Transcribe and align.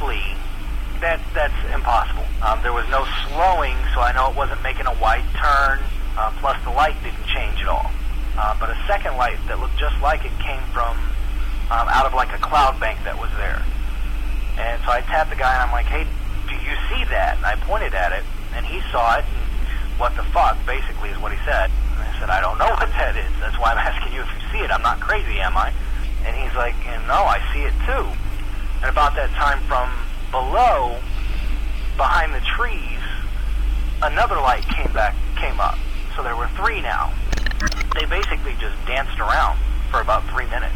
quickly, 0.00 0.22
that 1.00 1.20
that's 1.34 1.56
impossible. 1.72 2.24
Um, 2.42 2.60
there 2.62 2.72
was 2.72 2.88
no 2.88 3.04
slowing, 3.28 3.76
so 3.94 4.00
I 4.00 4.12
know 4.12 4.30
it 4.30 4.36
wasn't 4.36 4.62
making 4.62 4.86
a 4.86 4.96
wide 5.00 5.24
turn. 5.36 5.80
Uh, 6.16 6.32
plus, 6.40 6.56
the 6.64 6.70
light 6.70 6.96
didn't 7.04 7.24
change 7.28 7.60
at 7.60 7.68
all. 7.68 7.90
Uh, 8.36 8.56
but 8.58 8.70
a 8.70 8.78
second 8.86 9.16
light 9.16 9.36
that 9.48 9.60
looked 9.60 9.76
just 9.76 9.96
like 10.00 10.24
it 10.24 10.32
came 10.40 10.62
from 10.72 10.96
um, 11.68 11.88
out 11.88 12.06
of 12.06 12.14
like 12.14 12.32
a 12.32 12.40
cloud 12.40 12.80
bank 12.80 12.98
that 13.04 13.16
was 13.16 13.30
there. 13.36 13.60
And 14.56 14.80
so 14.84 14.92
I 14.92 15.00
tapped 15.04 15.30
the 15.30 15.36
guy 15.36 15.52
and 15.56 15.62
I'm 15.64 15.72
like, 15.72 15.86
hey, 15.86 16.04
do 16.48 16.56
you 16.56 16.74
see 16.88 17.04
that? 17.12 17.36
And 17.36 17.46
I 17.46 17.56
pointed 17.64 17.94
at 17.94 18.12
it, 18.12 18.24
and 18.56 18.64
he 18.64 18.80
saw 18.92 19.20
it. 19.20 19.24
And 19.24 19.44
what 20.00 20.16
the 20.16 20.24
fuck, 20.32 20.56
basically, 20.66 21.10
is 21.10 21.18
what 21.20 21.32
he 21.32 21.40
said. 21.44 21.68
And 21.96 22.00
I 22.00 22.12
said, 22.20 22.28
I 22.28 22.40
don't 22.40 22.58
know 22.58 22.72
what 22.80 22.88
that 22.96 23.16
is. 23.16 23.32
That's 23.40 23.56
why 23.60 23.72
I'm 23.72 23.80
asking 23.80 24.12
you 24.12 24.20
if 24.20 24.30
you 24.32 24.42
see 24.52 24.60
it. 24.64 24.70
I'm 24.70 24.84
not 24.84 25.00
crazy, 25.00 25.40
am 25.40 25.56
I? 25.56 25.72
And 26.24 26.36
he's 26.36 26.52
like, 26.56 26.76
no, 27.08 27.24
I 27.24 27.40
see 27.52 27.64
it 27.64 27.76
too. 27.88 28.04
And 28.80 28.88
about 28.88 29.14
that 29.16 29.30
time 29.36 29.60
from 29.68 29.92
below, 30.30 30.98
behind 31.96 32.32
the 32.32 32.40
trees, 32.40 32.98
another 34.02 34.36
light 34.36 34.64
came 34.64 34.90
back, 34.92 35.14
came 35.36 35.60
up. 35.60 35.76
So 36.16 36.22
there 36.22 36.36
were 36.36 36.48
three 36.56 36.80
now. 36.80 37.12
They 37.94 38.06
basically 38.06 38.56
just 38.58 38.74
danced 38.86 39.18
around 39.18 39.58
for 39.90 40.00
about 40.00 40.24
three 40.30 40.46
minutes. 40.46 40.74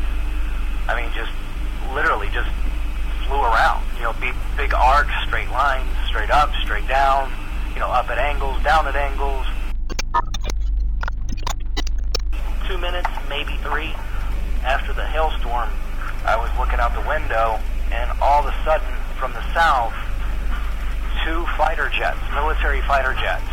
I 0.87 1.01
mean, 1.01 1.11
just 1.15 1.33
literally 1.95 2.29
just 2.29 2.51
flew 3.27 3.41
around. 3.41 3.87
You 3.97 4.03
know, 4.03 4.13
big, 4.21 4.35
big 4.57 4.75
arcs, 4.75 5.13
straight 5.27 5.49
lines, 5.49 5.89
straight 6.09 6.31
up, 6.31 6.53
straight 6.63 6.87
down, 6.87 7.33
you 7.73 7.81
know, 7.81 7.89
up 7.89 8.11
at 8.11 8.19
angles, 8.19 8.63
down 8.63 8.87
at 8.87 8.97
angles. 8.97 9.47
Two 12.69 12.77
minutes, 12.79 13.09
maybe 13.29 13.57
three, 13.63 13.95
after 14.65 14.93
the 14.93 15.05
hailstorm, 15.07 15.69
I 16.25 16.37
was 16.37 16.51
looking 16.59 16.81
out 16.81 16.95
the 16.95 17.07
window, 17.09 17.61
and 17.95 18.11
all 18.21 18.41
of 18.41 18.47
a 18.47 18.65
sudden, 18.65 18.93
from 19.19 19.33
the 19.33 19.43
south, 19.55 19.95
two 21.25 21.47
fighter 21.57 21.89
jets, 21.89 22.19
military 22.35 22.83
fighter 22.83 23.15
jets, 23.15 23.47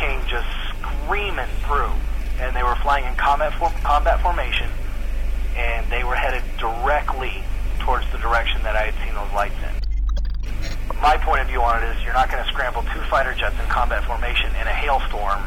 came 0.00 0.20
just 0.26 0.48
screaming 0.72 1.48
through, 1.66 1.92
and 2.40 2.56
they 2.56 2.62
were 2.62 2.74
flying 2.76 3.04
in 3.04 3.14
combat 3.16 3.52
combat 3.84 4.20
formation, 4.22 4.70
and 5.56 5.86
they 5.92 6.02
were 6.04 6.14
headed 6.14 6.42
directly 6.58 7.44
towards 7.80 8.10
the 8.12 8.18
direction 8.18 8.62
that 8.62 8.76
I 8.76 8.90
had 8.90 8.94
seen 9.04 9.14
those 9.14 9.32
lights 9.34 9.54
in. 9.62 11.00
My 11.00 11.18
point 11.18 11.42
of 11.42 11.48
view 11.48 11.60
on 11.60 11.82
it 11.82 11.86
is 11.94 12.02
you're 12.02 12.14
not 12.14 12.30
going 12.30 12.42
to 12.42 12.48
scramble 12.50 12.82
two 12.94 13.00
fighter 13.10 13.34
jets 13.34 13.56
in 13.60 13.66
combat 13.66 14.04
formation 14.04 14.48
in 14.56 14.66
a 14.66 14.72
hailstorm. 14.72 15.42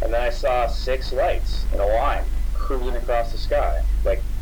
And 0.00 0.12
then 0.12 0.22
I 0.22 0.30
saw 0.30 0.66
six 0.66 1.12
lights 1.12 1.66
in 1.74 1.80
a 1.80 1.86
line 1.86 2.24
cruising 2.54 2.96
across 2.96 3.32
the 3.32 3.38
sky, 3.38 3.82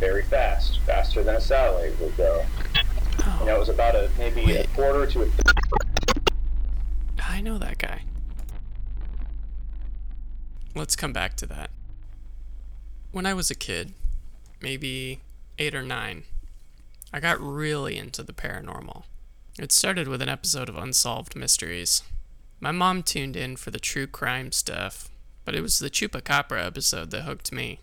very 0.04 0.22
fast, 0.22 0.80
faster 0.80 1.22
than 1.22 1.34
a 1.34 1.40
satellite 1.40 1.98
would 1.98 2.14
go. 2.18 2.44
You 3.40 3.46
know, 3.46 3.56
it 3.56 3.58
was 3.58 3.70
about 3.70 3.94
a 3.94 4.10
maybe 4.18 4.52
a 4.52 4.66
quarter 4.68 5.10
to 5.12 5.22
a 5.22 5.28
I 7.22 7.40
know 7.40 7.56
that 7.56 7.78
guy. 7.78 8.02
Let's 10.74 10.94
come 10.94 11.14
back 11.14 11.36
to 11.36 11.46
that. 11.46 11.70
When 13.12 13.24
I 13.24 13.32
was 13.32 13.50
a 13.50 13.54
kid, 13.54 13.94
maybe 14.60 15.20
eight 15.58 15.74
or 15.74 15.82
nine, 15.82 16.24
I 17.10 17.18
got 17.18 17.40
really 17.40 17.96
into 17.96 18.22
the 18.22 18.34
paranormal. 18.34 19.04
It 19.58 19.72
started 19.72 20.06
with 20.06 20.20
an 20.20 20.28
episode 20.28 20.68
of 20.68 20.76
Unsolved 20.76 21.34
Mysteries. 21.34 22.02
My 22.60 22.72
mom 22.72 23.02
tuned 23.02 23.36
in 23.36 23.56
for 23.56 23.70
the 23.70 23.80
true 23.80 24.06
crime 24.06 24.52
stuff, 24.52 25.08
but 25.46 25.54
it 25.54 25.62
was 25.62 25.78
the 25.78 25.88
Chupacabra 25.88 26.62
episode 26.66 27.10
that 27.10 27.22
hooked 27.22 27.50
me. 27.50 27.80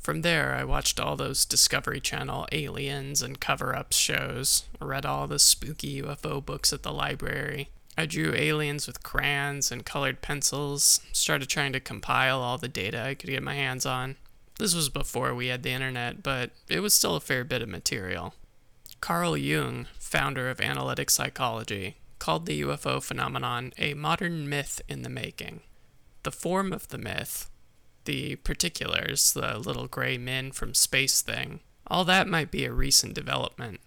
From 0.00 0.22
there, 0.22 0.54
I 0.54 0.64
watched 0.64 0.98
all 0.98 1.14
those 1.14 1.44
Discovery 1.44 2.00
Channel 2.00 2.48
aliens 2.52 3.20
and 3.20 3.38
cover 3.38 3.76
ups 3.76 3.98
shows, 3.98 4.64
read 4.80 5.04
all 5.04 5.26
the 5.26 5.38
spooky 5.38 6.00
UFO 6.00 6.44
books 6.44 6.72
at 6.72 6.82
the 6.82 6.92
library. 6.92 7.68
I 7.98 8.06
drew 8.06 8.34
aliens 8.34 8.86
with 8.86 9.02
crayons 9.02 9.70
and 9.70 9.84
colored 9.84 10.22
pencils, 10.22 11.02
started 11.12 11.50
trying 11.50 11.74
to 11.74 11.80
compile 11.80 12.40
all 12.40 12.56
the 12.56 12.66
data 12.66 13.02
I 13.02 13.14
could 13.14 13.28
get 13.28 13.42
my 13.42 13.54
hands 13.54 13.84
on. 13.84 14.16
This 14.58 14.74
was 14.74 14.88
before 14.88 15.34
we 15.34 15.48
had 15.48 15.62
the 15.62 15.70
internet, 15.70 16.22
but 16.22 16.50
it 16.66 16.80
was 16.80 16.94
still 16.94 17.14
a 17.14 17.20
fair 17.20 17.44
bit 17.44 17.60
of 17.60 17.68
material. 17.68 18.34
Carl 19.02 19.36
Jung, 19.36 19.86
founder 19.98 20.48
of 20.48 20.62
analytic 20.62 21.10
psychology, 21.10 21.96
called 22.18 22.46
the 22.46 22.62
UFO 22.62 23.02
phenomenon 23.02 23.74
a 23.76 23.92
modern 23.92 24.48
myth 24.48 24.80
in 24.88 25.02
the 25.02 25.08
making. 25.10 25.60
The 26.22 26.32
form 26.32 26.72
of 26.72 26.88
the 26.88 26.98
myth, 26.98 27.50
the 28.04 28.36
particulars, 28.36 29.32
the 29.32 29.58
little 29.58 29.86
gray 29.86 30.18
men 30.18 30.52
from 30.52 30.74
space 30.74 31.22
thing, 31.22 31.60
all 31.86 32.04
that 32.04 32.28
might 32.28 32.50
be 32.50 32.64
a 32.64 32.72
recent 32.72 33.14
development. 33.14 33.80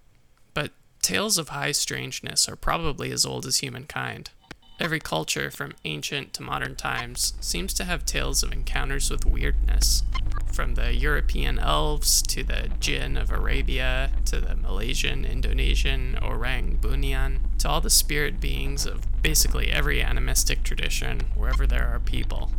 But 0.54 0.72
tales 1.02 1.38
of 1.38 1.50
high 1.50 1.72
strangeness 1.72 2.48
are 2.50 2.56
probably 2.56 3.12
as 3.12 3.26
old 3.26 3.46
as 3.46 3.60
humankind. 3.60 4.32
Every 4.80 5.00
culture, 5.00 5.52
from 5.52 5.76
ancient 5.86 6.34
to 6.34 6.44
modern 6.44 6.76
times, 6.76 7.34
seems 7.40 7.74
to 7.76 7.86
have 7.86 8.06
tales 8.06 8.44
of 8.44 8.52
encounters 8.52 9.10
with 9.10 9.26
weirdness. 9.26 10.04
From 10.52 10.76
the 10.76 10.94
European 10.94 11.58
elves 11.58 12.22
to 12.24 12.44
the 12.44 12.70
jinn 12.80 13.16
of 13.16 13.32
Arabia 13.32 14.12
to 14.26 14.42
the 14.42 14.56
Malaysian, 14.56 15.26
Indonesian 15.26 16.18
orang 16.22 16.80
bunian 16.82 17.40
to 17.60 17.70
all 17.70 17.82
the 17.82 17.90
spirit 17.90 18.40
beings 18.40 18.86
of 18.86 19.22
basically 19.22 19.72
every 19.72 20.02
animistic 20.02 20.64
tradition 20.64 21.22
wherever 21.36 21.66
there 21.66 21.88
are 21.88 22.00
people. 22.00 22.52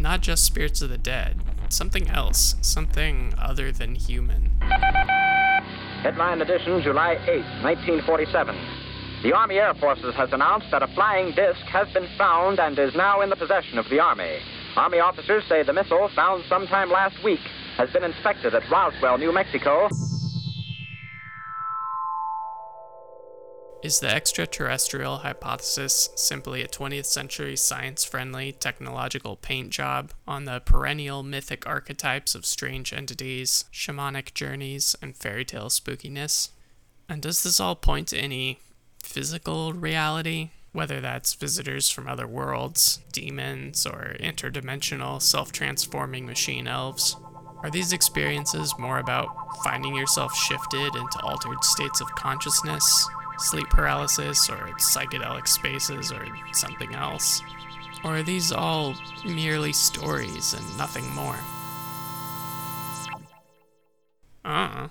Not 0.00 0.22
just 0.22 0.46
spirits 0.46 0.80
of 0.80 0.88
the 0.88 0.96
dead, 0.96 1.36
something 1.68 2.08
else, 2.08 2.54
something 2.62 3.34
other 3.36 3.70
than 3.70 3.94
human. 3.94 4.56
Headline 6.02 6.40
edition, 6.40 6.80
July 6.80 7.20
8, 7.28 7.44
1947. 7.60 8.56
The 9.22 9.34
Army 9.34 9.56
Air 9.56 9.74
Forces 9.74 10.14
has 10.14 10.32
announced 10.32 10.68
that 10.70 10.82
a 10.82 10.86
flying 10.94 11.34
disc 11.34 11.60
has 11.66 11.86
been 11.92 12.08
found 12.16 12.58
and 12.58 12.78
is 12.78 12.94
now 12.94 13.20
in 13.20 13.28
the 13.28 13.36
possession 13.36 13.76
of 13.76 13.84
the 13.90 14.00
Army. 14.00 14.38
Army 14.74 15.00
officers 15.00 15.44
say 15.50 15.62
the 15.64 15.74
missile, 15.74 16.08
found 16.16 16.44
sometime 16.48 16.90
last 16.90 17.22
week, 17.22 17.40
has 17.76 17.90
been 17.90 18.02
inspected 18.02 18.54
at 18.54 18.62
Roswell, 18.70 19.18
New 19.18 19.34
Mexico. 19.34 19.90
Is 23.82 24.00
the 24.00 24.14
extraterrestrial 24.14 25.18
hypothesis 25.18 26.10
simply 26.14 26.62
a 26.62 26.68
20th 26.68 27.06
century 27.06 27.56
science 27.56 28.04
friendly 28.04 28.52
technological 28.52 29.36
paint 29.36 29.70
job 29.70 30.12
on 30.28 30.44
the 30.44 30.60
perennial 30.60 31.22
mythic 31.22 31.66
archetypes 31.66 32.34
of 32.34 32.44
strange 32.44 32.92
entities, 32.92 33.64
shamanic 33.72 34.34
journeys, 34.34 34.94
and 35.00 35.16
fairy 35.16 35.46
tale 35.46 35.70
spookiness? 35.70 36.50
And 37.08 37.22
does 37.22 37.42
this 37.42 37.58
all 37.58 37.74
point 37.74 38.08
to 38.08 38.18
any 38.18 38.58
physical 39.02 39.72
reality? 39.72 40.50
Whether 40.72 41.00
that's 41.00 41.32
visitors 41.32 41.88
from 41.88 42.06
other 42.06 42.26
worlds, 42.26 43.00
demons, 43.12 43.86
or 43.86 44.14
interdimensional 44.20 45.22
self 45.22 45.52
transforming 45.52 46.26
machine 46.26 46.68
elves? 46.68 47.16
Are 47.62 47.70
these 47.70 47.94
experiences 47.94 48.74
more 48.78 48.98
about 48.98 49.28
finding 49.64 49.96
yourself 49.96 50.34
shifted 50.36 50.94
into 50.94 51.20
altered 51.22 51.64
states 51.64 52.02
of 52.02 52.14
consciousness, 52.14 53.08
sleep 53.40 53.68
paralysis, 53.68 54.48
or 54.48 54.56
psychedelic 54.78 55.48
spaces, 55.48 56.12
or 56.12 56.26
something 56.52 56.94
else? 56.94 57.42
Or 58.04 58.16
are 58.16 58.22
these 58.22 58.52
all 58.52 58.94
merely 59.24 59.72
stories 59.72 60.54
and 60.54 60.78
nothing 60.78 61.08
more? 61.14 61.38
Uh. 64.44 64.88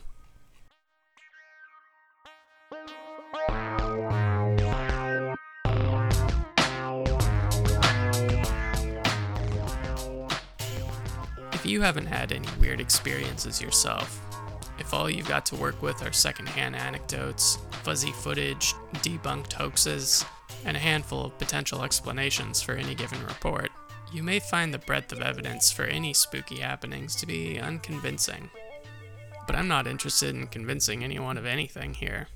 If 11.53 11.65
you 11.65 11.81
haven't 11.81 12.05
had 12.05 12.31
any 12.31 12.47
weird 12.59 12.79
experiences 12.79 13.61
yourself, 13.61 14.28
if 14.79 14.93
all 14.93 15.09
you've 15.09 15.27
got 15.27 15.45
to 15.47 15.55
work 15.55 15.81
with 15.81 16.05
are 16.05 16.11
secondhand 16.11 16.75
anecdotes, 16.75 17.57
fuzzy 17.83 18.11
footage, 18.11 18.73
debunked 18.95 19.53
hoaxes, 19.53 20.25
and 20.65 20.75
a 20.75 20.79
handful 20.79 21.25
of 21.25 21.37
potential 21.37 21.83
explanations 21.83 22.61
for 22.61 22.73
any 22.73 22.95
given 22.95 23.23
report, 23.25 23.69
You 24.11 24.23
may 24.23 24.39
find 24.39 24.73
the 24.73 24.79
breadth 24.79 25.11
of 25.11 25.21
evidence 25.21 25.71
for 25.71 25.83
any 25.83 26.13
spooky 26.13 26.61
happenings 26.61 27.15
to 27.17 27.27
be 27.27 27.59
unconvincing. 27.59 28.49
But 29.45 29.55
I'm 29.55 29.67
not 29.67 29.85
interested 29.85 30.33
in 30.33 30.47
convincing 30.47 31.03
anyone 31.03 31.37
of 31.37 31.45
anything 31.45 31.93
here. 31.93 32.27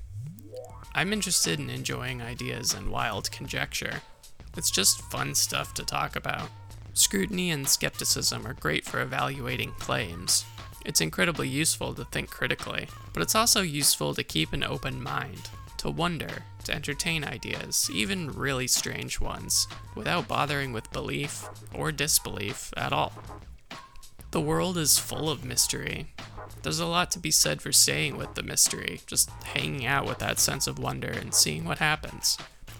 I'm 0.94 1.12
interested 1.12 1.58
in 1.58 1.70
enjoying 1.70 2.22
ideas 2.22 2.74
and 2.74 2.90
wild 2.90 3.30
conjecture. 3.32 4.02
It's 4.56 4.70
just 4.70 5.02
fun 5.10 5.34
stuff 5.34 5.74
to 5.74 5.84
talk 5.84 6.14
about. 6.14 6.48
Scrutiny 6.92 7.50
and 7.50 7.68
skepticism 7.68 8.46
are 8.46 8.54
great 8.54 8.84
for 8.84 9.00
evaluating 9.00 9.72
claims. 9.72 10.44
It's 10.84 11.00
incredibly 11.00 11.48
useful 11.48 11.94
to 11.94 12.04
think 12.04 12.30
critically, 12.30 12.88
but 13.12 13.22
it's 13.22 13.34
also 13.34 13.62
useful 13.62 14.14
to 14.14 14.22
keep 14.22 14.52
an 14.52 14.62
open 14.62 15.02
mind, 15.02 15.48
to 15.78 15.90
wonder, 15.90 16.44
to 16.64 16.74
entertain 16.74 17.24
ideas, 17.24 17.90
even 17.92 18.30
really 18.30 18.66
strange 18.66 19.20
ones, 19.20 19.66
without 19.94 20.28
bothering 20.28 20.72
with 20.72 20.92
belief 20.92 21.48
or 21.72 21.90
disbelief 21.90 22.72
at 22.76 22.92
all. 22.92 23.12
The 24.30 24.40
world 24.40 24.76
is 24.76 24.98
full 24.98 25.30
of 25.30 25.44
mystery. 25.44 26.08
There's 26.62 26.80
a 26.80 26.86
lot 26.86 27.10
to 27.12 27.18
be 27.18 27.30
said 27.30 27.62
for 27.62 27.72
staying 27.72 28.16
with 28.16 28.34
the 28.34 28.42
mystery, 28.42 29.00
just 29.06 29.30
hanging 29.44 29.86
out 29.86 30.06
with 30.06 30.18
that 30.18 30.38
sense 30.38 30.66
of 30.66 30.78
wonder 30.78 31.08
and 31.10 31.34
seeing 31.34 31.64
what 31.64 31.78
happens 31.78 32.36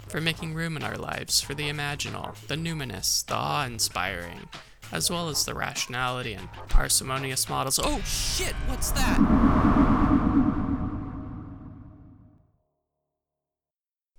for 0.08 0.20
making 0.20 0.54
room 0.54 0.76
in 0.76 0.82
our 0.82 0.96
lives 0.96 1.40
for 1.40 1.54
the 1.54 1.68
imaginal, 1.68 2.34
the 2.46 2.54
numinous, 2.56 3.24
the 3.26 3.34
awe 3.34 3.64
inspiring, 3.64 4.48
as 4.92 5.10
well 5.10 5.28
as 5.28 5.44
the 5.44 5.54
rationality 5.54 6.34
and 6.34 6.48
parsimonious 6.68 7.48
models. 7.48 7.80
Oh 7.82 8.00
shit, 8.00 8.54
what's 8.66 8.90
that? 8.92 9.18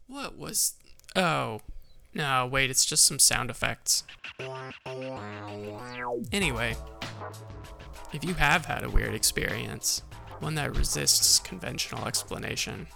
What 0.08 0.38
was. 0.38 0.74
Oh. 1.16 1.62
No, 2.14 2.48
wait, 2.50 2.70
it's 2.70 2.86
just 2.86 3.06
some 3.06 3.20
sound 3.20 3.50
effects. 3.50 4.06
Anyway, 6.32 6.78
if 8.14 8.24
you 8.24 8.34
have 8.36 8.66
had 8.66 8.86
a 8.86 8.90
weird 8.90 9.14
experience, 9.14 10.02
one 10.40 10.56
that 10.56 10.78
resists 10.78 11.40
conventional 11.40 12.08
explanation, 12.08 12.88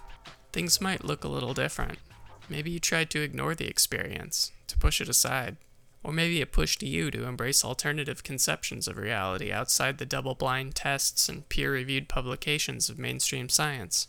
things 0.53 0.79
might 0.79 1.03
look 1.03 1.25
a 1.25 1.29
little 1.29 1.53
different. 1.53 1.99
Maybe 2.47 2.71
you 2.71 2.79
tried 2.79 3.09
to 3.09 3.21
ignore 3.21 3.55
the 3.55 3.67
experience, 3.67 4.53
to 4.67 4.77
push 4.77 5.01
it 5.01 5.09
aside. 5.09 5.57
Or 6.03 6.13
maybe 6.13 6.41
it 6.41 6.51
pushed 6.51 6.81
you 6.81 7.11
to 7.11 7.25
embrace 7.25 7.65
alternative 7.65 8.23
conceptions 8.23 8.87
of 8.87 8.97
reality 8.97 9.51
outside 9.51 9.97
the 9.97 10.05
double 10.05 10.33
blind 10.33 10.75
tests 10.75 11.27
and 11.27 11.47
peer 11.49 11.73
reviewed 11.73 12.07
publications 12.07 12.89
of 12.89 12.97
mainstream 12.97 13.49
science. 13.49 14.07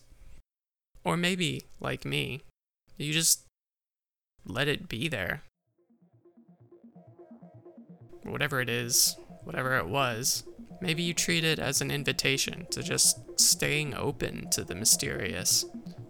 Or 1.03 1.17
maybe, 1.17 1.65
like 1.81 2.05
me, 2.05 2.43
you 2.97 3.13
just 3.13 3.43
let 4.45 4.69
it 4.69 4.89
be 4.89 5.09
there. 5.09 5.43
Whatever 8.23 8.61
it 8.61 8.69
is, 8.69 9.17
whatever 9.45 9.77
it 9.77 9.89
was, 9.89 10.45
maybe 10.81 11.03
you 11.03 11.15
treat 11.15 11.45
it 11.45 11.59
as 11.59 11.81
an 11.81 11.91
invitation 11.91 12.67
to 12.71 12.83
just 12.83 13.19
staying 13.41 13.95
open 13.95 14.49
to 14.51 14.63
the 14.63 14.75
mysterious 14.75 15.65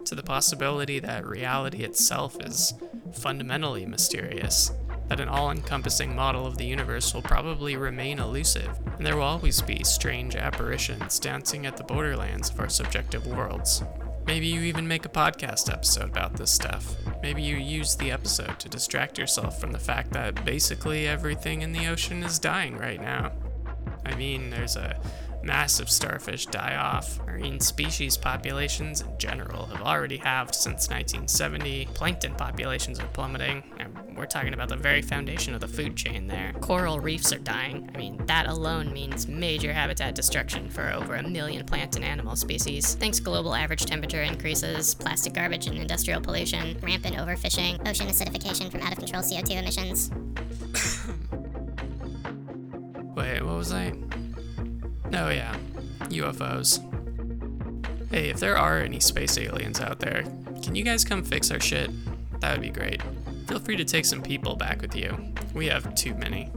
to 0.05 0.15
the 0.15 0.23
possibility 0.23 0.99
that 0.99 1.25
reality 1.25 1.83
itself 1.83 2.35
is 2.41 2.73
fundamentally 3.13 3.85
mysterious, 3.85 4.71
that 5.11 5.19
an 5.19 5.27
all 5.27 5.51
encompassing 5.51 6.15
model 6.15 6.47
of 6.47 6.57
the 6.57 6.63
universe 6.63 7.13
will 7.13 7.21
probably 7.21 7.75
remain 7.75 8.17
elusive, 8.17 8.69
and 8.97 9.05
there 9.05 9.17
will 9.17 9.23
always 9.23 9.61
be 9.61 9.83
strange 9.83 10.37
apparitions 10.37 11.19
dancing 11.19 11.65
at 11.65 11.75
the 11.75 11.83
borderlands 11.83 12.49
of 12.49 12.57
our 12.61 12.69
subjective 12.69 13.27
worlds. 13.27 13.83
Maybe 14.25 14.47
you 14.47 14.61
even 14.61 14.87
make 14.87 15.05
a 15.05 15.09
podcast 15.09 15.69
episode 15.69 16.07
about 16.07 16.37
this 16.37 16.49
stuff. 16.49 16.95
Maybe 17.21 17.41
you 17.41 17.57
use 17.57 17.93
the 17.93 18.09
episode 18.09 18.57
to 18.61 18.69
distract 18.69 19.17
yourself 19.17 19.59
from 19.59 19.73
the 19.73 19.79
fact 19.79 20.13
that 20.13 20.45
basically 20.45 21.09
everything 21.09 21.61
in 21.61 21.73
the 21.73 21.87
ocean 21.87 22.23
is 22.23 22.39
dying 22.39 22.77
right 22.77 23.01
now. 23.01 23.33
I 24.05 24.15
mean, 24.15 24.49
there's 24.49 24.77
a 24.77 24.97
massive 25.43 25.89
starfish 25.89 26.45
die 26.47 26.75
off. 26.75 27.19
Marine 27.25 27.59
species 27.59 28.17
populations 28.17 29.01
in 29.01 29.17
general 29.17 29.65
have 29.67 29.81
already 29.81 30.17
halved 30.17 30.55
since 30.55 30.89
1970. 30.89 31.87
Plankton 31.93 32.35
populations 32.35 32.99
are 32.99 33.07
plummeting. 33.07 33.63
And 33.79 33.95
we're 34.15 34.25
talking 34.25 34.53
about 34.53 34.69
the 34.69 34.75
very 34.75 35.01
foundation 35.01 35.53
of 35.53 35.61
the 35.61 35.67
food 35.67 35.95
chain 35.95 36.27
there. 36.27 36.53
Coral 36.61 36.99
reefs 36.99 37.33
are 37.33 37.39
dying. 37.39 37.89
I 37.93 37.97
mean, 37.97 38.23
that 38.25 38.47
alone 38.47 38.93
means 38.93 39.27
major 39.27 39.73
habitat 39.73 40.15
destruction 40.15 40.69
for 40.69 40.91
over 40.91 41.15
a 41.15 41.27
million 41.27 41.65
plant 41.65 41.95
and 41.95 42.05
animal 42.05 42.35
species. 42.35 42.95
Thanks 42.95 43.19
global 43.19 43.55
average 43.55 43.85
temperature 43.85 44.21
increases, 44.21 44.93
plastic 44.93 45.33
garbage 45.33 45.67
and 45.67 45.77
industrial 45.77 46.21
pollution, 46.21 46.77
rampant 46.81 47.15
overfishing, 47.15 47.87
ocean 47.87 48.07
acidification 48.07 48.69
from 48.69 48.81
out 48.81 48.91
of 48.91 48.99
control 48.99 49.23
CO2 49.23 49.51
emissions. 49.51 50.11
Wait, 53.15 53.41
what 53.41 53.57
was 53.57 53.73
I? 53.73 53.93
Oh, 55.13 55.29
yeah. 55.29 55.55
UFOs. 56.09 56.79
Hey, 58.11 58.29
if 58.29 58.39
there 58.39 58.57
are 58.57 58.79
any 58.79 58.99
space 58.99 59.37
aliens 59.37 59.79
out 59.79 59.99
there, 59.99 60.23
can 60.61 60.75
you 60.75 60.83
guys 60.83 61.03
come 61.03 61.23
fix 61.23 61.51
our 61.51 61.59
shit? 61.59 61.89
That 62.39 62.53
would 62.53 62.61
be 62.61 62.69
great. 62.69 63.01
Feel 63.47 63.59
free 63.59 63.75
to 63.75 63.85
take 63.85 64.05
some 64.05 64.21
people 64.21 64.55
back 64.55 64.81
with 64.81 64.95
you. 64.95 65.33
We 65.53 65.67
have 65.67 65.93
too 65.95 66.13
many. 66.15 66.49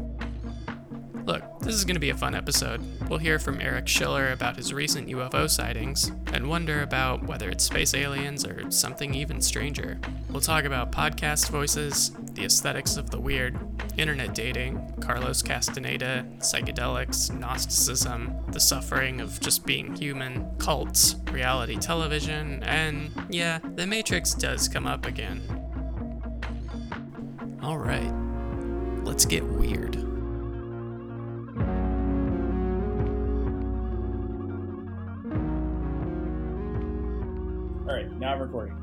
Look, 1.24 1.42
this 1.60 1.74
is 1.74 1.84
going 1.84 1.94
to 1.94 2.00
be 2.00 2.10
a 2.10 2.16
fun 2.16 2.34
episode. 2.34 2.82
We'll 3.08 3.18
hear 3.18 3.38
from 3.38 3.60
Eric 3.60 3.88
Schiller 3.88 4.32
about 4.32 4.56
his 4.56 4.74
recent 4.74 5.08
UFO 5.08 5.48
sightings 5.48 6.12
and 6.32 6.48
wonder 6.48 6.82
about 6.82 7.24
whether 7.24 7.48
it's 7.48 7.64
space 7.64 7.94
aliens 7.94 8.44
or 8.44 8.70
something 8.70 9.14
even 9.14 9.40
stranger. 9.40 9.98
We'll 10.28 10.42
talk 10.42 10.64
about 10.64 10.92
podcast 10.92 11.50
voices, 11.50 12.12
the 12.34 12.44
aesthetics 12.44 12.96
of 12.96 13.10
the 13.10 13.18
weird, 13.18 13.56
internet 13.96 14.34
dating, 14.34 14.94
Carlos 15.00 15.42
Castaneda, 15.42 16.26
psychedelics, 16.38 17.30
Gnosticism, 17.38 18.34
the 18.48 18.60
suffering 18.60 19.20
of 19.20 19.40
just 19.40 19.64
being 19.64 19.94
human, 19.94 20.50
cults, 20.58 21.16
reality 21.30 21.76
television, 21.76 22.62
and 22.64 23.10
yeah, 23.30 23.58
The 23.76 23.86
Matrix 23.86 24.34
does 24.34 24.68
come 24.68 24.86
up 24.86 25.06
again. 25.06 25.42
Alright, 27.62 28.12
let's 29.04 29.24
get 29.24 29.44
weird. 29.44 29.96
All 37.86 37.94
right, 37.94 38.10
now 38.18 38.32
I'm 38.34 38.40
recording. 38.40 38.76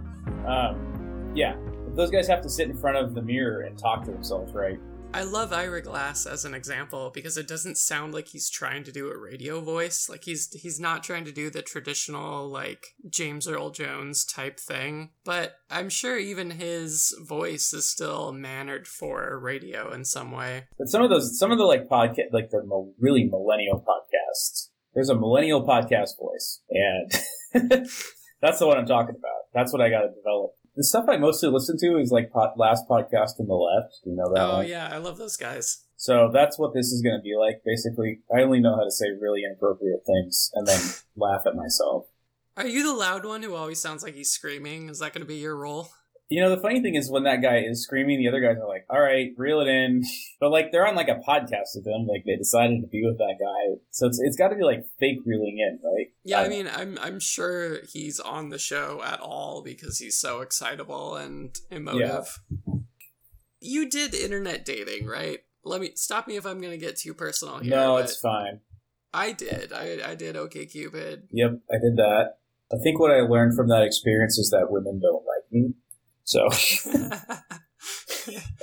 Um, 0.46 1.32
yeah, 1.36 1.56
those 1.96 2.10
guys 2.10 2.28
have 2.28 2.42
to 2.42 2.50
sit 2.50 2.70
in 2.70 2.78
front 2.78 2.98
of 2.98 3.14
the 3.14 3.22
mirror 3.22 3.62
and 3.62 3.78
talk 3.78 4.04
to 4.06 4.12
themselves, 4.12 4.54
right? 4.54 4.80
I 5.14 5.24
love 5.24 5.52
Ira 5.52 5.82
Glass 5.82 6.26
as 6.26 6.46
an 6.46 6.54
example 6.54 7.12
because 7.14 7.36
it 7.36 7.48
doesn't 7.48 7.78
sound 7.78 8.14
like 8.14 8.30
he's 8.30 8.50
trying 8.50 8.86
to 8.86 8.94
do 8.94 9.12
a 9.12 9.18
radio 9.18 9.60
voice. 9.60 10.08
Like 10.10 10.24
he's 10.24 10.50
he's 10.54 10.80
not 10.80 11.04
trying 11.04 11.26
to 11.26 11.34
do 11.34 11.50
the 11.50 11.62
traditional 11.62 12.48
like 12.48 12.96
James 13.10 13.46
Earl 13.46 13.72
Jones 13.72 14.24
type 14.24 14.58
thing. 14.58 15.10
But 15.26 15.56
I'm 15.70 15.90
sure 15.90 16.18
even 16.18 16.52
his 16.52 17.14
voice 17.22 17.74
is 17.74 17.90
still 17.90 18.32
mannered 18.32 18.88
for 18.88 19.38
radio 19.38 19.92
in 19.92 20.06
some 20.06 20.32
way. 20.32 20.68
But 20.78 20.88
some 20.88 21.04
of 21.04 21.10
those, 21.10 21.38
some 21.38 21.52
of 21.52 21.58
the 21.58 21.66
like 21.66 21.90
podcast, 21.90 22.32
like 22.32 22.50
the 22.50 22.62
really 22.98 23.26
millennial 23.26 23.84
podcasts. 23.86 24.70
There's 24.94 25.10
a 25.10 25.16
millennial 25.16 25.66
podcast 25.66 26.18
voice, 26.20 26.62
and 26.70 27.12
that's 28.42 28.60
the 28.60 28.68
one 28.68 28.78
I'm 28.78 28.86
talking 28.86 29.16
about. 29.16 29.42
That's 29.54 29.74
what 29.74 29.82
I 29.82 29.90
got 29.90 30.02
to 30.02 30.10
develop 30.10 30.52
the 30.76 30.84
stuff 30.84 31.06
I 31.08 31.18
mostly 31.18 31.50
listen 31.50 31.78
to 31.80 31.98
is 31.98 32.12
like 32.12 32.32
pod, 32.32 32.52
last 32.58 32.88
podcast 32.90 33.40
on 33.40 33.48
the 33.48 33.54
left. 33.54 34.00
You 34.06 34.16
know 34.16 34.34
that? 34.34 34.42
Oh 34.42 34.58
one? 34.58 34.68
yeah, 34.68 34.90
I 34.92 34.98
love 34.98 35.18
those 35.18 35.38
guys. 35.38 35.86
So 35.98 36.30
that's 36.34 36.58
what 36.58 36.74
this 36.74 36.88
is 36.88 37.02
going 37.02 37.20
to 37.20 37.22
be 37.22 37.36
like. 37.38 37.62
Basically, 37.66 38.22
I 38.36 38.42
only 38.42 38.60
know 38.60 38.76
how 38.76 38.84
to 38.84 38.92
say 38.92 39.06
really 39.20 39.44
inappropriate 39.44 40.06
things 40.06 40.50
and 40.56 40.66
then 40.66 40.82
laugh 41.16 41.44
at 41.46 41.56
myself. 41.56 42.06
Are 42.58 42.68
you 42.68 42.84
the 42.84 42.94
loud 42.94 43.26
one 43.26 43.44
who 43.44 43.56
always 43.56 43.80
sounds 43.80 44.04
like 44.04 44.16
he's 44.16 44.32
screaming? 44.32 44.90
Is 44.90 45.00
that 45.00 45.14
going 45.14 45.22
to 45.22 45.28
be 45.28 45.36
your 45.38 45.56
role? 45.56 45.90
You 46.32 46.40
know, 46.40 46.50
the 46.50 46.62
funny 46.62 46.82
thing 46.82 46.96
is 46.96 47.12
when 47.12 47.24
that 47.24 47.42
guy 47.42 47.58
is 47.58 47.84
screaming, 47.84 48.18
the 48.20 48.30
other 48.30 48.40
guys 48.40 48.56
are 48.58 48.68
like, 48.68 48.86
all 48.90 49.02
right, 49.02 49.32
reel 49.36 49.60
it 49.60 49.68
in. 49.68 50.02
But 50.40 50.50
like, 50.50 50.72
they're 50.72 50.88
on 50.88 50.96
like 50.96 51.08
a 51.10 51.20
podcast 51.28 51.76
with 51.76 51.86
him. 51.86 52.08
Like, 52.08 52.24
they 52.26 52.36
decided 52.36 52.82
to 52.82 52.88
be 52.88 53.04
with 53.06 53.20
that 53.20 53.36
guy. 53.40 53.78
So 53.92 54.08
it's, 54.08 54.20
it's 54.20 54.36
got 54.36 54.48
to 54.48 54.56
be 54.56 54.64
like 54.64 54.86
fake 55.00 55.20
reeling 55.24 55.60
in, 55.60 55.80
right? 55.84 56.08
Yeah, 56.24 56.40
I, 56.40 56.46
I 56.46 56.50
mean, 56.50 56.68
I'm, 56.68 56.98
I'm 57.00 57.20
sure 57.20 57.86
he's 57.86 58.20
on 58.20 58.50
the 58.50 58.58
show 58.58 59.04
at 59.06 59.20
all 59.20 59.62
because 59.62 60.00
he's 60.00 60.18
so 60.18 60.42
excitable 60.42 61.16
and 61.16 61.56
emotive. 61.70 62.40
Yeah. 62.50 62.74
You 63.60 63.90
did 63.90 64.16
internet 64.16 64.66
dating, 64.66 65.06
right? 65.06 65.40
Let 65.64 65.80
me 65.80 65.92
stop 65.94 66.28
me 66.28 66.38
if 66.38 66.46
I'm 66.48 66.60
going 66.60 66.72
to 66.72 66.84
get 66.84 66.98
too 66.98 67.14
personal 67.14 67.60
here. 67.60 67.76
No, 67.76 67.98
it's 67.98 68.18
fine. 68.18 68.62
I 69.14 69.34
did. 69.34 69.74
I, 69.74 70.00
I 70.04 70.16
did 70.16 70.36
OK 70.36 70.66
Cupid. 70.66 71.28
Yep, 71.32 71.60
I 71.70 71.76
did 71.76 71.98
that. 71.98 72.38
I 72.74 72.78
think 72.82 73.00
what 73.00 73.12
I 73.12 73.20
learned 73.20 73.56
from 73.56 73.68
that 73.68 73.84
experience 73.84 74.38
is 74.38 74.50
that 74.52 74.72
women 74.72 75.00
don't 75.02 75.26
like 75.26 75.52
me. 75.52 75.74
So. 76.32 76.48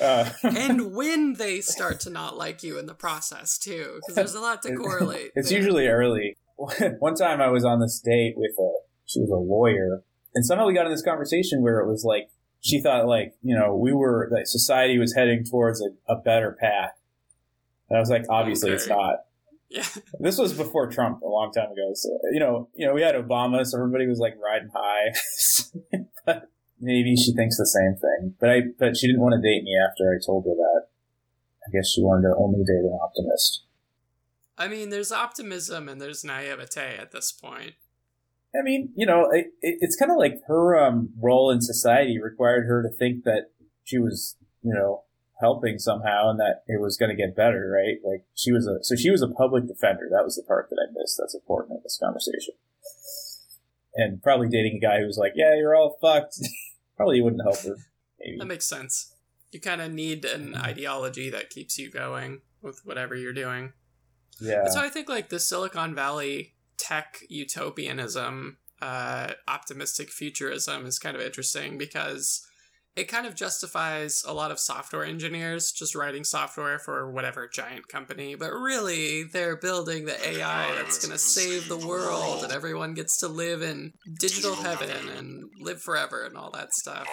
uh. 0.00 0.30
and 0.42 0.94
when 0.94 1.34
they 1.34 1.60
start 1.60 2.00
to 2.00 2.10
not 2.10 2.38
like 2.38 2.62
you 2.62 2.78
in 2.78 2.87
the 2.87 2.94
process 2.94 3.58
too, 3.58 4.00
because 4.00 4.14
there's 4.14 4.34
a 4.34 4.40
lot 4.40 4.62
to 4.62 4.75
correlate. 4.76 5.32
It's 5.34 5.50
there. 5.50 5.58
usually 5.58 5.87
early. 5.87 6.37
One 6.98 7.14
time 7.14 7.40
I 7.40 7.48
was 7.48 7.64
on 7.64 7.80
this 7.80 8.00
date 8.00 8.34
with 8.37 8.52
a, 8.58 8.70
she 9.04 9.20
was 9.20 9.30
a 9.30 9.37
lawyer, 9.37 10.02
and 10.34 10.44
somehow 10.44 10.66
we 10.66 10.75
got 10.75 10.87
in 10.87 10.92
this 10.92 11.02
conversation 11.02 11.62
where 11.62 11.78
it 11.80 11.87
was 11.87 12.04
like 12.04 12.30
she 12.60 12.80
thought 12.80 13.06
like 13.06 13.34
you 13.42 13.56
know 13.56 13.76
we 13.76 13.92
were 13.92 14.28
that 14.32 14.48
society 14.48 14.98
was 14.98 15.14
heading 15.14 15.44
towards 15.44 15.82
a, 15.82 16.12
a 16.12 16.16
better 16.16 16.56
path, 16.58 16.92
And 17.90 17.98
I 17.98 18.00
was 18.00 18.10
like, 18.10 18.25
obviously 18.30 18.72
it's 18.72 18.88
not. 18.88 19.16
Yeah. 19.68 19.84
This 20.18 20.38
was 20.38 20.54
before 20.54 20.90
Trump, 20.90 21.20
a 21.20 21.28
long 21.28 21.52
time 21.52 21.70
ago. 21.70 21.90
So 21.92 22.08
you 22.32 22.40
know, 22.40 22.70
you 22.75 22.87
know, 22.87 22.94
we 22.94 23.02
had 23.02 23.14
Obama, 23.14 23.66
so 23.66 23.78
everybody 23.78 24.06
was 24.06 24.18
like 24.18 24.34
riding 24.42 24.70
high. 24.75 25.12
but 26.25 26.48
maybe 26.80 27.16
she 27.16 27.32
thinks 27.32 27.56
the 27.56 27.66
same 27.66 27.97
thing. 27.97 28.35
But 28.40 28.50
I, 28.50 28.61
but 28.78 28.97
she 28.97 29.06
didn't 29.06 29.23
want 29.23 29.35
to 29.35 29.42
date 29.42 29.64
me 29.64 29.73
after 29.78 30.11
I 30.11 30.25
told 30.25 30.44
her 30.44 30.54
that. 30.54 30.88
I 31.66 31.70
guess 31.70 31.92
she 31.92 32.02
wanted 32.02 32.28
to 32.28 32.37
only 32.37 32.64
date 32.64 32.85
an 32.85 32.99
optimist. 33.02 33.62
I 34.56 34.68
mean, 34.68 34.90
there's 34.90 35.12
optimism 35.12 35.88
and 35.88 36.00
there's 36.00 36.25
naivete 36.25 36.97
at 36.99 37.12
this 37.12 37.30
point. 37.30 37.75
I 38.58 38.62
mean, 38.62 38.90
you 38.97 39.06
know, 39.06 39.30
it, 39.30 39.52
it, 39.61 39.78
it's 39.80 39.97
kind 39.97 40.11
of 40.11 40.16
like 40.16 40.40
her 40.47 40.78
um, 40.78 41.11
role 41.20 41.50
in 41.50 41.61
society 41.61 42.18
required 42.18 42.66
her 42.66 42.82
to 42.82 42.88
think 42.88 43.25
that 43.25 43.50
she 43.85 43.99
was, 43.99 44.37
you 44.62 44.73
know, 44.73 45.04
helping 45.40 45.78
somehow 45.78 46.30
and 46.30 46.40
that 46.40 46.62
it 46.66 46.80
was 46.80 46.97
going 46.97 47.11
to 47.11 47.16
get 47.16 47.37
better, 47.37 47.70
right? 47.70 47.99
Like 48.04 48.25
she 48.35 48.50
was 48.50 48.66
a 48.66 48.82
so 48.82 48.97
she 48.97 49.11
was 49.11 49.23
a 49.23 49.28
public 49.28 49.66
defender. 49.66 50.08
That 50.11 50.25
was 50.25 50.37
the 50.37 50.42
part 50.42 50.68
that 50.70 50.78
I 50.82 50.90
missed. 50.92 51.16
That's 51.18 51.35
important 51.35 51.78
in 51.78 51.82
this 51.85 51.99
conversation. 52.02 52.54
And 53.94 54.23
probably 54.23 54.49
dating 54.49 54.76
a 54.76 54.80
guy 54.80 55.00
who 55.00 55.06
was 55.06 55.18
like, 55.18 55.32
"Yeah, 55.35 55.54
you're 55.56 55.76
all 55.76 55.97
fucked." 56.00 56.38
probably 56.99 57.23
wouldn't 57.23 57.43
help 57.43 57.61
her. 57.61 57.76
Maybe. 58.21 58.37
That 58.38 58.47
makes 58.47 58.67
sense. 58.67 59.14
You 59.52 59.61
kind 59.61 59.81
of 59.81 59.90
need 59.93 60.26
an 60.26 60.55
ideology 60.55 61.31
that 61.31 61.49
keeps 61.49 61.78
you 61.78 61.90
going 61.90 62.43
with 62.61 62.81
whatever 62.85 63.14
you're 63.14 63.33
doing. 63.33 63.73
yeah. 64.40 64.62
That's 64.62 64.76
why 64.76 64.85
I 64.85 64.90
think 64.90 65.09
like 65.09 65.31
the 65.31 65.40
Silicon 65.40 65.95
Valley 65.95 66.55
tech 66.76 67.21
utopianism, 67.28 68.59
uh, 68.83 69.33
optimistic 69.47 70.11
futurism 70.11 70.85
is 70.85 70.99
kind 70.99 71.17
of 71.17 71.23
interesting 71.23 71.78
because 71.78 72.47
it 72.97 73.09
kind 73.09 73.26
of 73.26 73.35
justifies 73.37 74.23
a 74.26 74.33
lot 74.33 74.50
of 74.50 74.59
software 74.59 75.04
engineers 75.04 75.71
just 75.71 75.95
writing 75.95 76.25
software 76.25 76.78
for 76.78 77.11
whatever 77.11 77.49
giant 77.49 77.87
company, 77.88 78.35
but 78.35 78.50
really 78.50 79.23
they're 79.23 79.57
building 79.57 80.04
the 80.04 80.28
AI 80.28 80.75
that's 80.75 80.99
going 80.99 81.12
to 81.12 81.18
save 81.18 81.68
the 81.68 81.87
world 81.87 82.42
and 82.42 82.52
everyone 82.52 82.95
gets 82.95 83.18
to 83.18 83.28
live 83.28 83.62
in 83.62 83.92
digital 84.18 84.57
heaven 84.57 85.09
and 85.16 85.45
live 85.61 85.80
forever 85.80 86.25
and 86.25 86.37
all 86.37 86.50
that 86.50 86.73
stuff. 86.73 87.07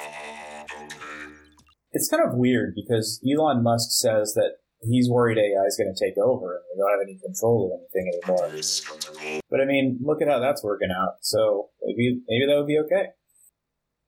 it's 1.92 2.10
kind 2.10 2.24
of 2.28 2.36
weird 2.36 2.74
because 2.76 3.22
Elon 3.24 3.62
Musk 3.62 3.90
says 3.92 4.34
that 4.34 4.56
he's 4.82 5.10
worried 5.10 5.38
AI 5.38 5.66
is 5.68 5.78
going 5.78 5.94
to 5.94 6.06
take 6.06 6.18
over 6.18 6.56
and 6.56 6.64
we 6.74 6.82
don't 6.82 6.92
have 6.92 7.08
any 7.08 7.20
control 7.20 7.72
of 7.72 7.80
anything 7.80 8.12
anymore. 8.24 9.42
But 9.50 9.62
I 9.62 9.66
mean, 9.66 10.00
look 10.04 10.22
at 10.22 10.28
how 10.28 10.40
that's 10.40 10.64
working 10.64 10.90
out. 10.92 11.18
So 11.22 11.70
maybe 11.84 12.22
maybe 12.28 12.46
that 12.48 12.58
would 12.58 12.68
be 12.68 12.80
okay. 12.80 13.10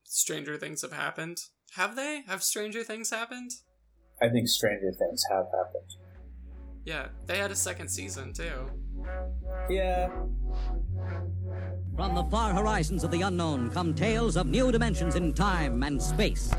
Stranger 0.04 0.56
things 0.56 0.82
have 0.82 0.92
happened. 0.92 1.38
Have 1.74 1.96
they? 1.96 2.22
Have 2.26 2.42
stranger 2.42 2.82
things 2.82 3.10
happened? 3.10 3.50
I 4.22 4.28
think 4.28 4.48
stranger 4.48 4.92
things 4.98 5.22
have 5.30 5.46
happened. 5.46 5.94
Yeah, 6.84 7.08
they 7.26 7.38
had 7.38 7.50
a 7.50 7.56
second 7.56 7.88
season 7.88 8.32
too. 8.32 8.70
Yeah. 9.68 10.08
From 11.94 12.14
the 12.14 12.24
far 12.30 12.54
horizons 12.54 13.04
of 13.04 13.10
the 13.10 13.22
unknown 13.22 13.70
come 13.70 13.94
tales 13.94 14.36
of 14.36 14.46
new 14.46 14.72
dimensions 14.72 15.14
in 15.14 15.34
time 15.34 15.82
and 15.82 16.00
space. 16.00 16.50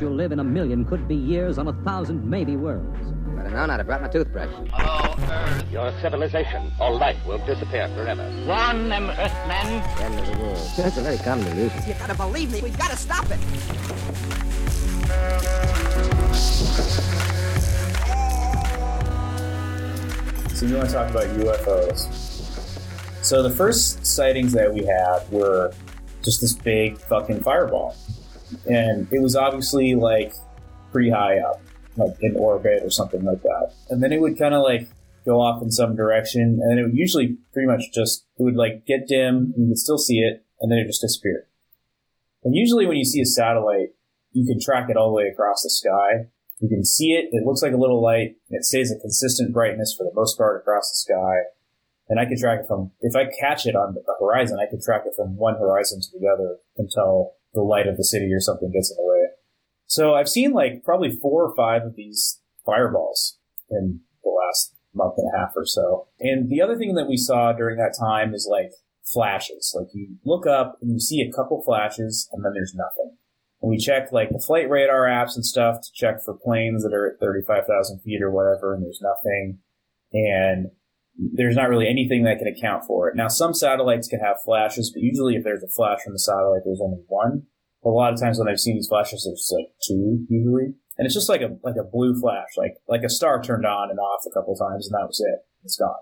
You'll 0.00 0.14
live 0.14 0.32
in 0.32 0.40
a 0.40 0.44
million 0.44 0.84
could 0.84 1.06
be 1.06 1.16
years 1.16 1.58
on 1.58 1.68
a 1.68 1.72
thousand 1.84 2.28
maybe 2.28 2.56
worlds. 2.56 3.12
Better 3.36 3.50
known 3.50 3.68
how 3.68 3.76
to 3.76 3.84
brought 3.84 4.00
my 4.02 4.08
toothbrush. 4.08 4.50
Your 5.70 5.92
civilization 6.00 6.72
or 6.80 6.92
life 6.94 7.18
will 7.26 7.38
disappear 7.44 7.88
forever. 7.88 8.24
Warn 8.46 8.88
them, 8.88 9.10
Earthmen. 9.10 9.82
End 10.00 10.18
of 10.18 10.26
the 10.26 10.38
world. 10.42 10.70
That's 10.76 10.96
a 10.96 11.02
very 11.02 11.18
common 11.18 11.46
illusion. 11.48 11.82
You 11.86 11.94
gotta 11.94 12.14
believe 12.14 12.50
me, 12.50 12.62
we've 12.62 12.78
gotta 12.78 12.96
stop 12.96 13.26
it. 13.30 13.38
So 20.56 20.64
you 20.64 20.76
want 20.76 20.88
to 20.88 20.94
talk 20.94 21.10
about 21.10 21.24
UFOs? 21.24 22.08
So 23.22 23.42
the 23.42 23.50
first 23.50 24.06
sightings 24.06 24.52
that 24.54 24.72
we 24.72 24.86
had 24.86 25.30
were 25.30 25.74
just 26.24 26.40
this 26.40 26.54
big 26.54 26.96
fucking 26.96 27.40
fireball, 27.42 27.94
and 28.66 29.06
it 29.12 29.20
was 29.20 29.36
obviously 29.36 29.94
like 29.94 30.32
pretty 30.92 31.10
high 31.10 31.40
up, 31.40 31.60
like 31.96 32.16
in 32.20 32.36
orbit 32.36 32.82
or 32.82 32.90
something 32.90 33.24
like 33.24 33.42
that. 33.42 33.72
And 33.90 34.02
then 34.02 34.12
it 34.12 34.20
would 34.20 34.38
kind 34.38 34.54
of 34.54 34.62
like 34.62 34.88
go 35.24 35.40
off 35.40 35.62
in 35.62 35.70
some 35.70 35.96
direction, 35.96 36.60
and 36.62 36.70
then 36.70 36.78
it 36.78 36.82
would 36.82 36.96
usually 36.96 37.36
pretty 37.52 37.66
much 37.66 37.92
just 37.92 38.26
it 38.38 38.42
would 38.42 38.56
like 38.56 38.86
get 38.86 39.08
dim, 39.08 39.52
and 39.56 39.64
you 39.64 39.68
could 39.70 39.78
still 39.78 39.98
see 39.98 40.18
it, 40.18 40.44
and 40.60 40.70
then 40.70 40.78
it 40.78 40.86
just 40.86 41.02
disappeared. 41.02 41.46
And 42.44 42.54
usually 42.54 42.86
when 42.86 42.96
you 42.96 43.04
see 43.04 43.20
a 43.20 43.26
satellite, 43.26 43.90
you 44.32 44.46
can 44.46 44.60
track 44.60 44.88
it 44.88 44.96
all 44.96 45.10
the 45.10 45.16
way 45.16 45.28
across 45.32 45.62
the 45.62 45.70
sky. 45.70 46.28
You 46.60 46.68
can 46.68 46.84
see 46.84 47.12
it. 47.12 47.28
It 47.32 47.44
looks 47.44 47.60
like 47.60 47.72
a 47.72 47.76
little 47.76 48.00
light. 48.00 48.36
And 48.48 48.58
it 48.60 48.64
stays 48.64 48.92
a 48.92 49.00
consistent 49.00 49.52
brightness 49.52 49.94
for 49.96 50.04
the 50.04 50.14
most 50.14 50.38
part 50.38 50.60
across 50.60 50.90
the 50.90 50.94
sky. 50.94 51.50
And 52.08 52.20
I 52.20 52.24
can 52.24 52.38
track 52.38 52.60
it 52.60 52.68
from, 52.68 52.92
if 53.00 53.16
I 53.16 53.24
catch 53.40 53.66
it 53.66 53.74
on 53.74 53.94
the 53.94 54.02
horizon, 54.20 54.58
I 54.60 54.70
can 54.70 54.80
track 54.80 55.02
it 55.06 55.14
from 55.16 55.36
one 55.36 55.56
horizon 55.56 56.00
to 56.00 56.18
the 56.18 56.28
other 56.28 56.58
until 56.78 57.32
the 57.52 57.62
light 57.62 57.88
of 57.88 57.96
the 57.96 58.04
city 58.04 58.32
or 58.32 58.40
something 58.40 58.70
gets 58.70 58.90
in 58.92 58.96
the 58.96 59.02
way. 59.02 59.26
So 59.86 60.14
I've 60.14 60.28
seen 60.28 60.52
like 60.52 60.82
probably 60.84 61.10
four 61.10 61.44
or 61.44 61.54
five 61.54 61.82
of 61.82 61.94
these 61.94 62.40
fireballs 62.64 63.38
in 63.70 64.00
the 64.22 64.30
last 64.30 64.74
month 64.94 65.14
and 65.18 65.30
a 65.32 65.38
half 65.38 65.52
or 65.56 65.64
so. 65.64 66.08
And 66.20 66.50
the 66.50 66.60
other 66.60 66.76
thing 66.76 66.94
that 66.94 67.08
we 67.08 67.16
saw 67.16 67.52
during 67.52 67.76
that 67.76 67.96
time 67.98 68.34
is 68.34 68.48
like 68.50 68.72
flashes. 69.04 69.72
Like 69.78 69.88
you 69.92 70.16
look 70.24 70.46
up 70.46 70.78
and 70.82 70.92
you 70.92 71.00
see 71.00 71.20
a 71.20 71.32
couple 71.32 71.62
flashes 71.62 72.28
and 72.32 72.44
then 72.44 72.52
there's 72.54 72.74
nothing. 72.74 73.16
And 73.62 73.70
we 73.70 73.78
check 73.78 74.12
like 74.12 74.30
the 74.30 74.42
flight 74.44 74.68
radar 74.68 75.04
apps 75.04 75.34
and 75.34 75.44
stuff 75.44 75.80
to 75.80 75.88
check 75.94 76.22
for 76.24 76.34
planes 76.34 76.82
that 76.82 76.92
are 76.92 77.06
at 77.06 77.20
35,000 77.20 78.00
feet 78.00 78.22
or 78.22 78.30
whatever, 78.30 78.74
and 78.74 78.82
there's 78.82 79.00
nothing. 79.02 79.58
And 80.12 80.70
there's 81.16 81.56
not 81.56 81.70
really 81.70 81.88
anything 81.88 82.24
that 82.24 82.38
can 82.38 82.46
account 82.46 82.84
for 82.84 83.08
it. 83.08 83.16
Now, 83.16 83.28
some 83.28 83.54
satellites 83.54 84.08
can 84.08 84.20
have 84.20 84.42
flashes, 84.44 84.90
but 84.92 85.02
usually 85.02 85.34
if 85.34 85.44
there's 85.44 85.62
a 85.62 85.68
flash 85.68 86.00
from 86.04 86.12
the 86.12 86.18
satellite, 86.18 86.62
there's 86.64 86.82
only 86.82 87.02
one. 87.08 87.44
A 87.86 87.88
lot 87.88 88.12
of 88.12 88.20
times 88.20 88.38
when 88.38 88.48
I've 88.48 88.60
seen 88.60 88.74
these 88.74 88.88
flashes, 88.88 89.24
there's 89.24 89.52
like 89.54 89.72
two 89.86 90.26
usually. 90.28 90.74
And 90.98 91.06
it's 91.06 91.14
just 91.14 91.28
like 91.28 91.40
a, 91.40 91.56
like 91.62 91.76
a 91.76 91.84
blue 91.84 92.18
flash, 92.18 92.48
like, 92.56 92.74
like 92.88 93.02
a 93.04 93.08
star 93.08 93.40
turned 93.40 93.64
on 93.64 93.90
and 93.90 93.98
off 93.98 94.24
a 94.26 94.30
couple 94.30 94.56
times 94.56 94.88
and 94.88 94.94
that 94.94 95.06
was 95.06 95.20
it. 95.20 95.46
It's 95.62 95.76
gone. 95.76 95.94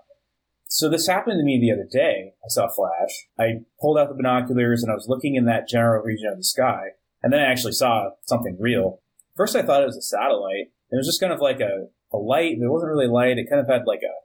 So 0.67 0.89
this 0.89 1.07
happened 1.07 1.39
to 1.39 1.43
me 1.43 1.59
the 1.59 1.71
other 1.71 1.87
day. 1.89 2.33
I 2.43 2.47
saw 2.47 2.65
a 2.65 2.73
flash. 2.73 3.27
I 3.37 3.65
pulled 3.79 3.99
out 3.99 4.09
the 4.09 4.15
binoculars 4.15 4.81
and 4.81 4.91
I 4.91 4.95
was 4.95 5.07
looking 5.07 5.35
in 5.35 5.45
that 5.45 5.67
general 5.67 6.03
region 6.03 6.29
of 6.31 6.37
the 6.37 6.43
sky. 6.43 6.95
And 7.21 7.31
then 7.31 7.39
I 7.39 7.51
actually 7.51 7.73
saw 7.73 8.09
something 8.23 8.57
real. 8.59 9.01
First 9.35 9.55
I 9.55 9.61
thought 9.61 9.83
it 9.83 9.87
was 9.87 9.97
a 9.97 10.01
satellite. 10.01 10.71
It 10.91 10.97
was 10.97 11.05
just 11.05 11.19
kind 11.19 11.33
of 11.33 11.39
like 11.39 11.59
a, 11.59 11.87
a 12.11 12.17
light, 12.17 12.53
it 12.53 12.71
wasn't 12.71 12.89
really 12.89 13.07
light. 13.07 13.37
It 13.37 13.49
kind 13.49 13.61
of 13.61 13.67
had 13.67 13.85
like 13.85 14.01
a, 14.01 14.15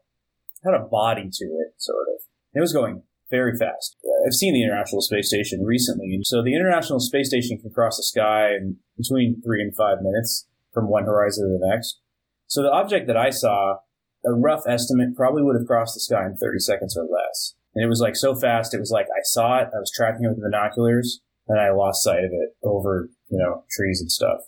had 0.64 0.74
a 0.74 0.84
body 0.84 1.28
to 1.30 1.44
it, 1.44 1.74
sort 1.78 2.06
of. 2.14 2.22
It 2.54 2.60
was 2.60 2.72
going 2.72 3.02
very 3.30 3.56
fast. 3.56 3.96
I've 4.26 4.34
seen 4.34 4.54
the 4.54 4.62
International 4.62 5.00
Space 5.00 5.28
Station 5.28 5.64
recently. 5.64 6.14
And 6.14 6.26
so 6.26 6.42
the 6.42 6.54
International 6.54 7.00
Space 7.00 7.28
Station 7.28 7.58
can 7.58 7.70
cross 7.70 7.96
the 7.96 8.02
sky 8.02 8.50
in 8.50 8.76
between 8.96 9.40
three 9.42 9.62
and 9.62 9.74
five 9.74 9.98
minutes 10.02 10.46
from 10.72 10.88
one 10.88 11.04
horizon 11.04 11.44
to 11.46 11.58
the 11.58 11.66
next. 11.66 12.00
So 12.46 12.62
the 12.62 12.72
object 12.72 13.06
that 13.06 13.16
I 13.16 13.30
saw, 13.30 13.76
a 14.24 14.32
rough 14.32 14.64
estimate, 14.68 15.16
probably 15.16 15.42
would 15.42 15.56
have 15.56 15.66
crossed 15.66 15.94
the 15.94 16.00
sky 16.00 16.26
in 16.26 16.36
30 16.36 16.58
seconds 16.58 16.96
or 16.96 17.04
less. 17.04 17.54
And 17.74 17.84
it 17.84 17.88
was 17.88 18.00
like 18.00 18.16
so 18.16 18.34
fast, 18.34 18.74
it 18.74 18.80
was 18.80 18.90
like 18.90 19.06
I 19.06 19.22
saw 19.22 19.58
it, 19.58 19.68
I 19.72 19.78
was 19.78 19.92
tracking 19.94 20.24
it 20.24 20.30
with 20.30 20.42
binoculars, 20.42 21.20
and 21.46 21.60
I 21.60 21.70
lost 21.70 22.02
sight 22.02 22.24
of 22.24 22.32
it 22.32 22.56
over, 22.64 23.08
you 23.28 23.38
know, 23.38 23.64
trees 23.70 24.00
and 24.00 24.10
stuff. 24.10 24.40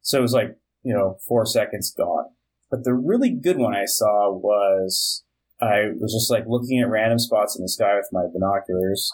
So 0.00 0.18
it 0.18 0.22
was 0.22 0.32
like, 0.32 0.56
you 0.82 0.94
know, 0.94 1.18
four 1.28 1.44
seconds 1.44 1.92
gone. 1.94 2.30
But 2.70 2.84
the 2.84 2.94
really 2.94 3.30
good 3.30 3.58
one 3.58 3.74
I 3.74 3.84
saw 3.84 4.32
was 4.32 5.24
I 5.62 5.90
was 6.00 6.12
just 6.12 6.30
like 6.30 6.44
looking 6.46 6.80
at 6.80 6.88
random 6.88 7.18
spots 7.18 7.56
in 7.56 7.62
the 7.62 7.68
sky 7.68 7.96
with 7.96 8.08
my 8.12 8.26
binoculars. 8.32 9.10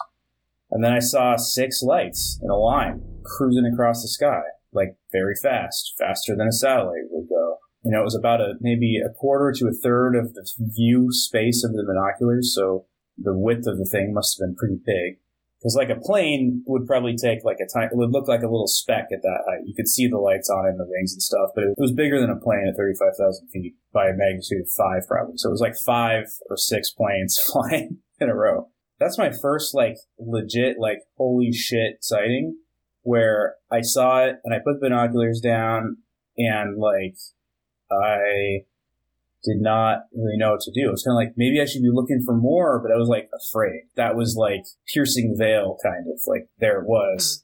And 0.71 0.83
then 0.83 0.93
I 0.93 0.99
saw 0.99 1.35
six 1.35 1.81
lights 1.81 2.39
in 2.41 2.49
a 2.49 2.57
line 2.57 3.01
cruising 3.23 3.69
across 3.71 4.01
the 4.01 4.07
sky, 4.07 4.41
like 4.71 4.97
very 5.11 5.35
fast, 5.41 5.93
faster 5.97 6.35
than 6.35 6.47
a 6.47 6.51
satellite 6.51 7.09
would 7.09 7.29
go. 7.29 7.57
You 7.83 7.91
know, 7.91 8.01
it 8.01 8.05
was 8.05 8.15
about 8.15 8.41
a, 8.41 8.55
maybe 8.59 8.97
a 8.97 9.13
quarter 9.13 9.53
to 9.57 9.67
a 9.67 9.73
third 9.73 10.15
of 10.15 10.33
the 10.33 10.45
view 10.59 11.07
space 11.11 11.63
of 11.63 11.73
the 11.73 11.85
binoculars. 11.85 12.53
So 12.53 12.85
the 13.17 13.37
width 13.37 13.67
of 13.67 13.77
the 13.77 13.85
thing 13.85 14.13
must 14.13 14.37
have 14.37 14.47
been 14.47 14.55
pretty 14.55 14.79
big. 14.85 15.19
Cause 15.63 15.75
like 15.75 15.89
a 15.89 15.99
plane 15.99 16.63
would 16.67 16.85
probably 16.85 17.15
take 17.15 17.43
like 17.43 17.57
a 17.59 17.67
time, 17.67 17.89
it 17.91 17.97
would 17.97 18.11
look 18.11 18.27
like 18.27 18.41
a 18.41 18.49
little 18.49 18.67
speck 18.67 19.07
at 19.11 19.23
that 19.23 19.43
height. 19.47 19.65
You 19.65 19.73
could 19.73 19.87
see 19.87 20.07
the 20.07 20.19
lights 20.19 20.49
on 20.49 20.67
it 20.67 20.69
and 20.69 20.79
the 20.79 20.85
wings 20.87 21.13
and 21.13 21.21
stuff, 21.21 21.49
but 21.55 21.63
it 21.63 21.73
was 21.77 21.91
bigger 21.91 22.21
than 22.21 22.29
a 22.29 22.39
plane 22.39 22.67
at 22.69 22.77
35,000 22.77 23.49
feet 23.49 23.75
by 23.91 24.05
a 24.05 24.13
magnitude 24.13 24.61
of 24.61 24.69
five 24.77 25.07
probably. 25.07 25.37
So 25.37 25.49
it 25.49 25.57
was 25.57 25.61
like 25.61 25.75
five 25.83 26.25
or 26.49 26.57
six 26.57 26.91
planes 26.91 27.37
flying 27.51 27.97
in 28.19 28.29
a 28.29 28.35
row. 28.35 28.69
That's 28.99 29.17
my 29.17 29.31
first 29.31 29.73
like 29.73 29.97
legit, 30.19 30.77
like 30.79 30.99
holy 31.17 31.51
shit 31.51 32.03
sighting 32.03 32.57
where 33.01 33.55
I 33.71 33.81
saw 33.81 34.25
it 34.25 34.35
and 34.43 34.53
I 34.53 34.59
put 34.59 34.81
binoculars 34.81 35.39
down 35.39 35.97
and 36.37 36.77
like 36.77 37.15
I 37.89 38.65
did 39.43 39.61
not 39.61 39.99
really 40.13 40.37
know 40.37 40.51
what 40.51 40.61
to 40.61 40.71
do. 40.71 40.87
It 40.87 40.91
was 40.91 41.03
kind 41.03 41.13
of 41.13 41.27
like 41.27 41.37
maybe 41.37 41.61
I 41.61 41.65
should 41.65 41.81
be 41.81 41.91
looking 41.91 42.21
for 42.25 42.35
more, 42.35 42.79
but 42.81 42.91
I 42.91 42.97
was 42.97 43.07
like 43.07 43.29
afraid. 43.33 43.83
That 43.95 44.15
was 44.15 44.35
like 44.37 44.65
piercing 44.93 45.35
veil 45.37 45.77
kind 45.83 46.05
of 46.07 46.19
like 46.27 46.49
there 46.59 46.81
it 46.81 46.87
was. 46.87 47.43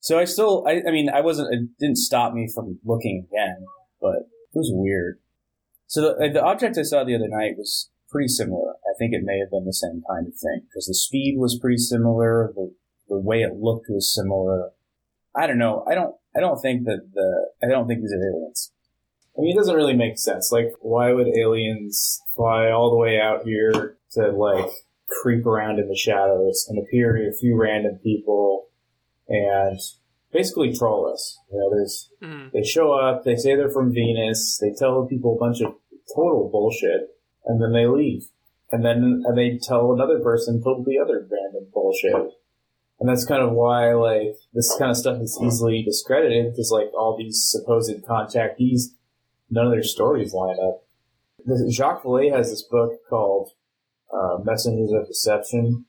So 0.00 0.18
I 0.18 0.24
still, 0.24 0.64
I, 0.68 0.82
I 0.86 0.92
mean, 0.92 1.08
I 1.10 1.20
wasn't, 1.20 1.52
it 1.52 1.68
didn't 1.80 1.98
stop 1.98 2.32
me 2.32 2.48
from 2.54 2.78
looking 2.84 3.26
again, 3.28 3.66
but 4.00 4.28
it 4.54 4.54
was 4.54 4.70
weird. 4.72 5.18
So 5.88 6.00
the, 6.00 6.30
the 6.32 6.44
object 6.44 6.78
I 6.78 6.82
saw 6.82 7.02
the 7.02 7.16
other 7.16 7.28
night 7.28 7.54
was 7.56 7.90
pretty 8.08 8.28
similar. 8.28 8.72
I 8.72 8.94
think 8.98 9.14
it 9.14 9.24
may 9.24 9.38
have 9.40 9.50
been 9.50 9.64
the 9.64 9.72
same 9.72 10.02
kind 10.08 10.28
of 10.28 10.34
thing 10.34 10.62
because 10.68 10.86
the 10.86 10.94
speed 10.94 11.36
was 11.38 11.58
pretty 11.58 11.78
similar. 11.78 12.52
The 12.54 12.72
the 13.08 13.18
way 13.18 13.42
it 13.42 13.54
looked 13.54 13.86
was 13.88 14.12
similar. 14.12 14.70
I 15.34 15.46
don't 15.46 15.58
know. 15.58 15.84
I 15.88 15.94
don't. 15.94 16.14
I 16.36 16.40
don't 16.40 16.60
think 16.60 16.84
that 16.84 17.10
the. 17.12 17.48
I 17.62 17.68
don't 17.68 17.86
think 17.86 18.00
these 18.00 18.12
are 18.12 18.16
aliens. 18.16 18.72
I 19.36 19.40
mean, 19.40 19.52
it 19.52 19.58
doesn't 19.58 19.74
really 19.74 19.96
make 19.96 20.18
sense. 20.18 20.50
Like, 20.50 20.72
why 20.80 21.12
would 21.12 21.28
aliens 21.28 22.22
fly 22.34 22.70
all 22.70 22.90
the 22.90 22.96
way 22.96 23.20
out 23.20 23.44
here 23.44 23.96
to 24.12 24.30
like 24.30 24.70
creep 25.22 25.44
around 25.46 25.78
in 25.78 25.88
the 25.88 25.96
shadows 25.96 26.66
and 26.68 26.78
appear 26.78 27.12
to 27.14 27.28
a 27.28 27.32
few 27.38 27.56
random 27.60 27.98
people 28.02 28.68
and 29.28 29.78
basically 30.32 30.72
troll 30.74 31.10
us? 31.12 31.38
You 31.52 31.58
know, 31.58 31.70
there's 31.70 32.10
Mm. 32.22 32.50
they 32.52 32.62
show 32.62 32.92
up, 32.92 33.24
they 33.24 33.36
say 33.36 33.54
they're 33.54 33.70
from 33.70 33.92
Venus, 33.92 34.58
they 34.58 34.72
tell 34.72 35.06
people 35.06 35.34
a 35.36 35.38
bunch 35.38 35.60
of 35.60 35.74
total 36.14 36.48
bullshit, 36.50 37.10
and 37.44 37.60
then 37.60 37.72
they 37.72 37.86
leave. 37.86 38.28
And 38.72 38.84
then 38.84 39.22
and 39.24 39.36
they 39.38 39.58
tell 39.62 39.92
another 39.92 40.18
person 40.20 40.62
totally 40.62 40.98
other 40.98 41.26
random 41.30 41.66
bullshit. 41.72 42.32
And 42.98 43.08
that's 43.08 43.26
kind 43.26 43.42
of 43.42 43.52
why, 43.52 43.92
like, 43.92 44.36
this 44.54 44.74
kind 44.78 44.90
of 44.90 44.96
stuff 44.96 45.20
is 45.20 45.38
easily 45.44 45.82
discredited 45.82 46.52
because, 46.52 46.70
like, 46.72 46.90
all 46.94 47.14
these 47.16 47.46
supposed 47.46 47.92
contactees, 48.08 48.94
none 49.50 49.66
of 49.66 49.72
their 49.72 49.82
stories 49.82 50.32
line 50.32 50.56
up. 50.60 50.82
Jacques 51.70 52.02
Vallée 52.02 52.34
has 52.34 52.50
this 52.50 52.62
book 52.62 52.92
called 53.08 53.50
uh, 54.12 54.38
Messengers 54.42 54.92
of 54.92 55.06
Deception 55.06 55.84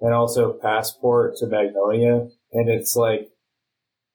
and 0.00 0.12
also 0.12 0.52
Passport 0.52 1.36
to 1.36 1.46
Magonia. 1.46 2.30
And 2.52 2.68
it's 2.68 2.96
like, 2.96 3.30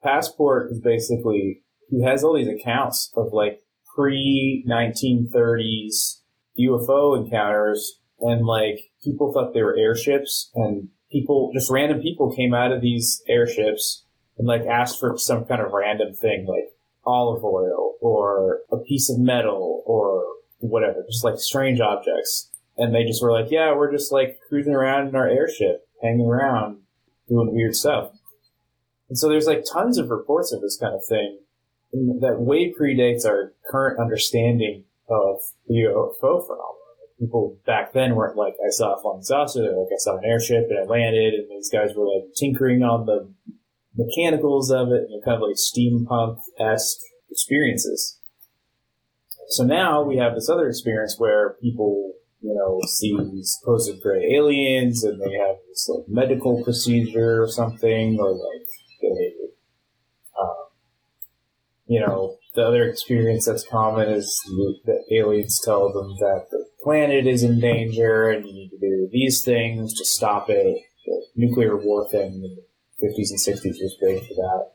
Passport 0.04 0.72
is 0.72 0.80
basically, 0.80 1.64
he 1.90 2.04
has 2.04 2.24
all 2.24 2.36
these 2.36 2.48
accounts 2.48 3.12
of 3.16 3.34
like 3.34 3.64
pre 3.96 4.64
1930s 4.70 6.22
UFO 6.60 7.18
encounters 7.18 8.00
and 8.20 8.46
like 8.46 8.92
people 9.04 9.34
thought 9.34 9.54
they 9.54 9.64
were 9.64 9.78
airships 9.78 10.52
and 10.56 10.90
people, 11.12 11.52
just 11.54 11.72
random 11.72 12.02
people 12.02 12.36
came 12.36 12.54
out 12.54 12.72
of 12.72 12.82
these 12.82 13.24
airships 13.28 14.06
and 14.38 14.48
like 14.48 14.66
asked 14.66 15.00
for 15.00 15.18
some 15.18 15.46
kind 15.46 15.62
of 15.62 15.72
random 15.72 16.14
thing 16.14 16.46
like 16.48 16.70
olive 17.08 17.44
oil 17.44 17.96
or 18.02 18.60
a 18.72 18.78
piece 18.78 19.10
of 19.10 19.18
metal 19.18 19.82
or 19.86 20.24
whatever, 20.60 21.04
just 21.10 21.24
like 21.24 21.40
strange 21.40 21.80
objects. 21.80 22.52
And 22.78 22.94
they 22.94 23.04
just 23.04 23.24
were 23.24 23.32
like, 23.32 23.50
yeah, 23.50 23.76
we're 23.76 23.92
just 23.92 24.12
like 24.12 24.40
cruising 24.48 24.74
around 24.74 25.08
in 25.08 25.16
our 25.16 25.28
airship, 25.28 25.88
hanging 26.04 26.28
around, 26.28 26.82
doing 27.28 27.54
weird 27.54 27.76
stuff. 27.76 28.12
And 29.10 29.18
so 29.18 29.30
there's 29.30 29.48
like 29.48 29.64
tons 29.72 29.98
of 29.98 30.10
reports 30.10 30.52
of 30.52 30.62
this 30.62 30.78
kind 30.78 30.94
of 30.94 31.06
thing 31.06 31.40
that 32.20 32.40
way 32.40 32.74
predates 32.74 33.26
our 33.26 33.54
current 33.72 34.00
understanding 34.00 34.84
of 35.10 35.40
the 35.68 35.76
UFO 35.76 36.46
phenomenon. 36.46 36.74
People 37.20 37.58
back 37.66 37.94
then 37.94 38.14
weren't 38.16 38.36
like, 38.36 38.54
I 38.64 38.70
saw 38.70 38.94
a 38.94 39.02
flying 39.02 39.24
saucer, 39.24 39.62
they're 39.62 39.72
like, 39.72 39.88
I 39.92 39.98
saw 39.98 40.18
an 40.18 40.26
airship 40.26 40.68
and 40.70 40.78
it 40.78 40.90
landed, 40.90 41.34
and 41.34 41.50
these 41.50 41.70
guys 41.72 41.96
were 41.96 42.06
like 42.06 42.26
tinkering 42.36 42.84
on 42.84 43.06
the 43.06 43.32
mechanicals 43.98 44.72
of 44.72 44.90
it, 44.90 45.08
and 45.10 45.24
kind 45.26 45.42
of 45.42 45.42
like 45.42 45.58
steampunk 45.58 46.40
esque 46.60 47.00
experiences. 47.30 48.20
So 49.50 49.64
now 49.64 50.04
we 50.04 50.18
have 50.18 50.36
this 50.36 50.50
other 50.50 50.68
experience 50.68 51.16
where 51.18 51.56
people, 51.62 52.14
you 52.42 52.54
know, 52.54 52.80
see 52.88 53.18
these 53.32 53.58
supposed 53.60 54.02
gray 54.02 54.34
aliens, 54.36 55.04
and 55.04 55.20
they 55.20 55.34
have 55.38 55.56
this 55.68 55.90
like 55.90 56.06
medical 56.08 56.64
procedure 56.64 57.42
or 57.44 57.48
something, 57.48 58.18
or 58.20 58.32
like 58.32 58.68
they, 59.02 59.34
um, 60.40 60.56
you 61.86 62.00
know, 62.00 62.38
the 62.56 62.66
other 62.66 62.90
experience 62.90 63.46
that's 63.46 63.66
common 63.66 64.10
is 64.10 64.42
that 64.86 65.04
aliens 65.12 65.62
tell 65.64 65.94
them 65.94 66.16
that 66.20 66.48
the 66.52 66.66
planet 66.84 67.26
is 67.26 67.44
in 67.44 67.60
danger, 67.60 68.30
and 68.30 68.46
you 68.46 68.54
need 68.54 68.70
to 68.70 68.80
do 68.80 69.10
these 69.12 69.44
things 69.44 69.94
to 69.98 70.06
stop 70.06 70.50
it. 70.50 70.82
The 71.06 71.22
nuclear 71.36 71.78
war 71.78 72.10
thing 72.10 72.58
50s 73.02 73.30
and 73.30 73.40
60s 73.40 73.82
was 73.82 73.98
big 74.02 74.20
for 74.28 74.34
that 74.36 74.72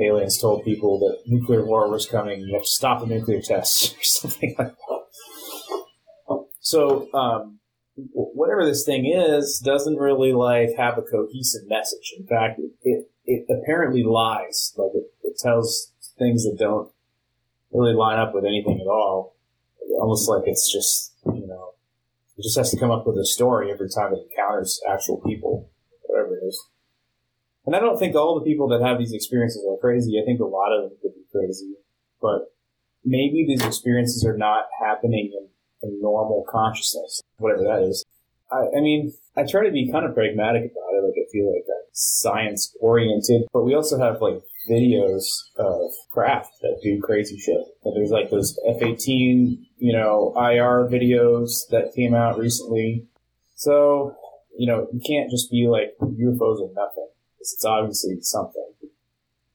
aliens 0.00 0.38
told 0.38 0.64
people 0.64 0.98
that 1.00 1.18
nuclear 1.26 1.64
war 1.64 1.90
was 1.90 2.06
coming. 2.06 2.40
You 2.40 2.54
have 2.54 2.62
to 2.62 2.68
stop 2.68 3.00
the 3.00 3.06
nuclear 3.06 3.40
tests 3.40 3.94
or 3.98 4.02
something 4.02 4.54
like 4.58 4.74
that. 4.74 6.44
So, 6.60 7.12
um, 7.14 7.58
whatever 8.12 8.64
this 8.64 8.84
thing 8.84 9.06
is, 9.06 9.60
doesn't 9.64 9.96
really 9.96 10.32
like 10.32 10.70
have 10.76 10.98
a 10.98 11.02
cohesive 11.02 11.68
message. 11.68 12.14
In 12.18 12.26
fact, 12.26 12.60
it 12.60 12.72
it, 12.82 13.10
it 13.24 13.46
apparently 13.50 14.04
lies. 14.04 14.72
Like 14.76 14.92
it, 14.94 15.12
it 15.24 15.38
tells 15.38 15.92
things 16.18 16.44
that 16.44 16.56
don't 16.58 16.90
really 17.72 17.94
line 17.94 18.18
up 18.18 18.34
with 18.34 18.44
anything 18.44 18.78
at 18.80 18.86
all. 18.86 19.36
Almost 20.00 20.28
like 20.28 20.42
it's 20.46 20.70
just 20.70 21.14
you 21.26 21.46
know, 21.46 21.74
it 22.38 22.42
just 22.42 22.56
has 22.56 22.70
to 22.70 22.78
come 22.78 22.90
up 22.90 23.06
with 23.06 23.16
a 23.16 23.26
story 23.26 23.70
every 23.72 23.88
time 23.88 24.12
it 24.12 24.28
encounters 24.30 24.80
actual 24.88 25.20
people, 25.26 25.70
whatever 26.02 26.36
it 26.36 26.44
is. 26.46 26.68
And 27.70 27.76
I 27.76 27.78
don't 27.78 28.00
think 28.00 28.16
all 28.16 28.34
the 28.34 28.44
people 28.44 28.66
that 28.70 28.82
have 28.82 28.98
these 28.98 29.12
experiences 29.12 29.64
are 29.64 29.76
crazy. 29.76 30.20
I 30.20 30.26
think 30.26 30.40
a 30.40 30.44
lot 30.44 30.72
of 30.72 30.90
them 30.90 30.98
could 31.00 31.14
be 31.14 31.22
crazy. 31.30 31.74
But 32.20 32.52
maybe 33.04 33.46
these 33.46 33.64
experiences 33.64 34.24
are 34.24 34.36
not 34.36 34.64
happening 34.84 35.30
in, 35.32 35.88
in 35.88 36.02
normal 36.02 36.44
consciousness, 36.50 37.22
whatever 37.36 37.62
that 37.62 37.86
is. 37.88 38.04
I, 38.50 38.76
I 38.76 38.80
mean, 38.80 39.14
I 39.36 39.44
try 39.44 39.64
to 39.64 39.70
be 39.70 39.88
kind 39.88 40.04
of 40.04 40.16
pragmatic 40.16 40.62
about 40.62 40.98
it. 40.98 41.04
Like, 41.04 41.14
I 41.14 41.30
feel 41.30 41.46
like 41.46 41.62
I'm 41.68 41.86
science 41.92 42.76
oriented, 42.80 43.42
but 43.52 43.62
we 43.62 43.76
also 43.76 44.00
have 44.00 44.20
like 44.20 44.42
videos 44.68 45.26
of 45.56 45.92
craft 46.10 46.50
that 46.62 46.80
do 46.82 47.00
crazy 47.00 47.38
shit. 47.38 47.62
And 47.84 47.94
there's 47.94 48.10
like 48.10 48.30
those 48.30 48.58
F-18, 48.66 49.64
you 49.78 49.92
know, 49.92 50.34
IR 50.36 50.88
videos 50.90 51.68
that 51.70 51.94
came 51.94 52.16
out 52.16 52.36
recently. 52.36 53.06
So, 53.54 54.16
you 54.58 54.66
know, 54.66 54.88
you 54.92 55.00
can't 55.06 55.30
just 55.30 55.52
be 55.52 55.68
like 55.68 55.94
UFOs 56.02 56.68
are 56.68 56.74
nothing. 56.74 57.06
'Cause 57.40 57.52
It's 57.54 57.64
obviously 57.64 58.20
something. 58.20 58.66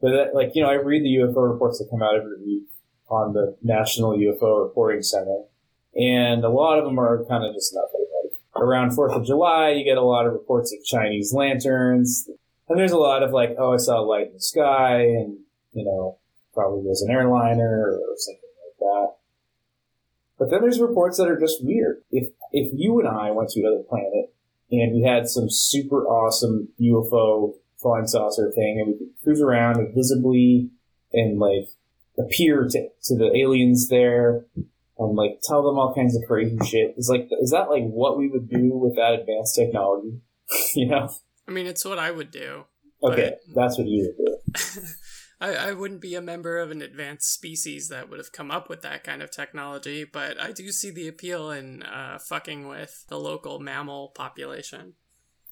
But 0.02 0.12
that, 0.12 0.36
like, 0.36 0.56
you 0.56 0.63
know, 0.63 0.69
I 0.69 0.74
read 0.74 1.04
the 1.04 1.10
UFO 1.21 1.41
reports 1.41 1.80
that 1.80 1.89
come 1.89 2.02
out 2.02 2.15
every 2.15 2.38
week 2.43 2.67
on 3.10 3.34
the 3.34 3.56
National 3.63 4.17
UFO 4.17 4.63
Reporting 4.63 5.02
Center, 5.02 5.43
and 5.95 6.43
a 6.43 6.50
lot 6.50 6.80
of 6.80 6.86
them 6.86 7.00
are 7.00 7.24
kind 7.26 7.45
of 7.45 7.54
just 7.54 7.74
nothing. 7.74 8.02
Around 8.58 8.91
Fourth 8.91 9.12
of 9.12 9.26
July, 9.26 9.71
you 9.71 9.84
get 9.84 9.98
a 9.98 10.02
lot 10.02 10.26
of 10.26 10.32
reports 10.32 10.74
of 10.74 10.84
Chinese 10.86 11.34
lanterns, 11.34 12.30
and 12.69 12.80
there's 12.80 12.93
a 12.93 12.98
lot 12.98 13.21
of 13.21 13.32
like, 13.32 13.56
oh, 13.60 13.74
I 13.74 13.78
saw 13.78 14.00
a 14.00 14.06
light 14.06 14.28
in 14.28 14.34
the 14.34 14.39
sky, 14.39 15.02
and 15.02 15.39
you 15.74 15.84
know, 15.84 16.19
probably 16.54 16.88
was 16.88 17.02
an 17.02 17.12
airliner 17.12 18.00
or 18.00 18.15
something 18.15 18.41
like 18.65 18.80
that. 18.80 19.15
But 20.39 20.50
then 20.50 20.62
there's 20.62 20.80
reports 20.80 21.17
that 21.17 21.28
are 21.28 21.39
just 21.39 21.65
weird. 21.65 22.02
If 22.12 22.30
if 22.54 22.71
you 22.74 22.98
and 23.00 23.10
I 23.10 23.32
went 23.32 23.50
to 23.50 23.60
another 23.60 23.84
planet 23.84 24.34
and 24.71 24.93
we 24.93 25.02
had 25.02 25.28
some 25.28 25.50
super 25.50 26.06
awesome 26.08 26.69
UFO 26.80 27.56
flying 27.86 28.08
saucer 28.08 28.52
thing, 28.52 28.80
and 28.80 28.88
we 28.88 28.98
could 28.98 29.13
cruise 29.24 29.41
around 29.41 29.80
invisibly 29.80 30.71
and 31.13 31.38
like 31.38 31.69
appear 32.17 32.67
to, 32.67 32.89
to 33.04 33.15
the 33.15 33.32
aliens 33.36 33.89
there 33.89 34.45
and 34.98 35.15
like 35.15 35.39
tell 35.43 35.62
them 35.62 35.78
all 35.78 35.93
kinds 35.93 36.15
of 36.15 36.24
crazy 36.28 36.58
shit. 36.65 36.95
Is 36.98 37.10
like 37.10 37.30
is 37.39 37.52
that 37.52 37.69
like 37.69 37.84
what 37.84 38.17
we 38.17 38.28
would 38.28 38.50
do 38.50 38.71
with 38.74 38.95
that 38.95 39.19
advanced 39.19 39.56
technology? 39.56 40.19
you 40.76 40.88
know? 40.88 41.10
I 41.48 41.52
mean, 41.52 41.67
it's 41.67 41.86
what 41.86 42.00
I 42.00 42.10
would 42.10 42.32
do. 42.32 42.65
Okay, 43.04 43.36
that's 43.54 43.78
what 43.78 43.88
you 43.88 44.15
would 44.17 44.26
do. 44.26 44.82
I, 45.39 45.54
I 45.54 45.71
wouldn't 45.74 46.02
be 46.02 46.15
a 46.15 46.21
member 46.21 46.58
of 46.58 46.71
an 46.71 46.82
advanced 46.82 47.32
species 47.32 47.89
that 47.89 48.10
would 48.10 48.19
have 48.19 48.32
come 48.32 48.50
up 48.50 48.67
with 48.67 48.82
that 48.82 49.04
kind 49.04 49.21
of 49.21 49.30
technology, 49.30 50.06
but 50.06 50.41
I 50.41 50.54
do 50.54 50.71
see 50.71 50.91
the 50.91 51.10
appeal 51.10 51.52
in 51.52 51.84
uh, 51.84 52.17
fucking 52.17 52.67
with 52.67 53.06
the 53.10 53.19
local 53.19 53.60
mammal 53.60 54.13
population. 54.15 54.93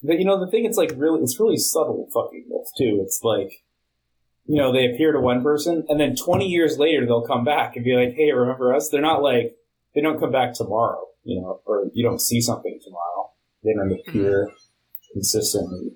But 0.04 0.18
you 0.18 0.24
know, 0.24 0.38
the 0.38 0.50
thing 0.50 0.64
it's 0.66 0.76
like 0.76 0.92
really, 0.96 1.22
it's 1.22 1.40
really 1.40 1.56
subtle 1.56 2.08
fucking 2.12 2.44
with 2.48 2.68
too. 2.76 3.00
It's 3.02 3.20
like, 3.22 3.64
you 4.46 4.56
know, 4.56 4.72
they 4.72 4.92
appear 4.92 5.12
to 5.12 5.20
one 5.20 5.42
person, 5.42 5.84
and 5.88 5.98
then 5.98 6.14
20 6.14 6.46
years 6.46 6.78
later 6.78 7.06
they'll 7.06 7.26
come 7.26 7.44
back 7.44 7.74
and 7.74 7.84
be 7.84 7.96
like, 7.96 8.14
"Hey, 8.14 8.30
remember 8.32 8.74
us?" 8.74 8.90
They're 8.90 9.00
not 9.00 9.22
like 9.22 9.56
they 9.94 10.02
don't 10.02 10.20
come 10.20 10.30
back 10.30 10.52
tomorrow, 10.52 11.06
you 11.24 11.40
know, 11.40 11.60
or 11.64 11.90
you 11.94 12.04
don't 12.04 12.20
see 12.20 12.40
something 12.40 12.78
tomorrow. 12.84 13.30
They 13.64 13.72
don't 13.72 13.92
appear 13.92 14.46
mm-hmm. 14.46 15.12
consistently. 15.14 15.92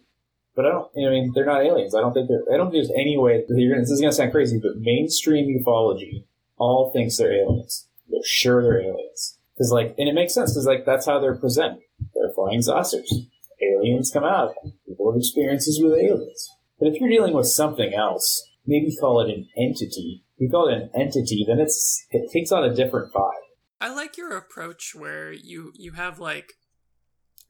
But 0.56 0.66
I 0.66 0.70
don't. 0.70 0.90
I 0.96 1.10
mean, 1.10 1.32
they're 1.34 1.46
not 1.46 1.64
aliens. 1.64 1.94
I 1.94 2.00
don't 2.00 2.14
think 2.14 2.28
they're. 2.28 2.42
I 2.52 2.56
don't 2.56 2.70
think 2.70 2.84
there's 2.84 2.98
any 2.98 3.18
way. 3.18 3.44
Gonna, 3.46 3.80
this 3.80 3.90
is 3.90 4.00
gonna 4.00 4.12
sound 4.12 4.32
crazy, 4.32 4.58
but 4.58 4.78
mainstream 4.78 5.46
ufology 5.62 6.24
all 6.56 6.90
thinks 6.92 7.16
they're 7.18 7.32
aliens. 7.32 7.86
They're 8.08 8.20
sure 8.24 8.62
they're 8.62 8.80
aliens 8.80 9.38
because, 9.54 9.70
like, 9.70 9.94
and 9.98 10.08
it 10.08 10.14
makes 10.14 10.34
sense 10.34 10.52
because, 10.52 10.66
like, 10.66 10.84
that's 10.86 11.06
how 11.06 11.20
they're 11.20 11.36
presented. 11.36 11.82
They're 12.14 12.32
flying 12.32 12.62
saucers. 12.62 13.12
Aliens 13.60 14.10
come 14.12 14.24
out. 14.24 14.54
People 14.86 15.10
have 15.12 15.18
experiences 15.18 15.80
with 15.82 15.92
aliens. 15.92 16.48
But 16.78 16.88
if 16.88 17.00
you're 17.00 17.08
dealing 17.10 17.34
with 17.34 17.46
something 17.46 17.92
else, 17.94 18.48
maybe 18.66 18.94
call 19.00 19.20
it 19.20 19.30
an 19.30 19.48
entity. 19.56 20.24
If 20.36 20.42
you 20.42 20.50
call 20.50 20.68
it 20.68 20.74
an 20.74 20.90
entity, 20.94 21.44
then 21.46 21.58
it's 21.58 22.06
it 22.10 22.30
takes 22.32 22.52
on 22.52 22.64
a 22.64 22.74
different 22.74 23.12
vibe. 23.12 23.32
I 23.80 23.92
like 23.92 24.16
your 24.16 24.36
approach 24.36 24.94
where 24.94 25.32
you 25.32 25.72
you 25.74 25.92
have 25.92 26.18
like 26.18 26.52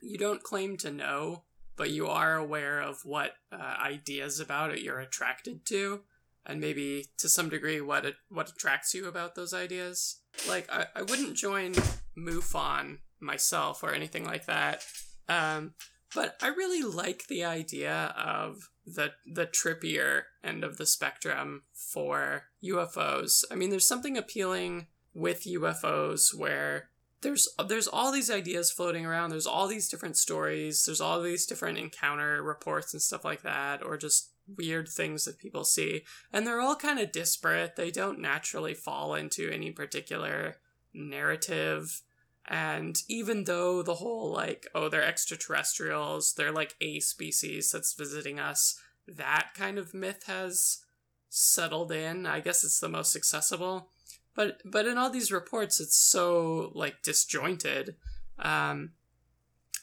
you 0.01 0.17
don't 0.17 0.43
claim 0.43 0.77
to 0.79 0.91
know, 0.91 1.45
but 1.77 1.91
you 1.91 2.07
are 2.07 2.37
aware 2.37 2.81
of 2.81 3.01
what 3.05 3.33
uh, 3.53 3.77
ideas 3.83 4.41
about 4.41 4.71
it 4.71 4.81
you're 4.81 5.01
attracted 5.01 5.67
to. 5.67 6.03
and 6.47 6.61
maybe 6.61 7.05
to 7.19 7.29
some 7.29 7.49
degree 7.51 7.81
what 7.81 8.05
it, 8.07 8.15
what 8.31 8.49
attracts 8.49 8.95
you 8.95 9.07
about 9.07 9.35
those 9.35 9.53
ideas. 9.53 10.21
Like 10.49 10.67
I, 10.73 10.87
I 10.97 11.03
wouldn't 11.03 11.37
join 11.37 11.75
MUFON 12.17 12.99
myself 13.21 13.83
or 13.83 13.93
anything 13.93 14.25
like 14.25 14.47
that. 14.47 14.83
Um, 15.29 15.75
but 16.15 16.37
I 16.43 16.49
really 16.49 16.83
like 16.83 17.27
the 17.27 17.45
idea 17.45 18.15
of 18.17 18.71
the 18.87 19.13
the 19.27 19.47
trippier 19.47 20.23
end 20.43 20.65
of 20.65 20.77
the 20.77 20.87
spectrum 20.87 21.63
for 21.75 22.45
UFOs. 22.65 23.45
I 23.51 23.55
mean, 23.55 23.71
there's 23.71 23.89
something 23.89 24.17
appealing 24.17 24.87
with 25.15 25.45
UFOs 25.45 26.35
where 26.35 26.91
there's 27.21 27.49
there's 27.67 27.89
all 27.89 28.13
these 28.13 28.31
ideas 28.31 28.71
floating 28.71 29.05
around. 29.05 29.31
There's 29.31 29.47
all 29.47 29.67
these 29.67 29.89
different 29.89 30.17
stories. 30.17 30.85
There's 30.85 31.01
all 31.01 31.21
these 31.21 31.47
different 31.47 31.79
encounter 31.79 32.43
reports 32.43 32.93
and 32.93 33.03
stuff 33.03 33.25
like 33.25 33.43
that, 33.43 33.85
or 33.85 33.97
just 33.97 34.31
weird 34.57 34.89
things 34.89 35.25
that 35.25 35.39
people 35.39 35.65
see, 35.65 36.05
and 36.33 36.47
they're 36.47 36.61
all 36.61 36.77
kind 36.77 36.99
of 36.99 37.13
disparate. 37.13 37.77
They 37.77 37.91
don't 37.91 38.21
naturally 38.21 38.75
fall 38.75 39.15
into 39.15 39.51
any 39.51 39.71
particular 39.73 40.57
narrative. 40.95 42.03
And 42.49 43.01
even 43.09 43.45
though 43.45 43.83
the 43.83 43.97
whole 43.97 44.33
like, 44.33 44.67
oh, 44.75 44.89
they're 44.89 45.05
extraterrestrials, 45.05 46.33
they're 46.33 46.53
like 46.53 46.77
a 46.81 47.01
species 47.01 47.71
that's 47.71 47.93
visiting 47.93 48.41
us, 48.41 48.81
that 49.07 49.51
kind 49.55 49.79
of 49.79 49.93
myth 49.93 50.25
has 50.27 50.79
settled 51.29 51.93
in. 51.93 52.25
I 52.25 52.41
guess 52.41 52.65
it's 52.65 52.81
the 52.81 52.89
most 52.89 53.15
accessible. 53.15 53.91
But 54.35 54.63
but 54.65 54.87
in 54.87 54.97
all 54.97 55.11
these 55.11 55.33
reports 55.33 55.79
it's 55.79 55.97
so 55.97 56.73
like 56.75 57.03
disjointed. 57.03 57.97
Um 58.39 58.93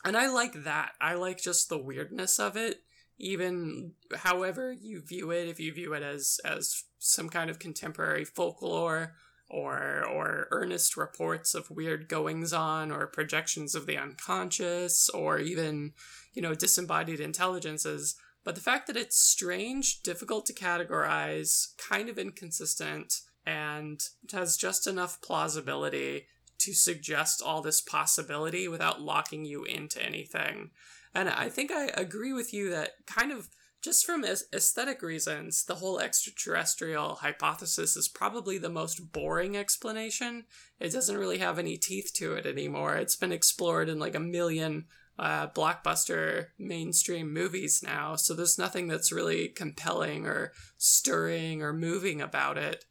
and 0.03 0.17
I 0.17 0.27
like 0.27 0.63
that. 0.63 0.93
I 0.99 1.15
like 1.15 1.41
just 1.41 1.69
the 1.69 1.77
weirdness 1.77 2.39
of 2.39 2.57
it 2.57 2.81
even 3.17 3.93
however 4.13 4.71
you 4.71 5.01
view 5.01 5.31
it 5.31 5.47
if 5.47 5.59
you 5.59 5.73
view 5.73 5.93
it 5.93 6.03
as 6.03 6.39
as 6.43 6.83
some 6.99 7.29
kind 7.29 7.49
of 7.49 7.59
contemporary 7.59 8.25
folklore 8.25 9.15
or 9.49 10.03
or 10.05 10.47
earnest 10.51 10.97
reports 10.97 11.53
of 11.53 11.69
weird 11.69 12.07
goings 12.07 12.51
on 12.51 12.91
or 12.91 13.07
projections 13.07 13.75
of 13.75 13.85
the 13.85 13.97
unconscious 13.97 15.09
or 15.09 15.39
even 15.39 15.93
you 16.33 16.41
know 16.41 16.55
disembodied 16.55 17.19
intelligences. 17.19 18.15
But 18.43 18.55
the 18.55 18.61
fact 18.61 18.87
that 18.87 18.97
it's 18.97 19.17
strange 19.17 20.01
difficult 20.03 20.45
to 20.47 20.53
categorize 20.53 21.75
kind 21.77 22.09
of 22.09 22.19
inconsistent 22.19 23.21
and 23.45 24.01
has 24.31 24.57
just 24.57 24.87
enough 24.87 25.21
plausibility 25.21 26.27
to 26.59 26.73
suggest 26.73 27.41
all 27.43 27.61
this 27.61 27.81
possibility 27.81 28.67
without 28.67 29.01
locking 29.01 29.45
you 29.45 29.63
into 29.63 30.03
anything. 30.03 30.71
And 31.13 31.29
i 31.29 31.49
think 31.49 31.71
i 31.71 31.85
agree 31.95 32.33
with 32.33 32.53
you 32.53 32.69
that 32.71 32.93
kind 33.05 33.31
of 33.31 33.49
just 33.85 34.03
from 34.03 34.25
aesthetic 34.25 35.03
reasons, 35.03 35.63
the 35.63 35.75
whole 35.75 35.99
extraterrestrial 35.99 37.15
hypothesis 37.21 37.95
is 37.95 38.07
probably 38.07 38.57
the 38.57 38.67
most 38.67 39.11
boring 39.11 39.55
explanation. 39.55 40.45
It 40.79 40.91
doesn't 40.91 41.17
really 41.17 41.37
have 41.37 41.59
any 41.59 41.77
teeth 41.77 42.11
to 42.15 42.33
it 42.33 42.47
anymore. 42.47 42.95
It's 42.95 43.15
been 43.15 43.31
explored 43.31 43.87
in 43.87 43.99
like 43.99 44.15
a 44.15 44.19
million 44.19 44.85
uh, 45.19 45.49
blockbuster 45.49 46.47
mainstream 46.57 47.31
movies 47.31 47.83
now, 47.85 48.15
so 48.15 48.33
there's 48.33 48.57
nothing 48.57 48.87
that's 48.87 49.11
really 49.11 49.49
compelling 49.49 50.25
or 50.25 50.51
stirring 50.79 51.61
or 51.61 51.71
moving 51.71 52.21
about 52.21 52.57
it. 52.57 52.85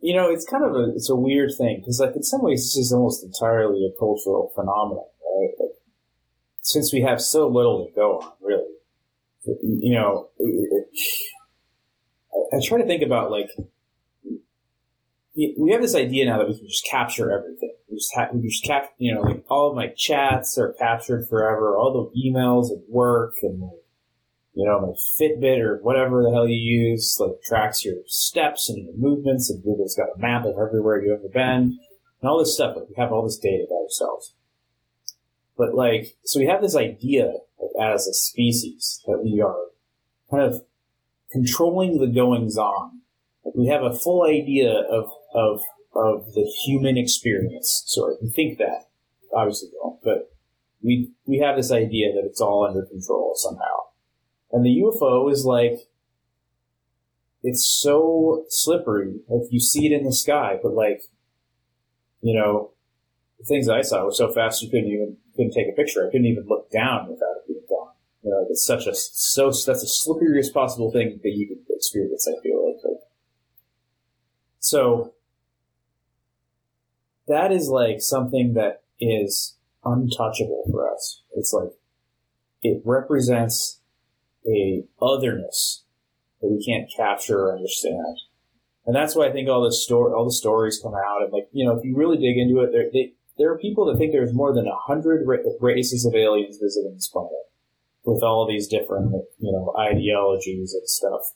You 0.00 0.14
know, 0.14 0.28
it's 0.28 0.44
kind 0.44 0.62
of 0.62 0.76
a 0.76 0.92
it's 0.94 1.08
a 1.08 1.16
weird 1.16 1.52
thing 1.56 1.80
because 1.80 1.98
like 1.98 2.14
in 2.14 2.22
some 2.22 2.42
ways 2.42 2.62
this 2.62 2.76
is 2.76 2.92
almost 2.92 3.24
entirely 3.24 3.86
a 3.86 3.98
cultural 3.98 4.52
phenomenon, 4.54 5.06
right? 5.34 5.50
Like, 5.58 5.70
since 6.60 6.92
we 6.92 7.00
have 7.00 7.22
so 7.22 7.48
little 7.48 7.86
to 7.86 7.92
go 7.94 8.18
on, 8.18 8.32
really 8.42 8.76
you 9.62 9.94
know, 9.94 10.28
I, 12.52 12.58
try 12.64 12.78
to 12.78 12.86
think 12.86 13.02
about 13.02 13.30
like 13.30 13.50
we 15.36 15.70
have 15.72 15.82
this 15.82 15.94
idea 15.94 16.24
now 16.24 16.38
that 16.38 16.48
we 16.48 16.56
can 16.56 16.66
just 16.66 16.86
capture 16.90 17.30
everything. 17.30 17.74
We 17.90 17.96
just 17.98 18.14
have, 18.16 18.30
we 18.32 18.48
just 18.48 18.64
cap, 18.64 18.94
you 18.98 19.14
know, 19.14 19.20
like 19.20 19.44
all 19.48 19.68
of 19.68 19.76
my 19.76 19.88
chats 19.88 20.56
are 20.58 20.72
captured 20.72 21.28
forever. 21.28 21.76
All 21.76 22.10
the 22.14 22.20
emails 22.20 22.70
at 22.70 22.88
work 22.88 23.34
and 23.42 23.60
like, 23.60 23.84
you 24.54 24.64
know, 24.64 24.80
my 24.80 24.94
Fitbit 25.20 25.58
or 25.60 25.78
whatever 25.82 26.22
the 26.22 26.30
hell 26.32 26.48
you 26.48 26.56
use, 26.56 27.18
like 27.20 27.42
tracks 27.44 27.84
your 27.84 27.96
steps 28.06 28.70
and 28.70 28.82
your 28.82 28.94
movements 28.96 29.50
and 29.50 29.62
Google's 29.62 29.94
got 29.94 30.16
a 30.16 30.18
map 30.18 30.46
of 30.46 30.54
everywhere 30.58 31.02
you've 31.02 31.18
ever 31.18 31.28
been 31.28 31.78
and 32.22 32.30
all 32.30 32.38
this 32.38 32.54
stuff. 32.54 32.74
Like 32.76 32.88
we 32.88 32.94
have 32.96 33.12
all 33.12 33.22
this 33.22 33.38
data 33.38 33.64
about 33.66 33.84
ourselves. 33.84 34.32
But 35.58 35.74
like, 35.74 36.16
so 36.24 36.40
we 36.40 36.46
have 36.46 36.62
this 36.62 36.76
idea 36.76 37.34
as 37.80 38.06
a 38.06 38.14
species 38.14 39.02
that 39.06 39.22
we 39.22 39.40
are 39.40 39.56
kind 40.30 40.42
of 40.42 40.62
controlling 41.30 41.98
the 41.98 42.06
goings 42.06 42.56
on. 42.56 43.00
We 43.54 43.66
have 43.68 43.82
a 43.82 43.94
full 43.94 44.24
idea 44.24 44.70
of, 44.70 45.10
of, 45.34 45.60
of 45.94 46.32
the 46.34 46.50
human 46.64 46.96
experience. 46.98 47.82
So 47.86 48.16
we 48.20 48.28
think 48.30 48.58
that, 48.58 48.88
obviously 49.34 49.70
don't, 49.80 49.98
but 50.02 50.32
we, 50.82 51.12
we 51.26 51.38
have 51.38 51.56
this 51.56 51.72
idea 51.72 52.12
that 52.12 52.24
it's 52.24 52.40
all 52.40 52.66
under 52.66 52.84
control 52.84 53.34
somehow. 53.36 53.86
And 54.52 54.64
the 54.64 54.82
UFO 54.82 55.30
is 55.30 55.44
like, 55.44 55.88
it's 57.42 57.66
so 57.66 58.44
slippery. 58.48 59.20
Like 59.28 59.42
you 59.50 59.60
see 59.60 59.86
it 59.86 59.92
in 59.92 60.04
the 60.04 60.12
sky, 60.12 60.58
but 60.62 60.72
like, 60.72 61.02
you 62.20 62.34
know, 62.34 62.72
the 63.38 63.44
things 63.44 63.68
I 63.68 63.82
saw 63.82 64.04
were 64.04 64.12
so 64.12 64.32
fast 64.32 64.62
you 64.62 64.70
couldn't 64.70 64.88
even 64.88 65.16
couldn't 65.36 65.52
take 65.52 65.68
a 65.68 65.76
picture. 65.76 66.06
I 66.06 66.10
couldn't 66.10 66.26
even 66.26 66.46
look 66.48 66.70
down 66.70 67.08
without 67.08 67.35
know, 68.30 68.46
it's 68.50 68.64
such 68.64 68.86
a 68.86 68.94
so 68.94 69.46
that's 69.46 69.64
the 69.64 69.74
slipperiest 69.74 70.52
possible 70.52 70.90
thing 70.90 71.20
that 71.22 71.30
you 71.30 71.48
could 71.48 71.58
experience. 71.74 72.28
I 72.28 72.40
feel 72.42 72.66
like, 72.66 72.84
like 72.84 73.00
so 74.58 75.14
that 77.28 77.52
is 77.52 77.68
like 77.68 78.00
something 78.00 78.54
that 78.54 78.82
is 79.00 79.56
untouchable 79.84 80.64
for 80.70 80.92
us. 80.92 81.22
It's 81.34 81.52
like 81.52 81.70
it 82.62 82.82
represents 82.84 83.80
a 84.46 84.84
otherness 85.00 85.84
that 86.40 86.48
we 86.48 86.64
can't 86.64 86.90
capture 86.94 87.46
or 87.46 87.56
understand. 87.56 88.18
And 88.86 88.94
that's 88.94 89.16
why 89.16 89.26
I 89.26 89.32
think 89.32 89.48
all 89.48 89.64
the 89.64 89.72
story, 89.72 90.12
all 90.12 90.24
the 90.24 90.32
stories 90.32 90.80
come 90.80 90.94
out, 90.94 91.22
and 91.22 91.32
like 91.32 91.48
you 91.52 91.66
know, 91.66 91.76
if 91.76 91.84
you 91.84 91.96
really 91.96 92.16
dig 92.16 92.38
into 92.38 92.60
it, 92.60 92.92
they 92.92 93.14
there 93.38 93.50
are 93.52 93.58
people 93.58 93.84
that 93.86 93.98
think 93.98 94.12
there's 94.12 94.32
more 94.32 94.54
than 94.54 94.66
a 94.66 94.76
hundred 94.76 95.26
ra- 95.26 95.38
races 95.60 96.06
of 96.06 96.14
aliens 96.14 96.58
visiting 96.62 96.94
this 96.94 97.08
planet, 97.08 97.32
with 98.06 98.22
all 98.22 98.46
these 98.46 98.68
different, 98.68 99.12
you 99.38 99.52
know, 99.52 99.74
ideologies 99.78 100.72
and 100.72 100.88
stuff 100.88 101.32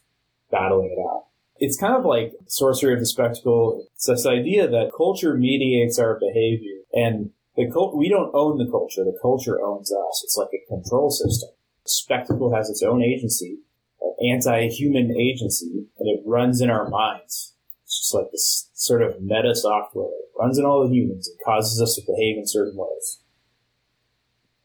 battling 0.50 0.96
it 0.96 1.00
out. 1.00 1.26
It's 1.58 1.78
kind 1.78 1.94
of 1.94 2.04
like 2.04 2.32
sorcery 2.46 2.94
of 2.94 3.00
the 3.00 3.06
spectacle. 3.06 3.86
It's 3.94 4.06
this 4.06 4.24
idea 4.24 4.66
that 4.68 4.92
culture 4.96 5.36
mediates 5.36 5.98
our 5.98 6.18
behavior, 6.18 6.78
and 6.94 7.30
the 7.56 7.70
cult, 7.70 7.96
we 7.96 8.08
don't 8.08 8.34
own 8.34 8.56
the 8.56 8.70
culture. 8.70 9.04
The 9.04 9.18
culture 9.20 9.60
owns 9.60 9.92
us. 9.92 10.22
It's 10.24 10.36
like 10.38 10.48
a 10.54 10.66
control 10.68 11.10
system. 11.10 11.50
Spectacle 11.84 12.54
has 12.54 12.70
its 12.70 12.82
own 12.82 13.02
agency, 13.02 13.58
an 14.00 14.14
anti-human 14.32 15.14
agency, 15.20 15.86
and 15.98 16.08
it 16.08 16.22
runs 16.24 16.60
in 16.60 16.70
our 16.70 16.88
minds. 16.88 17.52
It's 17.84 17.98
just 17.98 18.14
like 18.14 18.30
this 18.30 18.70
sort 18.74 19.02
of 19.02 19.20
meta 19.20 19.54
software 19.54 20.08
runs 20.38 20.56
in 20.56 20.64
all 20.64 20.86
the 20.86 20.94
humans 20.94 21.28
and 21.28 21.38
causes 21.44 21.82
us 21.82 21.96
to 21.96 22.02
behave 22.06 22.38
in 22.38 22.46
certain 22.46 22.76
ways. 22.76 23.20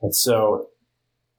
And 0.02 0.16
so, 0.16 0.70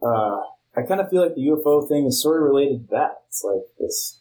uh, 0.03 0.43
I 0.77 0.83
kind 0.83 1.01
of 1.01 1.09
feel 1.09 1.23
like 1.23 1.35
the 1.35 1.47
UFO 1.47 1.89
thing 1.89 2.07
is 2.07 2.23
sort 2.23 2.43
of 2.43 2.49
related 2.49 2.89
to 2.89 2.95
that. 2.97 3.23
It's 3.29 3.43
like 3.43 3.63
this 3.79 4.21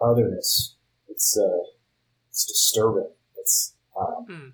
otherness. 0.00 0.76
It's, 1.08 1.38
uh, 1.38 1.64
it's 2.30 2.44
disturbing. 2.44 3.10
It's, 3.36 3.74
um, 3.98 4.26
hmm. 4.28 4.48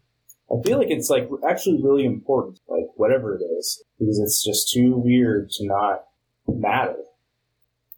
I 0.52 0.62
feel 0.62 0.78
like 0.78 0.90
it's 0.90 1.10
like 1.10 1.28
actually 1.48 1.80
really 1.82 2.04
important, 2.04 2.60
like 2.68 2.86
whatever 2.96 3.36
it 3.36 3.42
is, 3.42 3.82
because 3.98 4.18
it's 4.18 4.44
just 4.44 4.72
too 4.72 4.96
weird 4.96 5.50
to 5.50 5.66
not 5.66 6.06
matter. 6.48 6.96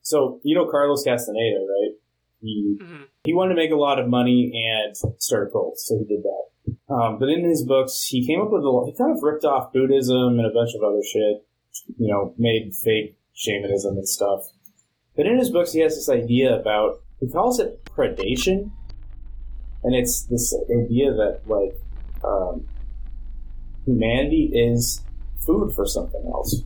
So, 0.03 0.41
you 0.43 0.55
know 0.55 0.67
Carlos 0.67 1.03
Castaneda, 1.05 1.61
right? 1.61 1.95
He 2.43 2.77
mm-hmm. 2.83 3.03
he 3.25 3.33
wanted 3.33 3.55
to 3.55 3.61
make 3.61 3.71
a 3.71 3.77
lot 3.77 3.99
of 3.99 4.09
money 4.09 4.53
and 4.53 4.97
start 5.23 5.49
a 5.49 5.51
cult, 5.51 5.79
so 5.79 5.97
he 5.97 6.05
did 6.05 6.25
that. 6.25 6.93
Um, 6.93 7.19
but 7.19 7.29
in 7.29 7.45
his 7.45 7.65
books, 7.65 8.05
he 8.09 8.27
came 8.27 8.41
up 8.41 8.51
with 8.51 8.63
a 8.63 8.83
he 8.87 8.97
kind 8.99 9.17
of 9.17 9.23
ripped 9.23 9.45
off 9.45 9.73
Buddhism 9.73 10.39
and 10.39 10.47
a 10.47 10.53
bunch 10.53 10.75
of 10.75 10.83
other 10.83 11.01
shit. 11.03 11.47
You 11.99 12.09
know, 12.09 12.35
made 12.39 12.75
fake 12.75 13.17
shamanism 13.35 13.97
and 13.97 14.09
stuff. 14.09 14.45
But 15.17 15.27
in 15.27 15.39
his 15.39 15.51
books, 15.51 15.73
he 15.73 15.81
has 15.81 15.95
this 15.95 16.09
idea 16.09 16.59
about 16.59 17.01
he 17.21 17.29
calls 17.29 17.61
it 17.61 17.85
predation, 17.85 18.71
and 19.83 19.95
it's 19.95 20.25
this 20.25 20.55
idea 20.71 21.13
that 21.13 21.43
like 21.47 21.79
um, 22.25 22.67
humanity 23.85 24.51
is 24.53 25.03
food 25.45 25.75
for 25.75 25.87
something 25.87 26.25
else. 26.27 26.63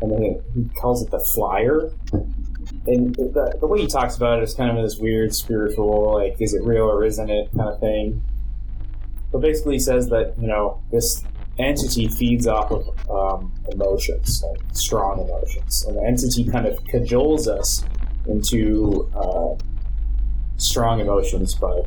And 0.00 0.12
then 0.12 0.42
he 0.54 0.68
calls 0.80 1.02
it 1.02 1.10
the 1.10 1.18
flyer, 1.34 1.90
and 2.86 3.14
the, 3.16 3.56
the 3.60 3.66
way 3.66 3.80
he 3.80 3.86
talks 3.86 4.16
about 4.16 4.38
it 4.38 4.44
is 4.44 4.54
kind 4.54 4.76
of 4.76 4.84
this 4.84 4.96
weird 4.98 5.34
spiritual, 5.34 6.14
like, 6.14 6.40
is 6.40 6.54
it 6.54 6.62
real 6.62 6.84
or 6.84 7.04
isn't 7.04 7.28
it 7.28 7.50
kind 7.56 7.68
of 7.68 7.80
thing. 7.80 8.22
But 9.32 9.40
basically, 9.40 9.74
he 9.74 9.80
says 9.80 10.08
that, 10.08 10.34
you 10.40 10.46
know, 10.46 10.82
this 10.90 11.22
entity 11.58 12.08
feeds 12.08 12.46
off 12.46 12.70
of 12.70 13.10
um, 13.10 13.52
emotions, 13.70 14.42
like 14.42 14.60
strong 14.72 15.20
emotions. 15.20 15.84
And 15.86 15.96
the 15.96 16.04
entity 16.04 16.44
kind 16.44 16.66
of 16.66 16.82
cajoles 16.84 17.46
us 17.48 17.84
into 18.26 19.10
uh, 19.14 19.54
strong 20.56 21.00
emotions 21.00 21.54
by 21.54 21.82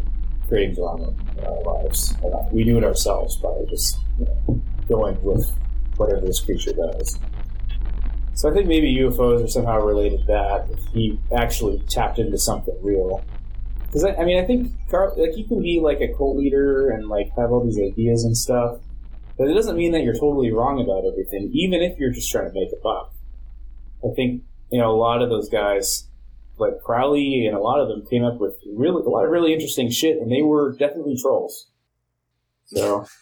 creating 0.48 0.76
drama 0.76 1.14
in 1.38 1.46
our 1.46 1.62
lives. 1.64 2.14
Uh, 2.24 2.48
we 2.52 2.64
do 2.64 2.78
it 2.78 2.84
ourselves 2.84 3.38
by 3.38 3.54
just 3.70 3.98
you 4.20 4.26
know, 4.26 4.62
going 4.88 5.22
with 5.24 5.50
whatever 5.98 6.26
this 6.26 6.40
creature 6.40 6.74
does. 6.74 7.20
So 8.34 8.50
I 8.50 8.54
think 8.54 8.68
maybe 8.68 8.96
UFOs 8.96 9.44
are 9.44 9.48
somehow 9.48 9.80
related 9.80 10.22
to 10.22 10.26
that. 10.28 10.68
If 10.72 10.84
he 10.94 11.20
actually 11.36 11.80
tapped 11.88 12.18
into 12.18 12.38
something 12.38 12.76
real, 12.82 13.24
because 13.86 14.04
I, 14.04 14.16
I, 14.16 14.26
mean, 14.26 14.42
I 14.42 14.46
think 14.46 14.72
Carl, 14.90 15.14
like 15.18 15.38
you 15.38 15.46
can 15.46 15.62
be 15.62 15.80
like 15.82 16.02
a 16.02 16.08
cult 16.18 16.38
leader 16.38 16.90
and 16.90 17.08
like 17.08 17.30
have 17.38 17.52
all 17.52 17.64
these 17.64 17.78
ideas 17.78 18.24
and 18.24 18.36
stuff, 18.36 18.80
but 19.42 19.50
it 19.50 19.56
doesn't 19.56 19.76
mean 19.76 19.92
that 19.94 20.04
you're 20.04 20.14
totally 20.14 20.52
wrong 20.52 20.80
about 20.80 21.04
everything, 21.04 21.50
even 21.52 21.82
if 21.82 21.98
you're 21.98 22.12
just 22.12 22.30
trying 22.30 22.46
to 22.46 22.54
make 22.54 22.70
a 22.72 22.80
buck. 22.84 23.12
I 24.04 24.14
think 24.16 24.44
you 24.72 24.80
know 24.80 24.92
a 24.92 24.96
lot 24.96 25.24
of 25.24 25.30
those 25.30 25.50
guys, 25.50 26.08
like 26.60 26.80
Crowley, 26.86 27.48
and 27.48 27.58
a 27.58 27.60
lot 27.60 27.80
of 27.80 27.88
them 27.88 28.06
came 28.08 28.24
up 28.24 28.40
with 28.40 28.54
really 28.72 29.02
a 29.04 29.10
lot 29.10 29.26
of 29.26 29.32
really 29.32 29.52
interesting 29.52 29.90
shit, 29.90 30.18
and 30.18 30.32
they 30.32 30.44
were 30.44 30.78
definitely 30.78 31.18
trolls. 31.20 31.72
So. 32.66 33.08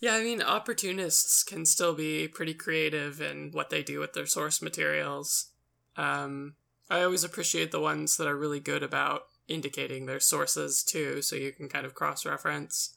Yeah, 0.00 0.16
I 0.16 0.24
mean, 0.24 0.42
opportunists 0.42 1.44
can 1.44 1.64
still 1.64 1.94
be 1.94 2.26
pretty 2.26 2.54
creative 2.54 3.20
in 3.20 3.50
what 3.52 3.70
they 3.70 3.84
do 3.84 4.00
with 4.00 4.14
their 4.14 4.26
source 4.26 4.60
materials. 4.60 5.52
Um, 5.96 6.56
I 6.90 7.04
always 7.04 7.22
appreciate 7.22 7.70
the 7.70 7.78
ones 7.78 8.16
that 8.16 8.26
are 8.26 8.36
really 8.36 8.58
good 8.58 8.82
about 8.82 9.26
indicating 9.46 10.06
their 10.06 10.18
sources 10.18 10.82
too, 10.82 11.22
so 11.22 11.36
you 11.36 11.52
can 11.52 11.68
kind 11.68 11.86
of 11.86 11.94
cross 11.94 12.26
reference. 12.26 12.96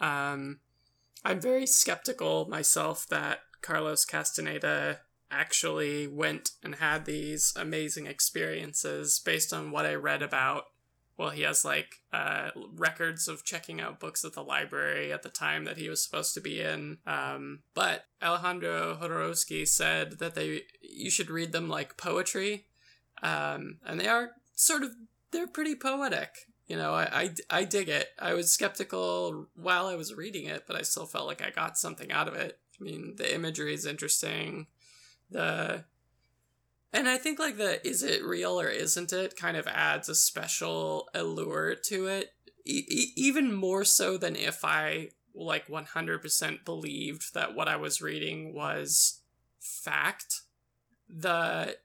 Um, 0.00 0.60
I'm 1.24 1.40
very 1.40 1.66
skeptical 1.66 2.46
myself 2.48 3.06
that 3.08 3.40
Carlos 3.62 4.04
Castaneda 4.04 5.00
actually 5.30 6.06
went 6.06 6.50
and 6.62 6.76
had 6.76 7.04
these 7.04 7.52
amazing 7.56 8.06
experiences 8.06 9.18
based 9.18 9.52
on 9.52 9.70
what 9.72 9.86
I 9.86 9.94
read 9.94 10.22
about 10.22 10.66
well, 11.16 11.30
he 11.30 11.42
has 11.42 11.64
like 11.64 12.02
uh, 12.12 12.50
records 12.74 13.26
of 13.26 13.44
checking 13.44 13.80
out 13.80 14.00
books 14.00 14.24
at 14.24 14.34
the 14.34 14.42
library 14.42 15.12
at 15.12 15.22
the 15.22 15.30
time 15.30 15.64
that 15.64 15.78
he 15.78 15.88
was 15.88 16.04
supposed 16.04 16.34
to 16.34 16.40
be 16.40 16.60
in. 16.60 16.98
Um, 17.06 17.60
but 17.74 18.04
Alejandro 18.22 18.98
Jodorowsky 19.00 19.66
said 19.66 20.18
that 20.18 20.34
they 20.34 20.62
you 20.82 21.10
should 21.10 21.30
read 21.30 21.52
them 21.52 21.68
like 21.68 21.96
poetry, 21.96 22.66
um, 23.22 23.78
and 23.86 23.98
they 23.98 24.08
are 24.08 24.32
sort 24.54 24.82
of 24.82 24.90
they're 25.30 25.46
pretty 25.46 25.74
poetic. 25.74 26.48
You 26.66 26.76
know, 26.76 26.94
I, 26.94 27.04
I, 27.50 27.58
I 27.60 27.64
dig 27.64 27.88
it. 27.88 28.08
I 28.18 28.34
was 28.34 28.50
skeptical 28.50 29.46
while 29.54 29.86
I 29.86 29.94
was 29.94 30.14
reading 30.14 30.46
it, 30.46 30.64
but 30.66 30.74
I 30.76 30.82
still 30.82 31.06
felt 31.06 31.28
like 31.28 31.40
I 31.40 31.50
got 31.50 31.78
something 31.78 32.10
out 32.10 32.26
of 32.26 32.34
it. 32.34 32.58
I 32.80 32.82
mean, 32.84 33.14
the 33.16 33.32
imagery 33.32 33.72
is 33.72 33.86
interesting. 33.86 34.66
The 35.30 35.84
and 36.92 37.08
I 37.08 37.18
think 37.18 37.38
like 37.38 37.56
the 37.56 37.86
is 37.86 38.02
it 38.02 38.24
real 38.24 38.60
or 38.60 38.68
isn't 38.68 39.12
it 39.12 39.36
kind 39.36 39.56
of 39.56 39.66
adds 39.66 40.08
a 40.08 40.14
special 40.14 41.08
allure 41.14 41.74
to 41.86 42.06
it, 42.06 42.32
e- 42.64 43.12
even 43.16 43.52
more 43.54 43.84
so 43.84 44.16
than 44.16 44.34
if 44.34 44.64
I 44.64 45.10
like 45.34 45.68
100% 45.68 46.64
believed 46.64 47.34
that 47.34 47.54
what 47.54 47.68
I 47.68 47.76
was 47.76 48.00
reading 48.00 48.54
was 48.54 49.20
fact. 49.60 50.42
The 51.08 51.76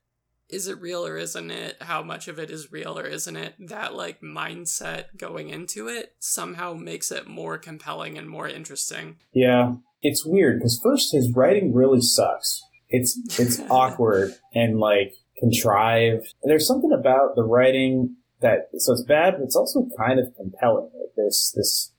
is 0.51 0.67
it 0.67 0.81
real 0.81 1.05
or 1.05 1.17
isn't 1.17 1.51
it? 1.51 1.77
How 1.81 2.03
much 2.03 2.27
of 2.27 2.39
it 2.39 2.49
is 2.49 2.71
real 2.71 2.97
or 2.97 3.05
isn't 3.05 3.35
it? 3.35 3.55
That 3.59 3.95
like 3.95 4.21
mindset 4.21 5.17
going 5.17 5.49
into 5.49 5.87
it 5.87 6.15
somehow 6.19 6.73
makes 6.73 7.11
it 7.11 7.27
more 7.27 7.57
compelling 7.57 8.17
and 8.17 8.29
more 8.29 8.47
interesting. 8.47 9.17
Yeah, 9.33 9.75
it's 10.01 10.25
weird 10.25 10.59
because 10.59 10.79
first 10.81 11.13
his 11.13 11.31
writing 11.33 11.73
really 11.73 12.01
sucks 12.01 12.63
it's 12.91 13.17
it's 13.39 13.59
awkward 13.69 14.35
and 14.53 14.79
like 14.79 15.15
contrived. 15.39 16.35
There's 16.43 16.67
something 16.67 16.91
about 16.91 17.35
the 17.35 17.43
writing 17.43 18.17
that 18.41 18.69
so 18.77 18.93
it's 18.93 19.03
bad, 19.03 19.35
but 19.37 19.43
it's 19.43 19.55
also 19.55 19.87
kind 19.97 20.19
of 20.19 20.35
compelling. 20.35 20.91
Like 20.93 21.15
this 21.15 21.53
this 21.55 21.91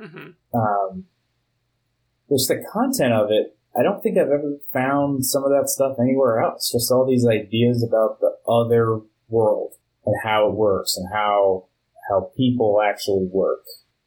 mm-hmm. 0.00 0.30
um, 0.56 1.04
there's 2.28 2.46
the 2.46 2.64
content 2.72 3.12
of 3.12 3.30
it. 3.30 3.56
I 3.76 3.82
don't 3.82 4.00
think 4.02 4.16
I've 4.16 4.28
ever 4.28 4.58
found 4.72 5.26
some 5.26 5.42
of 5.42 5.50
that 5.50 5.68
stuff 5.68 5.96
anywhere 6.00 6.40
else. 6.40 6.70
Just 6.70 6.92
all 6.92 7.06
these 7.06 7.26
ideas 7.26 7.82
about 7.82 8.20
the 8.20 8.36
other 8.48 9.00
world 9.28 9.74
and 10.06 10.14
how 10.22 10.48
it 10.48 10.54
works 10.54 10.96
and 10.96 11.08
how 11.12 11.66
how 12.08 12.30
people 12.36 12.80
actually 12.84 13.26
work. 13.32 13.64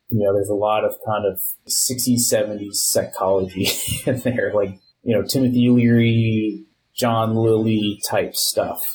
You 0.09 0.23
know, 0.23 0.33
there's 0.33 0.49
a 0.49 0.53
lot 0.53 0.85
of 0.85 0.95
kind 1.05 1.25
of 1.25 1.39
60s, 1.67 2.31
70s 2.31 2.75
psychology 2.75 3.67
in 4.05 4.19
there, 4.19 4.53
like 4.53 4.79
you 5.03 5.15
know, 5.15 5.23
Timothy 5.23 5.69
Leary, 5.69 6.65
John 6.95 7.35
Lilly 7.35 7.99
type 8.07 8.35
stuff. 8.35 8.89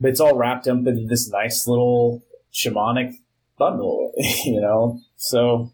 But 0.00 0.10
it's 0.10 0.20
all 0.20 0.36
wrapped 0.36 0.66
up 0.68 0.78
into 0.78 1.06
this 1.06 1.30
nice 1.30 1.66
little 1.66 2.22
shamanic 2.52 3.14
bundle, 3.58 4.12
you 4.44 4.60
know? 4.60 5.00
So. 5.16 5.72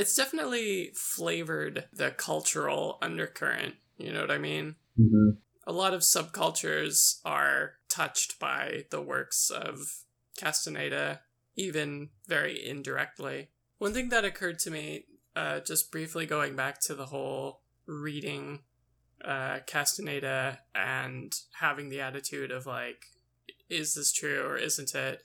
It's 0.00 0.16
definitely 0.16 0.92
flavored 0.94 1.84
the 1.92 2.10
cultural 2.10 2.96
undercurrent, 3.02 3.74
you 3.98 4.10
know 4.10 4.22
what 4.22 4.30
I 4.30 4.38
mean? 4.38 4.76
Mm-hmm. 4.98 5.32
A 5.66 5.72
lot 5.72 5.92
of 5.92 6.00
subcultures 6.00 7.20
are 7.22 7.74
touched 7.90 8.38
by 8.38 8.86
the 8.88 9.02
works 9.02 9.50
of 9.50 10.04
Castaneda, 10.38 11.20
even 11.54 12.08
very 12.26 12.66
indirectly. 12.66 13.50
One 13.76 13.92
thing 13.92 14.08
that 14.08 14.24
occurred 14.24 14.58
to 14.60 14.70
me, 14.70 15.04
uh, 15.36 15.60
just 15.60 15.92
briefly 15.92 16.24
going 16.24 16.56
back 16.56 16.80
to 16.80 16.94
the 16.94 17.06
whole 17.06 17.60
reading 17.84 18.60
uh, 19.22 19.58
Castaneda 19.66 20.60
and 20.74 21.38
having 21.58 21.90
the 21.90 22.00
attitude 22.00 22.50
of 22.50 22.64
like, 22.64 23.04
is 23.68 23.92
this 23.96 24.12
true 24.12 24.46
or 24.46 24.56
isn't 24.56 24.94
it? 24.94 25.20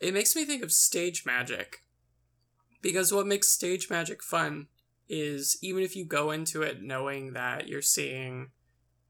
It 0.00 0.12
makes 0.12 0.34
me 0.34 0.44
think 0.44 0.64
of 0.64 0.72
stage 0.72 1.24
magic. 1.24 1.84
Because 2.86 3.12
what 3.12 3.26
makes 3.26 3.48
stage 3.48 3.90
magic 3.90 4.22
fun 4.22 4.68
is 5.08 5.58
even 5.60 5.82
if 5.82 5.96
you 5.96 6.04
go 6.04 6.30
into 6.30 6.62
it 6.62 6.80
knowing 6.80 7.32
that 7.32 7.66
you're 7.66 7.82
seeing 7.82 8.52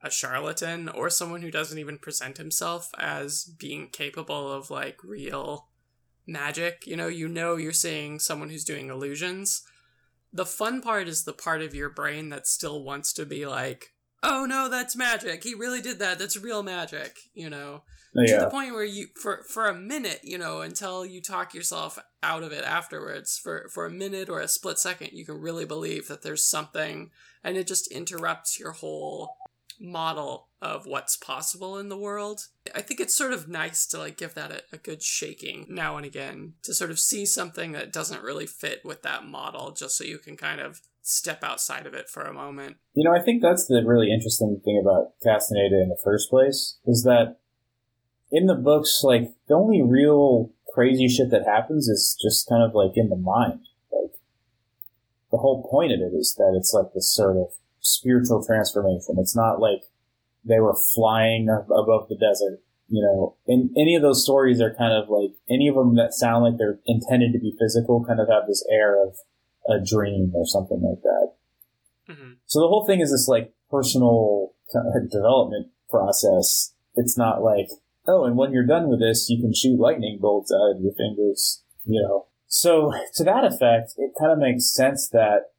a 0.02 0.10
charlatan 0.10 0.88
or 0.88 1.10
someone 1.10 1.42
who 1.42 1.50
doesn't 1.50 1.78
even 1.78 1.98
present 1.98 2.38
himself 2.38 2.90
as 2.98 3.44
being 3.44 3.90
capable 3.90 4.50
of 4.50 4.70
like 4.70 5.04
real 5.04 5.68
magic, 6.26 6.86
you 6.86 6.96
know, 6.96 7.08
you 7.08 7.28
know 7.28 7.56
you're 7.56 7.70
seeing 7.70 8.18
someone 8.18 8.48
who's 8.48 8.64
doing 8.64 8.88
illusions. 8.88 9.62
The 10.32 10.46
fun 10.46 10.80
part 10.80 11.06
is 11.06 11.24
the 11.24 11.34
part 11.34 11.60
of 11.60 11.74
your 11.74 11.90
brain 11.90 12.30
that 12.30 12.46
still 12.46 12.82
wants 12.82 13.12
to 13.12 13.26
be 13.26 13.44
like, 13.44 13.92
oh 14.22 14.46
no, 14.46 14.68
that's 14.68 14.96
magic. 14.96 15.44
He 15.44 15.54
really 15.54 15.80
did 15.80 15.98
that. 15.98 16.18
That's 16.18 16.36
real 16.36 16.62
magic, 16.62 17.16
you 17.34 17.50
know. 17.50 17.82
Yeah. 18.14 18.38
To 18.38 18.44
the 18.46 18.50
point 18.50 18.72
where 18.72 18.84
you 18.84 19.08
for 19.14 19.42
for 19.48 19.68
a 19.68 19.74
minute, 19.74 20.20
you 20.22 20.38
know, 20.38 20.60
until 20.62 21.04
you 21.04 21.20
talk 21.20 21.54
yourself 21.54 21.98
out 22.22 22.42
of 22.42 22.52
it 22.52 22.64
afterwards, 22.64 23.38
for 23.38 23.68
for 23.72 23.84
a 23.84 23.90
minute 23.90 24.28
or 24.28 24.40
a 24.40 24.48
split 24.48 24.78
second, 24.78 25.10
you 25.12 25.26
can 25.26 25.40
really 25.40 25.66
believe 25.66 26.08
that 26.08 26.22
there's 26.22 26.42
something 26.42 27.10
and 27.44 27.56
it 27.56 27.66
just 27.66 27.92
interrupts 27.92 28.58
your 28.58 28.72
whole 28.72 29.36
model 29.80 30.48
of 30.62 30.86
what's 30.86 31.16
possible 31.16 31.78
in 31.78 31.88
the 31.88 31.96
world. 31.96 32.46
I 32.74 32.82
think 32.82 33.00
it's 33.00 33.16
sort 33.16 33.32
of 33.32 33.48
nice 33.48 33.86
to 33.88 33.98
like 33.98 34.16
give 34.16 34.34
that 34.34 34.50
a, 34.50 34.62
a, 34.72 34.78
good 34.78 35.02
shaking 35.02 35.66
now 35.68 35.96
and 35.96 36.06
again 36.06 36.54
to 36.62 36.74
sort 36.74 36.90
of 36.90 36.98
see 36.98 37.26
something 37.26 37.72
that 37.72 37.92
doesn't 37.92 38.22
really 38.22 38.46
fit 38.46 38.84
with 38.84 39.02
that 39.02 39.26
model 39.26 39.72
just 39.72 39.96
so 39.96 40.04
you 40.04 40.18
can 40.18 40.36
kind 40.36 40.60
of 40.60 40.80
step 41.02 41.44
outside 41.44 41.86
of 41.86 41.94
it 41.94 42.08
for 42.08 42.22
a 42.22 42.32
moment. 42.32 42.76
You 42.94 43.04
know, 43.04 43.14
I 43.14 43.22
think 43.22 43.42
that's 43.42 43.66
the 43.66 43.82
really 43.84 44.10
interesting 44.12 44.60
thing 44.64 44.82
about 44.82 45.12
Castaneda 45.22 45.80
in 45.82 45.88
the 45.88 45.98
first 46.02 46.30
place 46.30 46.78
is 46.86 47.04
that 47.04 47.36
in 48.32 48.46
the 48.46 48.54
books, 48.54 49.02
like 49.04 49.34
the 49.48 49.54
only 49.54 49.82
real 49.82 50.52
crazy 50.74 51.08
shit 51.08 51.30
that 51.30 51.46
happens 51.46 51.88
is 51.88 52.16
just 52.20 52.48
kind 52.48 52.62
of 52.62 52.74
like 52.74 52.92
in 52.96 53.08
the 53.08 53.16
mind. 53.16 53.60
Like 53.92 54.12
the 55.30 55.38
whole 55.38 55.66
point 55.70 55.92
of 55.92 56.00
it 56.00 56.14
is 56.14 56.34
that 56.36 56.54
it's 56.58 56.72
like 56.72 56.92
this 56.92 57.12
sort 57.12 57.36
of 57.36 57.52
spiritual 57.86 58.44
transformation. 58.44 59.16
It's 59.18 59.36
not 59.36 59.60
like 59.60 59.82
they 60.44 60.60
were 60.60 60.76
flying 60.94 61.48
above 61.48 62.08
the 62.08 62.16
desert. 62.16 62.62
You 62.88 63.02
know, 63.02 63.34
and 63.48 63.70
any 63.76 63.96
of 63.96 64.02
those 64.02 64.22
stories 64.22 64.60
are 64.60 64.72
kind 64.72 64.92
of 64.92 65.08
like 65.08 65.32
any 65.50 65.66
of 65.66 65.74
them 65.74 65.96
that 65.96 66.14
sound 66.14 66.44
like 66.44 66.56
they're 66.56 66.78
intended 66.86 67.32
to 67.32 67.40
be 67.40 67.56
physical 67.58 68.04
kind 68.04 68.20
of 68.20 68.28
have 68.28 68.46
this 68.46 68.64
air 68.70 69.02
of 69.02 69.16
a 69.68 69.84
dream 69.84 70.30
or 70.36 70.46
something 70.46 70.80
like 70.80 71.02
that. 71.02 71.32
Mm-hmm. 72.12 72.32
So 72.46 72.60
the 72.60 72.68
whole 72.68 72.86
thing 72.86 73.00
is 73.00 73.10
this 73.10 73.26
like 73.26 73.52
personal 73.68 74.52
development 75.10 75.68
process. 75.90 76.74
It's 76.94 77.18
not 77.18 77.42
like, 77.42 77.66
oh, 78.06 78.24
and 78.24 78.36
when 78.36 78.52
you're 78.52 78.64
done 78.66 78.88
with 78.88 79.00
this, 79.00 79.28
you 79.28 79.40
can 79.40 79.52
shoot 79.52 79.80
lightning 79.80 80.18
bolts 80.20 80.52
out 80.52 80.76
of 80.76 80.80
your 80.80 80.92
fingers, 80.92 81.64
you 81.84 82.00
know. 82.00 82.26
So 82.46 82.92
to 83.14 83.24
that 83.24 83.44
effect, 83.44 83.94
it 83.98 84.12
kind 84.16 84.30
of 84.30 84.38
makes 84.38 84.72
sense 84.72 85.08
that 85.08 85.50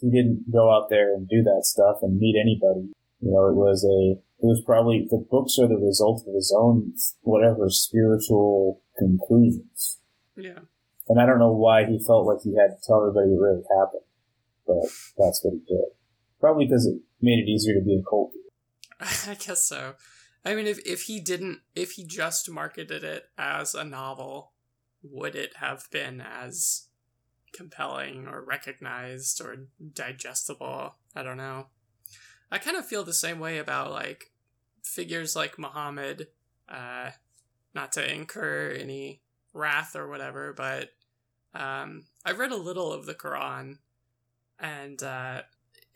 he 0.00 0.10
didn't 0.10 0.50
go 0.52 0.72
out 0.72 0.88
there 0.90 1.14
and 1.14 1.28
do 1.28 1.42
that 1.42 1.62
stuff 1.64 1.98
and 2.02 2.18
meet 2.18 2.36
anybody. 2.40 2.92
You 3.20 3.32
know, 3.32 3.48
it 3.48 3.54
was 3.54 3.84
a, 3.84 4.20
it 4.20 4.46
was 4.46 4.62
probably, 4.64 5.06
the 5.10 5.24
books 5.30 5.58
are 5.60 5.68
the 5.68 5.76
result 5.76 6.24
of 6.26 6.34
his 6.34 6.54
own, 6.56 6.94
whatever, 7.22 7.68
spiritual 7.68 8.80
conclusions. 8.98 10.00
Yeah. 10.36 10.60
And 11.08 11.20
I 11.20 11.26
don't 11.26 11.38
know 11.38 11.52
why 11.52 11.84
he 11.84 11.98
felt 11.98 12.26
like 12.26 12.38
he 12.42 12.56
had 12.56 12.70
to 12.70 12.86
tell 12.86 13.02
everybody 13.02 13.28
what 13.28 13.44
really 13.44 13.64
happened, 13.78 14.06
but 14.66 14.88
that's 15.18 15.44
what 15.44 15.54
he 15.54 15.60
did. 15.66 15.90
Probably 16.40 16.66
because 16.66 16.86
it 16.86 17.02
made 17.20 17.40
it 17.40 17.50
easier 17.50 17.74
to 17.74 17.84
be 17.84 18.00
a 18.00 18.08
cult 18.08 18.32
I 19.28 19.34
guess 19.34 19.64
so. 19.64 19.94
I 20.44 20.54
mean, 20.54 20.66
if 20.66 20.78
if 20.86 21.02
he 21.02 21.20
didn't, 21.20 21.60
if 21.74 21.92
he 21.92 22.04
just 22.04 22.50
marketed 22.50 23.04
it 23.04 23.24
as 23.38 23.74
a 23.74 23.84
novel, 23.84 24.52
would 25.02 25.34
it 25.34 25.56
have 25.56 25.88
been 25.90 26.20
as 26.20 26.88
compelling 27.52 28.26
or 28.26 28.44
recognized 28.44 29.40
or 29.40 29.66
digestible? 29.94 30.94
I 31.14 31.22
don't 31.22 31.36
know. 31.36 31.66
I 32.50 32.58
kind 32.58 32.76
of 32.76 32.86
feel 32.86 33.04
the 33.04 33.12
same 33.12 33.38
way 33.38 33.58
about 33.58 33.90
like 33.90 34.32
figures 34.82 35.36
like 35.36 35.58
Muhammad. 35.58 36.28
Uh, 36.68 37.10
not 37.74 37.92
to 37.92 38.12
incur 38.12 38.76
any 38.78 39.22
wrath 39.52 39.94
or 39.94 40.08
whatever, 40.08 40.52
but 40.52 40.90
um, 41.54 42.06
I've 42.24 42.38
read 42.38 42.52
a 42.52 42.56
little 42.56 42.92
of 42.92 43.06
the 43.06 43.14
Quran, 43.14 43.78
and 44.58 45.02
uh, 45.02 45.42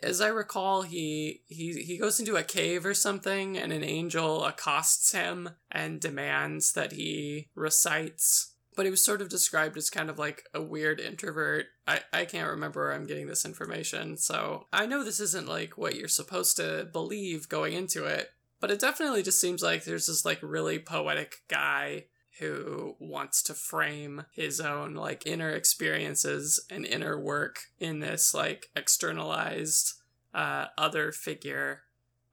as 0.02 0.20
I 0.20 0.28
recall, 0.28 0.82
he 0.82 1.42
he 1.46 1.82
he 1.82 1.98
goes 1.98 2.18
into 2.18 2.36
a 2.36 2.42
cave 2.42 2.84
or 2.84 2.94
something, 2.94 3.56
and 3.56 3.72
an 3.72 3.84
angel 3.84 4.44
accosts 4.44 5.12
him 5.12 5.50
and 5.70 6.00
demands 6.00 6.72
that 6.72 6.92
he 6.92 7.48
recites. 7.54 8.53
But 8.76 8.86
he 8.86 8.90
was 8.90 9.04
sort 9.04 9.22
of 9.22 9.28
described 9.28 9.76
as 9.76 9.88
kind 9.88 10.10
of 10.10 10.18
like 10.18 10.44
a 10.52 10.60
weird 10.60 11.00
introvert. 11.00 11.66
I, 11.86 12.00
I 12.12 12.24
can't 12.24 12.50
remember 12.50 12.80
where 12.80 12.92
I'm 12.92 13.06
getting 13.06 13.28
this 13.28 13.44
information, 13.44 14.16
so 14.16 14.66
I 14.72 14.86
know 14.86 15.04
this 15.04 15.20
isn't 15.20 15.48
like 15.48 15.78
what 15.78 15.94
you're 15.94 16.08
supposed 16.08 16.56
to 16.56 16.88
believe 16.92 17.48
going 17.48 17.72
into 17.72 18.04
it, 18.04 18.30
but 18.60 18.70
it 18.70 18.80
definitely 18.80 19.22
just 19.22 19.40
seems 19.40 19.62
like 19.62 19.84
there's 19.84 20.08
this 20.08 20.24
like 20.24 20.40
really 20.42 20.78
poetic 20.78 21.42
guy 21.48 22.06
who 22.40 22.96
wants 22.98 23.42
to 23.44 23.54
frame 23.54 24.24
his 24.32 24.60
own 24.60 24.94
like 24.94 25.26
inner 25.26 25.50
experiences 25.50 26.64
and 26.68 26.84
inner 26.84 27.18
work 27.18 27.60
in 27.78 28.00
this 28.00 28.34
like 28.34 28.70
externalized 28.74 29.92
uh, 30.34 30.66
other 30.76 31.12
figure 31.12 31.82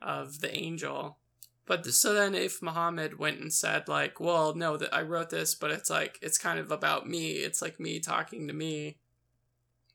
of 0.01 0.39
the 0.39 0.55
angel. 0.55 1.17
But 1.65 1.85
so 1.85 2.13
then, 2.13 2.35
if 2.35 2.61
Muhammad 2.61 3.19
went 3.19 3.39
and 3.39 3.53
said 3.53 3.87
like, 3.87 4.19
"Well, 4.19 4.55
no, 4.55 4.77
that 4.77 4.93
I 4.93 5.01
wrote 5.01 5.29
this, 5.29 5.55
but 5.55 5.71
it's 5.71 5.89
like 5.89 6.19
it's 6.21 6.37
kind 6.37 6.59
of 6.59 6.71
about 6.71 7.07
me. 7.07 7.33
It's 7.33 7.61
like 7.61 7.79
me 7.79 7.99
talking 7.99 8.47
to 8.47 8.53
me." 8.53 8.97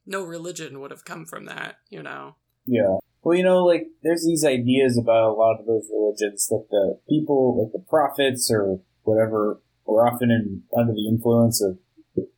No 0.07 0.23
religion 0.23 0.81
would 0.81 0.93
have 0.93 1.05
come 1.05 1.27
from 1.27 1.47
that, 1.47 1.79
you 1.91 2.03
know. 2.03 2.37
Yeah. 2.65 2.99
Well, 3.23 3.37
you 3.37 3.43
know, 3.43 3.65
like 3.65 3.89
there's 4.05 4.25
these 4.25 4.45
ideas 4.45 4.97
about 4.97 5.31
a 5.31 5.33
lot 5.33 5.59
of 5.59 5.67
those 5.67 5.91
religions 5.93 6.47
that 6.47 6.67
the 6.71 7.01
people, 7.09 7.61
like 7.61 7.73
the 7.73 7.85
prophets 7.89 8.49
or 8.53 8.79
whatever, 9.03 9.61
were 9.85 10.07
often 10.07 10.31
in, 10.31 10.63
under 10.79 10.93
the 10.93 11.09
influence 11.09 11.61
of, 11.61 11.79
you 12.15 12.29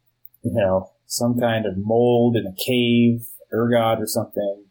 know, 0.45 0.93
some 1.05 1.39
kind 1.39 1.67
of 1.67 1.75
mold 1.77 2.37
in 2.37 2.47
a 2.47 2.55
cave, 2.55 3.27
ergot 3.53 4.01
or 4.01 4.07
something, 4.07 4.65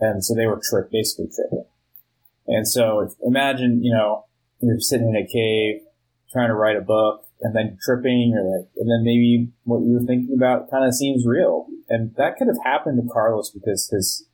and 0.00 0.24
so 0.24 0.34
they 0.34 0.46
were 0.46 0.60
tricked, 0.62 0.92
basically 0.92 1.28
tripping. 1.34 1.61
And 2.52 2.68
so 2.68 3.08
imagine, 3.22 3.82
you 3.82 3.92
know, 3.92 4.26
you're 4.60 4.78
sitting 4.78 5.08
in 5.08 5.16
a 5.16 5.26
cave 5.26 5.82
trying 6.30 6.48
to 6.48 6.54
write 6.54 6.76
a 6.76 6.80
book 6.80 7.24
and 7.40 7.56
then 7.56 7.78
tripping 7.82 8.34
or 8.36 8.44
like, 8.44 8.68
and 8.76 8.88
then 8.88 9.02
maybe 9.04 9.48
what 9.64 9.80
you 9.80 9.94
were 9.94 10.06
thinking 10.06 10.36
about 10.36 10.70
kind 10.70 10.84
of 10.84 10.94
seems 10.94 11.24
real. 11.26 11.66
And 11.88 12.14
that 12.16 12.36
could 12.36 12.46
have 12.46 12.62
happened 12.64 13.00
to 13.02 13.12
Carlos 13.12 13.50
because 13.50 13.88
his, 13.90 14.26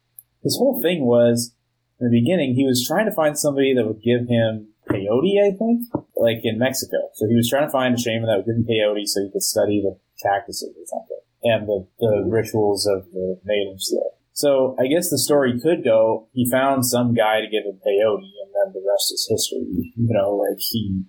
his 0.43 0.57
whole 0.59 0.83
thing 0.83 1.07
was 1.07 1.55
in 2.01 2.11
the 2.11 2.21
beginning, 2.21 2.55
he 2.55 2.67
was 2.67 2.87
trying 2.87 3.07
to 3.07 3.15
find 3.15 3.39
somebody 3.39 3.75
that 3.75 3.87
would 3.87 4.03
give 4.03 4.29
him 4.29 4.69
peyote, 4.91 5.39
I 5.39 5.57
think, 5.57 5.87
like 6.17 6.41
in 6.43 6.59
Mexico. 6.59 6.97
So 7.15 7.27
he 7.27 7.35
was 7.35 7.49
trying 7.49 7.67
to 7.67 7.73
find 7.73 7.95
a 7.95 7.99
shaman 7.99 8.27
that 8.27 8.37
would 8.37 8.47
give 8.47 8.57
him 8.57 8.67
peyote 8.67 9.07
so 9.07 9.23
he 9.23 9.31
could 9.31 9.43
study 9.43 9.81
the 9.83 9.99
cactuses 10.23 10.75
or 10.75 10.87
something 10.87 11.23
and 11.43 11.69
the, 11.69 11.87
the 11.99 12.25
rituals 12.27 12.87
of 12.87 13.11
the 13.13 13.39
natives 13.45 13.95
there. 13.95 14.18
So 14.39 14.77
I 14.79 14.87
guess 14.87 15.11
the 15.11 15.19
story 15.19 15.59
could 15.59 15.83
go, 15.83 16.29
he 16.33 16.49
found 16.49 16.87
some 16.87 17.13
guy 17.13 17.41
to 17.41 17.51
give 17.51 17.67
him 17.67 17.81
peyote 17.83 18.23
and 18.23 18.55
then 18.55 18.73
the 18.73 18.87
rest 18.89 19.11
is 19.13 19.27
history. 19.29 19.67
You 19.97 20.15
know, 20.15 20.37
like 20.37 20.61
he, 20.61 21.03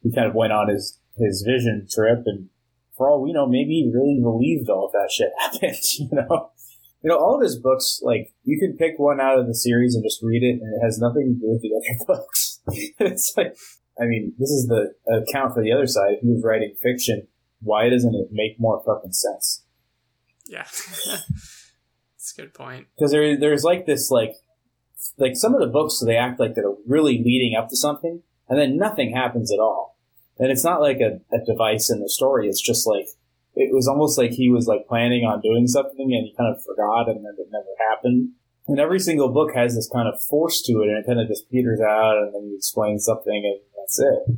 he 0.00 0.14
kind 0.14 0.28
of 0.28 0.36
went 0.36 0.52
on 0.52 0.68
his, 0.68 1.00
his 1.18 1.42
vision 1.44 1.88
trip 1.90 2.22
and 2.24 2.50
for 2.96 3.10
all 3.10 3.20
we 3.20 3.32
know, 3.32 3.48
maybe 3.48 3.82
he 3.82 3.90
really 3.92 4.20
believed 4.22 4.70
all 4.70 4.86
of 4.86 4.92
that 4.92 5.10
shit 5.10 5.32
happened, 5.40 5.82
you 5.98 6.08
know? 6.12 6.52
You 7.02 7.10
know, 7.10 7.18
all 7.18 7.34
of 7.34 7.42
his 7.42 7.58
books, 7.58 7.98
like, 8.04 8.32
you 8.44 8.60
can 8.60 8.76
pick 8.76 8.96
one 8.96 9.20
out 9.20 9.40
of 9.40 9.48
the 9.48 9.56
series 9.56 9.96
and 9.96 10.04
just 10.04 10.22
read 10.22 10.44
it 10.44 10.62
and 10.62 10.72
it 10.72 10.84
has 10.84 11.00
nothing 11.00 11.34
to 11.34 11.40
do 11.40 11.50
with 11.50 11.62
the 11.62 11.74
other 11.74 12.04
books. 12.06 12.60
it's 13.00 13.34
like, 13.36 13.56
I 14.00 14.04
mean, 14.04 14.34
this 14.38 14.50
is 14.50 14.68
the 14.68 14.94
account 15.10 15.54
for 15.54 15.64
the 15.64 15.72
other 15.72 15.88
side. 15.88 16.12
If 16.12 16.20
he 16.20 16.28
was 16.28 16.44
writing 16.44 16.76
fiction, 16.80 17.26
why 17.60 17.88
doesn't 17.88 18.14
it 18.14 18.28
make 18.30 18.60
more 18.60 18.80
fucking 18.86 19.14
sense? 19.14 19.64
Yeah. 20.46 20.66
That's 22.22 22.38
a 22.38 22.42
good 22.42 22.54
point. 22.54 22.86
Because 22.94 23.10
there, 23.10 23.36
there's 23.36 23.64
like 23.64 23.84
this, 23.84 24.08
like, 24.08 24.34
like 25.18 25.34
some 25.34 25.54
of 25.54 25.60
the 25.60 25.66
books, 25.66 25.98
they 25.98 26.16
act 26.16 26.38
like 26.38 26.54
they're 26.54 26.76
really 26.86 27.18
leading 27.18 27.56
up 27.58 27.68
to 27.70 27.76
something, 27.76 28.22
and 28.48 28.56
then 28.56 28.76
nothing 28.76 29.12
happens 29.12 29.52
at 29.52 29.58
all. 29.58 29.98
And 30.38 30.52
it's 30.52 30.62
not 30.62 30.80
like 30.80 30.98
a, 31.00 31.18
a 31.34 31.44
device 31.44 31.90
in 31.90 32.00
the 32.00 32.08
story. 32.08 32.46
It's 32.46 32.62
just 32.62 32.86
like, 32.86 33.06
it 33.56 33.74
was 33.74 33.88
almost 33.88 34.16
like 34.18 34.30
he 34.30 34.50
was 34.50 34.68
like 34.68 34.86
planning 34.86 35.24
on 35.24 35.40
doing 35.40 35.66
something 35.66 36.14
and 36.14 36.24
he 36.24 36.34
kind 36.38 36.54
of 36.54 36.62
forgot 36.62 37.08
and 37.08 37.24
then 37.24 37.34
it 37.36 37.48
never 37.50 37.66
happened. 37.90 38.30
And 38.68 38.78
every 38.78 39.00
single 39.00 39.32
book 39.32 39.50
has 39.56 39.74
this 39.74 39.90
kind 39.92 40.06
of 40.06 40.22
force 40.22 40.62
to 40.62 40.72
it 40.74 40.88
and 40.88 40.98
it 40.98 41.06
kind 41.06 41.20
of 41.20 41.26
just 41.26 41.50
peters 41.50 41.80
out 41.80 42.18
and 42.18 42.32
then 42.32 42.48
you 42.48 42.56
explain 42.56 43.00
something 43.00 43.42
and 43.44 43.60
that's 43.76 43.98
it. 43.98 44.36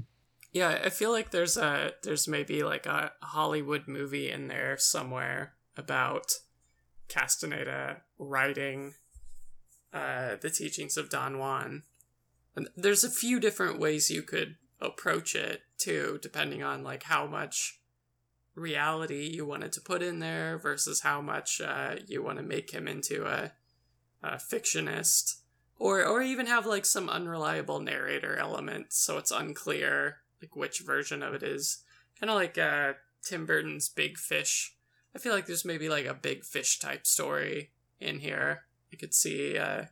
Yeah, 0.53 0.81
I 0.83 0.89
feel 0.89 1.13
like 1.13 1.33
there's 1.33 1.59
a 1.59 1.93
there's 2.03 2.27
maybe 2.27 2.63
like 2.63 2.87
a 2.87 3.13
Hollywood 3.21 3.87
movie 3.87 4.31
in 4.31 4.49
there 4.49 4.79
somewhere 4.79 5.55
about 5.77 6.33
Castaneda 7.09 8.03
writing 8.19 8.95
uh, 9.93 10.37
the 10.41 10.51
teachings 10.51 10.97
of 10.97 11.11
Don 11.11 11.39
Juan. 11.39 11.83
And 12.57 12.69
there's 12.77 13.05
a 13.05 13.11
few 13.11 13.41
different 13.41 13.79
ways 13.79 14.11
you 14.11 14.23
could 14.23 14.57
approach 14.81 15.35
it 15.35 15.63
too, 15.79 16.19
depending 16.23 16.63
on 16.63 16.83
like 16.83 17.05
how 17.05 17.27
much 17.27 17.81
reality 18.55 19.31
you 19.33 19.45
wanted 19.45 19.73
to 19.73 19.81
put 19.81 20.03
in 20.03 20.21
there 20.21 20.59
versus 20.59 21.01
how 21.01 21.21
much 21.21 21.61
uh, 21.61 21.97
you 22.07 22.23
want 22.23 22.39
to 22.39 22.45
make 22.45 22.71
him 22.71 22.87
into 22.87 23.27
a, 23.27 23.53
a 24.23 24.37
fictionist, 24.37 25.41
or 25.79 26.05
or 26.05 26.23
even 26.23 26.47
have 26.47 26.67
like 26.67 26.87
some 26.87 27.09
unreliable 27.09 27.81
narrator 27.81 28.37
element, 28.37 28.93
so 28.93 29.19
it's 29.19 29.33
unclear 29.33 30.19
like 30.41 30.55
which 30.55 30.81
version 30.81 31.23
of 31.23 31.35
it 31.35 31.43
is. 31.43 31.83
Kind 32.19 32.31
of 32.31 32.37
like 32.37 32.57
uh, 32.57 32.93
Tim 33.23 33.45
Burton's 33.47 33.89
Big 33.89 34.19
Fish. 34.19 34.74
I 35.15 35.19
feel 35.19 35.33
like 35.33 35.47
there's 35.47 35.65
maybe 35.65 35.89
like 35.89 36.07
a 36.07 36.15
big 36.15 36.45
fish 36.45 36.79
type 36.79 37.07
story 37.07 37.71
in 38.01 38.19
here. 38.19 38.65
You 38.91 38.99
could 38.99 39.15
see 39.15 39.57
uh, 39.57 39.85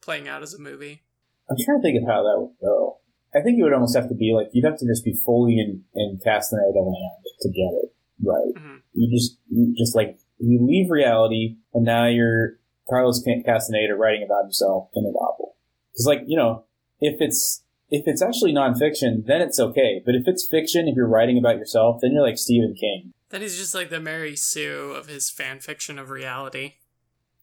playing 0.00 0.28
out 0.28 0.42
as 0.42 0.54
a 0.54 0.60
movie. 0.60 1.02
I'm 1.50 1.56
trying 1.64 1.78
to 1.78 1.82
think 1.82 2.02
of 2.02 2.08
how 2.08 2.22
that 2.22 2.40
would 2.40 2.54
go. 2.60 2.98
I 3.34 3.40
think 3.40 3.58
it 3.58 3.62
would 3.62 3.72
almost 3.72 3.96
have 3.96 4.08
to 4.08 4.14
be 4.14 4.32
like 4.34 4.48
you'd 4.52 4.64
have 4.64 4.78
to 4.78 4.86
just 4.86 5.04
be 5.04 5.14
fully 5.14 5.58
in, 5.58 5.84
in 5.94 6.20
Castaneda 6.22 6.80
land 6.80 7.24
to 7.40 7.48
get 7.48 7.72
it 7.82 7.94
right. 8.22 8.54
Mm-hmm. 8.56 8.76
You 8.94 9.10
just 9.10 9.38
you 9.48 9.74
just 9.76 9.96
like 9.96 10.18
you 10.38 10.58
leave 10.66 10.90
reality, 10.90 11.56
and 11.72 11.84
now 11.84 12.06
you're 12.06 12.58
Carlos 12.88 13.22
Castaneda 13.22 13.94
writing 13.94 14.22
about 14.24 14.44
himself 14.44 14.88
in 14.94 15.04
a 15.04 15.12
novel. 15.12 15.56
Because 15.92 16.06
like 16.06 16.22
you 16.26 16.36
know, 16.36 16.64
if 17.00 17.20
it's 17.20 17.64
if 17.88 18.04
it's 18.06 18.22
actually 18.22 18.52
nonfiction, 18.52 19.26
then 19.26 19.40
it's 19.40 19.58
okay. 19.58 20.02
But 20.04 20.14
if 20.14 20.24
it's 20.26 20.46
fiction, 20.50 20.88
if 20.88 20.96
you're 20.96 21.08
writing 21.08 21.38
about 21.38 21.56
yourself, 21.56 22.00
then 22.00 22.12
you're 22.12 22.26
like 22.26 22.38
Stephen 22.38 22.74
King. 22.78 23.12
Then 23.32 23.40
he's 23.40 23.56
just 23.56 23.74
like 23.74 23.88
the 23.88 23.98
Mary 23.98 24.36
Sue 24.36 24.92
of 24.94 25.06
his 25.06 25.30
fan 25.30 25.58
fiction 25.58 25.98
of 25.98 26.10
reality. 26.10 26.74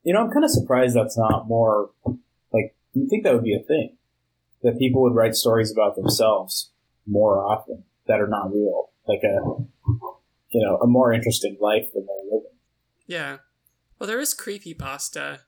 You 0.03 0.13
know, 0.13 0.21
I'm 0.21 0.31
kind 0.31 0.45
of 0.45 0.51
surprised 0.51 0.95
that's 0.95 1.17
not 1.17 1.47
more 1.47 1.89
like 2.53 2.75
you 2.93 3.07
think 3.09 3.23
that 3.23 3.33
would 3.33 3.43
be 3.43 3.55
a 3.55 3.63
thing 3.63 3.97
that 4.61 4.77
people 4.77 5.01
would 5.01 5.15
write 5.15 5.33
stories 5.33 5.71
about 5.71 5.95
themselves 5.95 6.69
more 7.07 7.43
often 7.43 7.85
that 8.05 8.21
are 8.21 8.27
not 8.27 8.53
real, 8.53 8.91
like 9.07 9.21
a 9.23 9.63
you 10.49 10.65
know 10.65 10.77
a 10.77 10.85
more 10.85 11.11
interesting 11.11 11.57
life 11.59 11.91
than 11.91 12.05
they're 12.05 12.37
living. 12.37 12.51
Yeah, 13.07 13.37
well, 13.97 14.07
there 14.07 14.19
is 14.19 14.35
creepy 14.35 14.75
pasta, 14.75 15.41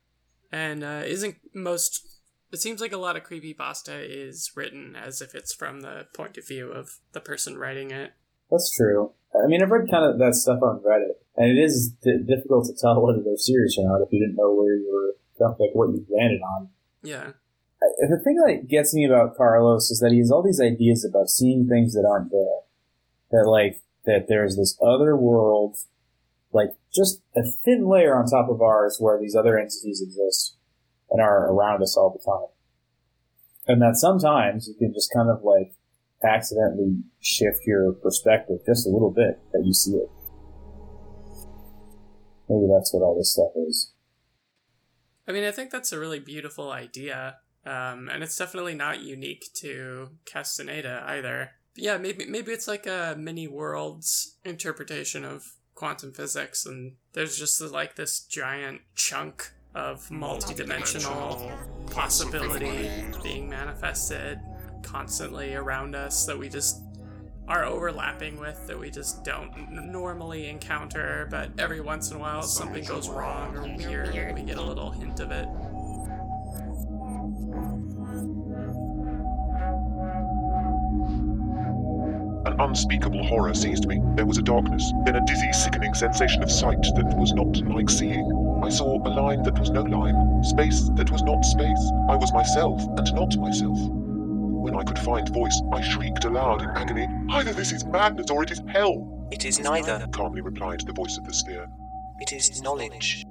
and 0.51 0.83
uh, 0.83 1.03
isn't 1.05 1.35
most. 1.53 2.07
It 2.51 2.59
seems 2.59 2.81
like 2.81 2.91
a 2.91 2.97
lot 2.97 3.15
of 3.15 3.23
creepy 3.23 3.53
pasta 3.53 3.93
is 3.93 4.51
written 4.55 4.95
as 4.95 5.21
if 5.21 5.35
it's 5.35 5.53
from 5.53 5.81
the 5.81 6.07
point 6.15 6.39
of 6.39 6.47
view 6.47 6.71
of 6.71 6.97
the 7.11 7.21
person 7.21 7.59
writing 7.59 7.91
it. 7.91 8.13
That's 8.49 8.75
true. 8.75 9.11
I 9.33 9.47
mean, 9.47 9.63
I've 9.63 9.71
read 9.71 9.89
kind 9.89 10.05
of 10.05 10.19
that 10.19 10.35
stuff 10.35 10.61
on 10.61 10.79
Reddit, 10.79 11.15
and 11.37 11.57
it 11.57 11.61
is 11.61 11.93
d- 12.03 12.23
difficult 12.27 12.65
to 12.67 12.73
tell 12.79 13.01
whether 13.01 13.21
they're 13.23 13.37
serious 13.37 13.77
or 13.77 13.87
not 13.87 14.03
if 14.03 14.11
you 14.11 14.19
didn't 14.19 14.35
know 14.35 14.53
where 14.53 14.75
you 14.75 14.89
were, 14.91 15.15
like 15.59 15.71
what 15.73 15.89
you 15.89 16.05
landed 16.09 16.41
on. 16.41 16.69
Yeah. 17.01 17.31
The 17.81 18.21
thing 18.23 18.35
that 18.45 18.67
gets 18.67 18.93
me 18.93 19.05
about 19.05 19.35
Carlos 19.35 19.89
is 19.89 19.99
that 19.99 20.11
he 20.11 20.19
has 20.19 20.31
all 20.31 20.43
these 20.43 20.61
ideas 20.61 21.03
about 21.03 21.29
seeing 21.29 21.67
things 21.67 21.93
that 21.93 22.07
aren't 22.07 22.31
there. 22.31 22.61
That 23.31 23.49
like 23.49 23.81
that 24.05 24.25
there's 24.27 24.55
this 24.55 24.77
other 24.81 25.15
world, 25.15 25.77
like 26.51 26.69
just 26.93 27.21
a 27.35 27.41
thin 27.43 27.87
layer 27.87 28.15
on 28.15 28.27
top 28.27 28.49
of 28.49 28.61
ours, 28.61 28.97
where 28.99 29.19
these 29.19 29.35
other 29.35 29.57
entities 29.57 30.01
exist 30.01 30.57
and 31.09 31.21
are 31.21 31.51
around 31.51 31.81
us 31.81 31.97
all 31.97 32.11
the 32.11 32.23
time. 32.23 32.49
And 33.67 33.81
that 33.81 33.95
sometimes 33.95 34.67
you 34.67 34.75
can 34.75 34.93
just 34.93 35.11
kind 35.13 35.29
of 35.29 35.43
like 35.43 35.73
accidentally 36.23 36.97
shift 37.19 37.59
your 37.65 37.93
perspective 37.93 38.59
just 38.65 38.87
a 38.87 38.89
little 38.89 39.11
bit 39.11 39.39
that 39.53 39.63
you 39.65 39.73
see 39.73 39.93
it. 39.93 40.09
Maybe 42.49 42.67
that's 42.71 42.93
what 42.93 43.01
all 43.01 43.17
this 43.17 43.33
stuff 43.33 43.51
is. 43.67 43.93
I 45.27 45.31
mean, 45.31 45.43
I 45.43 45.51
think 45.51 45.71
that's 45.71 45.91
a 45.91 45.99
really 45.99 46.19
beautiful 46.19 46.71
idea. 46.71 47.37
Um, 47.65 48.09
and 48.11 48.23
it's 48.23 48.37
definitely 48.37 48.75
not 48.75 49.01
unique 49.01 49.45
to 49.55 50.09
Castaneda 50.25 51.03
either. 51.07 51.51
But 51.75 51.83
yeah, 51.83 51.97
maybe 51.97 52.25
maybe 52.25 52.51
it's 52.51 52.67
like 52.67 52.87
a 52.87 53.15
many 53.17 53.47
worlds 53.47 54.35
interpretation 54.43 55.23
of 55.23 55.53
quantum 55.75 56.11
physics, 56.11 56.65
and 56.65 56.95
there's 57.13 57.37
just 57.37 57.61
like 57.61 57.95
this 57.95 58.21
giant 58.21 58.81
chunk 58.95 59.51
of 59.73 60.09
multidimensional 60.09 61.49
possibility 61.91 62.89
being 63.23 63.49
manifested 63.49 64.39
constantly 64.81 65.55
around 65.55 65.95
us 65.95 66.25
that 66.25 66.37
we 66.37 66.49
just 66.49 66.81
are 67.47 67.65
overlapping 67.65 68.39
with 68.39 68.65
that 68.67 68.79
we 68.79 68.89
just 68.89 69.25
don't 69.25 69.51
n- 69.57 69.91
normally 69.91 70.47
encounter, 70.47 71.27
but 71.29 71.49
every 71.57 71.81
once 71.81 72.09
in 72.11 72.17
a 72.17 72.19
while 72.19 72.43
something 72.43 72.83
goes 72.85 73.09
wrong 73.09 73.55
or 73.57 73.63
weird, 73.77 74.15
and 74.15 74.37
we 74.37 74.43
get 74.43 74.57
a 74.57 74.61
little 74.61 74.91
hint 74.91 75.19
of 75.19 75.31
it. 75.31 75.47
An 82.45 82.59
unspeakable 82.59 83.23
horror 83.27 83.53
seized 83.53 83.85
me. 83.85 84.01
There 84.15 84.25
was 84.25 84.37
a 84.37 84.41
darkness, 84.41 84.91
then 85.05 85.15
a 85.15 85.25
dizzy, 85.25 85.51
sickening 85.53 85.93
sensation 85.93 86.41
of 86.41 86.51
sight 86.51 86.81
that 86.95 87.15
was 87.17 87.33
not 87.33 87.57
like 87.67 87.89
seeing. 87.89 88.25
I 88.63 88.69
saw 88.69 88.97
a 88.97 89.09
line 89.09 89.43
that 89.43 89.59
was 89.59 89.69
no 89.69 89.83
line, 89.83 90.43
space 90.43 90.89
that 90.95 91.11
was 91.11 91.21
not 91.23 91.43
space. 91.43 91.91
I 92.09 92.15
was 92.15 92.33
myself 92.33 92.81
and 92.97 93.13
not 93.13 93.37
myself. 93.37 93.77
When 94.61 94.75
I 94.75 94.83
could 94.83 94.99
find 94.99 95.27
voice, 95.29 95.59
I 95.73 95.81
shrieked 95.81 96.23
aloud 96.23 96.61
in 96.61 96.69
agony. 96.69 97.07
Either 97.31 97.51
this 97.51 97.71
is 97.71 97.83
madness 97.83 98.29
or 98.29 98.43
it 98.43 98.51
is 98.51 98.61
hell. 98.67 99.27
It 99.31 99.43
is 99.43 99.57
neither, 99.57 100.05
calmly 100.13 100.41
replied 100.41 100.81
the 100.85 100.93
voice 100.93 101.17
of 101.17 101.25
the 101.25 101.33
sphere. 101.33 101.65
It 102.19 102.31
is 102.31 102.61
knowledge. 102.61 103.23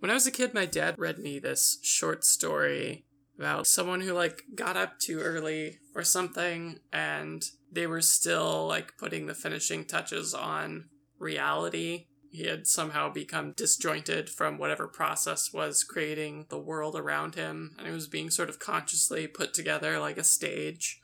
When 0.00 0.10
I 0.10 0.14
was 0.14 0.26
a 0.26 0.32
kid, 0.32 0.52
my 0.52 0.66
dad 0.66 0.96
read 0.98 1.20
me 1.20 1.38
this 1.38 1.78
short 1.82 2.24
story 2.24 3.04
about 3.38 3.68
someone 3.68 4.00
who 4.00 4.12
like 4.14 4.42
got 4.56 4.76
up 4.76 4.98
too 4.98 5.20
early 5.20 5.78
or 5.94 6.02
something 6.02 6.80
and 6.92 7.44
they 7.70 7.86
were 7.86 8.00
still 8.00 8.66
like 8.66 8.98
putting 8.98 9.26
the 9.26 9.34
finishing 9.34 9.84
touches 9.84 10.34
on 10.34 10.86
reality. 11.20 12.06
He 12.30 12.46
had 12.46 12.66
somehow 12.66 13.10
become 13.10 13.52
disjointed 13.52 14.28
from 14.28 14.58
whatever 14.58 14.86
process 14.86 15.52
was 15.52 15.82
creating 15.82 16.46
the 16.50 16.58
world 16.58 16.94
around 16.94 17.34
him 17.34 17.74
and 17.78 17.86
it 17.86 17.92
was 17.92 18.06
being 18.06 18.30
sort 18.30 18.50
of 18.50 18.58
consciously 18.58 19.26
put 19.26 19.54
together 19.54 19.98
like 19.98 20.18
a 20.18 20.24
stage. 20.24 21.00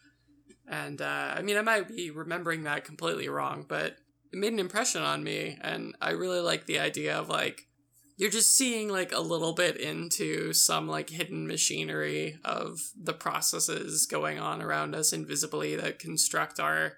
And 0.69 1.01
uh, 1.01 1.35
I 1.37 1.43
mean, 1.43 1.57
I 1.57 1.63
might 1.63 1.89
be 1.89 2.11
remembering 2.11 2.65
that 2.65 2.85
completely 2.85 3.29
wrong, 3.29 3.65
but 3.67 3.97
it 4.33 4.39
made 4.39 4.53
an 4.53 4.59
impression 4.59 5.03
on 5.03 5.25
me 5.25 5.59
and 5.61 5.95
I 6.01 6.11
really 6.11 6.41
like 6.41 6.67
the 6.67 6.79
idea 6.79 7.17
of 7.17 7.29
like 7.29 7.69
you're 8.17 8.31
just 8.31 8.55
seeing 8.55 8.89
like 8.89 9.13
a 9.13 9.21
little 9.21 9.55
bit 9.55 9.77
into 9.77 10.53
some 10.53 10.87
like 10.87 11.11
hidden 11.11 11.47
machinery 11.47 12.39
of 12.45 12.81
the 13.01 13.13
processes 13.13 14.07
going 14.07 14.39
on 14.39 14.63
around 14.63 14.95
us 14.95 15.13
invisibly 15.13 15.75
that 15.77 15.99
construct 15.99 16.61
our 16.61 16.97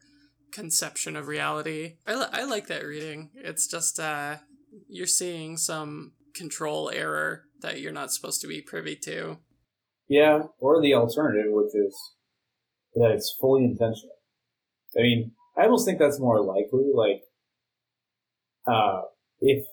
conception 0.56 1.16
of 1.16 1.28
reality. 1.28 1.96
I, 2.06 2.14
li- 2.14 2.32
I 2.32 2.44
like 2.44 2.66
that 2.68 2.82
reading. 2.82 3.30
It's 3.34 3.66
just 3.66 4.00
uh 4.00 4.36
you're 4.88 5.06
seeing 5.06 5.58
some 5.58 6.12
control 6.34 6.90
error 6.90 7.44
that 7.60 7.80
you're 7.80 7.92
not 7.92 8.10
supposed 8.10 8.40
to 8.40 8.48
be 8.48 8.62
privy 8.62 8.96
to. 9.04 9.36
Yeah, 10.08 10.44
or 10.58 10.80
the 10.80 10.94
alternative, 10.94 11.48
which 11.48 11.74
is 11.74 11.94
that 12.94 13.10
it's 13.10 13.36
fully 13.38 13.64
intentional. 13.64 14.16
I 14.98 15.02
mean, 15.02 15.32
I 15.58 15.64
almost 15.64 15.84
think 15.84 15.98
that's 15.98 16.18
more 16.20 16.40
likely. 16.40 16.90
Like, 16.94 17.22
uh, 18.66 19.02
if 19.40 19.66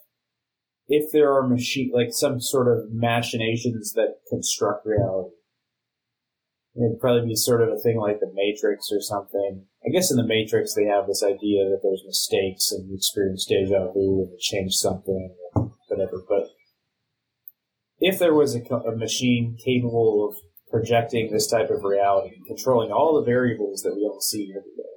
if 0.88 1.10
there 1.12 1.32
are 1.32 1.48
machine 1.48 1.92
like 1.94 2.08
some 2.10 2.42
sort 2.42 2.68
of 2.68 2.92
machinations 2.92 3.94
that 3.94 4.16
construct 4.28 4.84
reality, 4.84 5.34
it'd 6.76 7.00
probably 7.00 7.26
be 7.26 7.36
sort 7.36 7.62
of 7.62 7.68
a 7.68 7.78
thing 7.78 7.98
like 7.98 8.20
the 8.20 8.32
Matrix 8.34 8.90
or 8.90 9.00
something. 9.00 9.66
I 9.86 9.90
guess 9.90 10.10
in 10.10 10.16
the 10.16 10.26
Matrix 10.26 10.74
they 10.74 10.84
have 10.84 11.06
this 11.06 11.22
idea 11.22 11.64
that 11.70 11.80
there's 11.82 12.02
mistakes 12.06 12.72
and 12.72 12.88
you 12.88 12.96
experience 12.96 13.46
deja 13.46 13.92
vu 13.92 14.22
and 14.22 14.30
you 14.30 14.38
change 14.40 14.74
something 14.74 15.34
or 15.54 15.72
whatever. 15.88 16.22
But 16.28 16.50
if 18.00 18.18
there 18.18 18.34
was 18.34 18.56
a, 18.56 18.60
a 18.74 18.96
machine 18.96 19.56
capable 19.64 20.28
of 20.28 20.36
projecting 20.70 21.30
this 21.30 21.46
type 21.46 21.70
of 21.70 21.84
reality, 21.84 22.36
controlling 22.48 22.90
all 22.90 23.14
the 23.14 23.24
variables 23.24 23.82
that 23.82 23.94
we 23.94 24.02
all 24.02 24.20
see 24.20 24.50
every 24.50 24.74
day, 24.76 24.94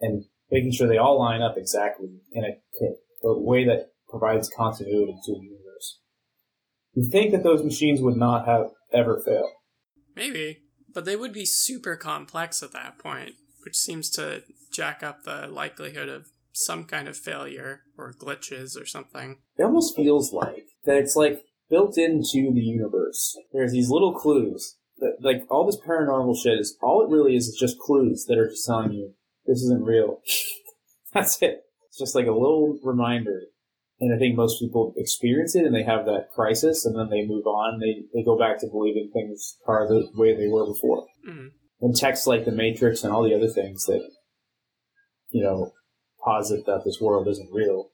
and 0.00 0.24
making 0.50 0.72
sure 0.72 0.86
they 0.86 0.98
all 0.98 1.18
line 1.18 1.40
up 1.40 1.56
exactly 1.56 2.08
in 2.32 2.44
a, 2.44 3.26
a 3.26 3.40
way 3.40 3.64
that 3.64 3.92
provides 4.08 4.50
continuity 4.54 5.16
to 5.24 5.32
the 5.32 5.40
universe. 5.40 6.00
you'd 6.92 7.10
think 7.10 7.32
that 7.32 7.42
those 7.42 7.64
machines 7.64 8.00
would 8.00 8.16
not 8.16 8.46
have 8.46 8.70
ever 8.92 9.20
failed. 9.24 9.50
Maybe, 10.18 10.62
but 10.92 11.04
they 11.04 11.16
would 11.16 11.32
be 11.32 11.46
super 11.46 11.96
complex 11.96 12.62
at 12.62 12.72
that 12.72 12.98
point, 12.98 13.34
which 13.64 13.76
seems 13.76 14.10
to 14.10 14.42
jack 14.72 15.02
up 15.02 15.24
the 15.24 15.46
likelihood 15.46 16.08
of 16.08 16.28
some 16.52 16.84
kind 16.84 17.08
of 17.08 17.16
failure 17.16 17.82
or 17.96 18.12
glitches 18.12 18.80
or 18.80 18.84
something. 18.84 19.38
It 19.56 19.62
almost 19.62 19.94
feels 19.94 20.32
like 20.32 20.66
that 20.84 20.96
it's 20.96 21.14
like 21.16 21.44
built 21.70 21.96
into 21.96 22.52
the 22.52 22.60
universe. 22.60 23.36
There's 23.52 23.72
these 23.72 23.90
little 23.90 24.12
clues 24.12 24.76
that, 24.98 25.18
like, 25.20 25.44
all 25.50 25.66
this 25.66 25.78
paranormal 25.78 26.36
shit 26.42 26.58
is 26.58 26.76
all 26.82 27.02
it 27.02 27.10
really 27.10 27.36
is 27.36 27.48
is 27.48 27.56
just 27.58 27.78
clues 27.78 28.24
that 28.26 28.38
are 28.38 28.48
just 28.48 28.66
telling 28.66 28.92
you 28.92 29.14
this 29.46 29.62
isn't 29.62 29.84
real. 29.84 30.20
That's 31.12 31.40
it. 31.42 31.62
It's 31.88 31.98
just 31.98 32.14
like 32.14 32.26
a 32.26 32.32
little 32.32 32.78
reminder. 32.82 33.42
And 34.00 34.14
I 34.14 34.18
think 34.18 34.36
most 34.36 34.60
people 34.60 34.94
experience 34.96 35.56
it 35.56 35.64
and 35.64 35.74
they 35.74 35.82
have 35.82 36.06
that 36.06 36.28
crisis 36.34 36.86
and 36.86 36.96
then 36.96 37.10
they 37.10 37.26
move 37.26 37.46
on. 37.46 37.80
They, 37.80 38.04
they 38.14 38.24
go 38.24 38.38
back 38.38 38.60
to 38.60 38.68
believing 38.68 39.10
things 39.12 39.56
are 39.66 39.88
the 39.88 40.08
way 40.14 40.36
they 40.36 40.46
were 40.46 40.66
before. 40.66 41.06
Mhm. 41.28 41.48
And 41.80 41.96
texts 41.96 42.26
like 42.26 42.44
the 42.44 42.52
Matrix 42.52 43.02
and 43.02 43.12
all 43.12 43.24
the 43.24 43.34
other 43.34 43.48
things 43.48 43.84
that, 43.86 44.08
you 45.30 45.42
know, 45.42 45.72
posit 46.24 46.64
that 46.66 46.82
this 46.84 47.00
world 47.00 47.26
isn't 47.28 47.52
real 47.52 47.90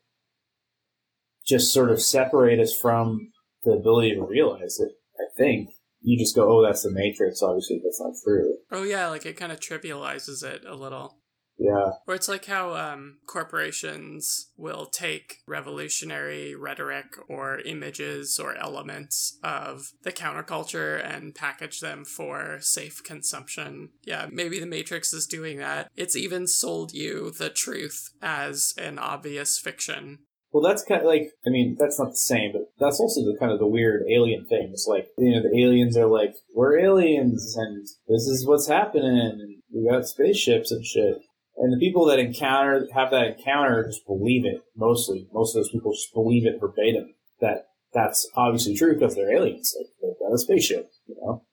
just 1.47 1.73
sort 1.73 1.91
of 1.91 2.01
separate 2.01 2.59
us 2.59 2.77
from 2.77 3.31
the 3.65 3.73
ability 3.73 4.15
to 4.15 4.25
realize 4.25 4.79
it. 4.81 4.93
I 5.19 5.25
think 5.37 5.71
you 6.01 6.19
just 6.19 6.35
go, 6.35 6.51
"Oh, 6.51 6.63
that's 6.63 6.83
the 6.83 6.91
Matrix." 6.91 7.43
Obviously, 7.43 7.81
that's 7.83 8.01
not 8.01 8.15
true. 8.25 8.57
Oh 8.71 8.83
yeah, 8.83 9.09
like 9.09 9.27
it 9.27 9.37
kind 9.37 9.53
of 9.53 9.61
trivializes 9.61 10.43
it 10.43 10.65
a 10.67 10.75
little. 10.75 11.19
Yeah, 11.57 11.91
Or 12.07 12.15
it's 12.15 12.29
like 12.29 12.47
how 12.47 12.75
um, 12.75 13.19
corporations 13.27 14.51
will 14.57 14.87
take 14.87 15.37
revolutionary 15.47 16.55
rhetoric 16.55 17.17
or 17.29 17.61
images 17.61 18.41
or 18.41 18.57
elements 18.57 19.39
of 19.43 19.93
the 20.03 20.13
counterculture 20.13 21.05
and 21.05 21.35
package 21.35 21.81
them 21.81 22.05
for 22.05 22.59
safe 22.61 23.03
consumption. 23.05 23.91
Yeah, 24.03 24.27
maybe 24.33 24.59
the 24.59 24.67
Matrix 24.67 25.13
is 25.13 25.27
doing 25.27 25.59
that. 25.59 25.91
It's 25.97 26.17
even 26.17 26.47
sold 26.49 26.93
you 26.93 27.31
the 27.31 27.51
truth 27.51 28.11
as 28.21 28.75
an 28.77 28.99
obvious 28.99 29.59
fiction. 29.59 30.21
Well, 30.53 30.63
that's 30.63 30.85
kind 30.85 31.01
of 31.01 31.07
like, 31.07 31.33
I 31.45 31.51
mean, 31.51 31.77
that's 31.79 31.99
not 31.99 32.11
the 32.11 32.17
same, 32.17 32.53
but 32.53 32.63
that's 32.79 33.01
also 33.01 33.23
the 33.23 33.37
kind 33.39 33.51
of 33.51 33.59
the 33.59 33.67
weird 33.67 34.05
alien 34.09 34.47
thing. 34.47 34.71
It's 34.73 34.87
like, 34.89 35.09
you 35.19 35.33
know, 35.33 35.43
the 35.43 35.61
aliens 35.61 35.97
are 35.97 36.07
like, 36.07 36.35
we're 36.55 36.79
aliens 36.79 37.57
and 37.57 37.83
this 38.09 38.29
is 38.29 38.47
what's 38.47 38.69
happening 38.69 39.19
and 39.19 39.63
we 39.73 39.91
got 39.91 40.07
spaceships 40.07 40.71
and 40.71 40.85
shit. 40.85 41.19
And 41.57 41.73
the 41.73 41.79
people 41.79 42.07
that 42.07 42.19
encounter, 42.19 42.89
have 42.95 43.11
that 43.13 43.39
encounter 43.39 43.85
just 43.87 44.07
believe 44.07 44.45
it, 44.45 44.63
mostly. 44.77 45.29
Most 45.33 45.55
of 45.55 45.61
those 45.61 45.71
people 45.71 45.93
just 45.93 46.13
believe 46.13 46.47
it 46.47 46.61
verbatim. 46.61 47.15
That 47.41 47.69
that's 47.93 48.29
obviously 48.37 48.77
true 48.77 48.95
because 48.95 49.15
they're 49.15 49.35
aliens. 49.35 49.75
Like, 49.79 49.87
they've 50.03 50.19
got 50.19 50.35
a 50.35 50.39
spaceship, 50.39 50.91
you 51.07 51.17
know? 51.21 51.45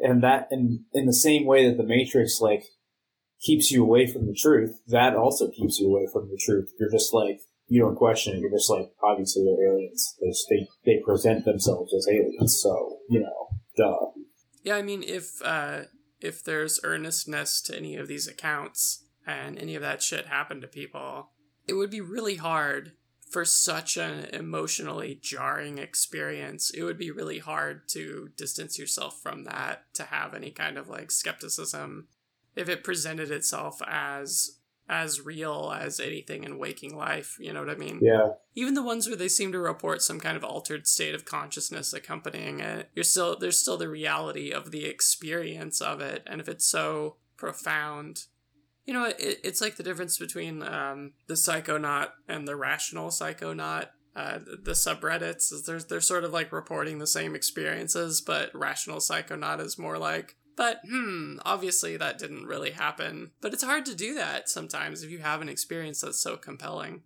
And 0.00 0.22
that, 0.22 0.48
and 0.50 0.80
in 0.92 1.06
the 1.06 1.14
same 1.14 1.46
way 1.46 1.68
that 1.68 1.76
the 1.76 1.86
Matrix, 1.86 2.40
like, 2.40 2.64
keeps 3.40 3.70
you 3.70 3.82
away 3.82 4.06
from 4.06 4.26
the 4.26 4.34
truth, 4.34 4.80
that 4.88 5.16
also 5.16 5.48
keeps 5.50 5.78
you 5.78 5.88
away 5.88 6.06
from 6.12 6.28
the 6.28 6.38
truth. 6.44 6.70
You're 6.78 6.90
just 6.90 7.14
like, 7.14 7.40
you 7.66 7.80
don't 7.80 7.96
question 7.96 8.34
it. 8.34 8.40
You're 8.40 8.50
just 8.50 8.70
like, 8.70 8.90
obviously 9.02 9.44
they're 9.44 9.72
aliens. 9.72 10.16
They 10.20 10.32
they, 10.50 10.68
they 10.84 11.02
present 11.02 11.44
themselves 11.44 11.94
as 11.94 12.06
aliens, 12.08 12.60
so 12.60 12.98
you 13.08 13.20
know, 13.20 13.48
duh. 13.76 14.06
Yeah, 14.62 14.76
I 14.76 14.82
mean, 14.82 15.02
if 15.02 15.40
uh, 15.42 15.82
if 16.22 16.42
there's 16.42 16.80
earnestness 16.84 17.60
to 17.62 17.76
any 17.76 17.96
of 17.96 18.08
these 18.08 18.26
accounts 18.26 19.04
and 19.26 19.58
any 19.58 19.74
of 19.74 19.82
that 19.82 20.02
shit 20.02 20.26
happened 20.26 20.62
to 20.62 20.68
people, 20.68 21.30
it 21.66 21.74
would 21.74 21.90
be 21.90 22.00
really 22.00 22.36
hard 22.36 22.92
for 23.30 23.44
such 23.44 23.96
an 23.96 24.26
emotionally 24.32 25.18
jarring 25.20 25.78
experience. 25.78 26.70
It 26.70 26.82
would 26.82 26.98
be 26.98 27.10
really 27.10 27.38
hard 27.38 27.88
to 27.90 28.28
distance 28.36 28.78
yourself 28.78 29.20
from 29.22 29.44
that, 29.44 29.84
to 29.94 30.04
have 30.04 30.34
any 30.34 30.50
kind 30.50 30.76
of 30.76 30.88
like 30.88 31.10
skepticism 31.10 32.08
if 32.54 32.68
it 32.68 32.84
presented 32.84 33.30
itself 33.30 33.80
as 33.86 34.58
as 34.92 35.20
real 35.20 35.74
as 35.76 35.98
anything 35.98 36.44
in 36.44 36.58
waking 36.58 36.96
life, 36.96 37.36
you 37.40 37.52
know 37.52 37.60
what 37.60 37.70
I 37.70 37.76
mean? 37.76 37.98
Yeah. 38.02 38.34
Even 38.54 38.74
the 38.74 38.82
ones 38.82 39.08
where 39.08 39.16
they 39.16 39.28
seem 39.28 39.50
to 39.52 39.58
report 39.58 40.02
some 40.02 40.20
kind 40.20 40.36
of 40.36 40.44
altered 40.44 40.86
state 40.86 41.14
of 41.14 41.24
consciousness 41.24 41.92
accompanying 41.94 42.60
it, 42.60 42.90
you're 42.94 43.02
still 43.02 43.38
there's 43.38 43.58
still 43.58 43.78
the 43.78 43.88
reality 43.88 44.52
of 44.52 44.70
the 44.70 44.84
experience 44.84 45.80
of 45.80 46.00
it, 46.00 46.22
and 46.26 46.40
if 46.40 46.48
it's 46.48 46.66
so 46.66 47.16
profound, 47.36 48.26
you 48.84 48.92
know, 48.92 49.06
it, 49.06 49.40
it's 49.42 49.60
like 49.60 49.76
the 49.76 49.82
difference 49.82 50.18
between 50.18 50.62
um, 50.62 51.12
the 51.26 51.34
psychonaut 51.34 52.10
and 52.28 52.46
the 52.46 52.56
rational 52.56 53.08
psychonaut. 53.08 53.88
uh, 54.14 54.38
the, 54.38 54.56
the 54.62 54.72
subreddits 54.72 55.52
is 55.52 55.64
there's 55.66 55.86
they're 55.86 56.00
sort 56.00 56.24
of 56.24 56.32
like 56.32 56.52
reporting 56.52 56.98
the 56.98 57.06
same 57.06 57.34
experiences, 57.34 58.20
but 58.20 58.54
Rational 58.54 58.98
Psychonaut 58.98 59.60
is 59.60 59.78
more 59.78 59.98
like, 59.98 60.36
but 60.62 60.78
hmm, 60.88 61.38
obviously 61.44 61.96
that 61.96 62.20
didn't 62.20 62.46
really 62.46 62.70
happen. 62.70 63.32
But 63.40 63.52
it's 63.52 63.64
hard 63.64 63.84
to 63.86 63.96
do 63.96 64.14
that 64.14 64.48
sometimes 64.48 65.02
if 65.02 65.10
you 65.10 65.18
have 65.18 65.40
an 65.40 65.48
experience 65.48 66.02
that's 66.02 66.22
so 66.22 66.36
compelling. 66.36 67.02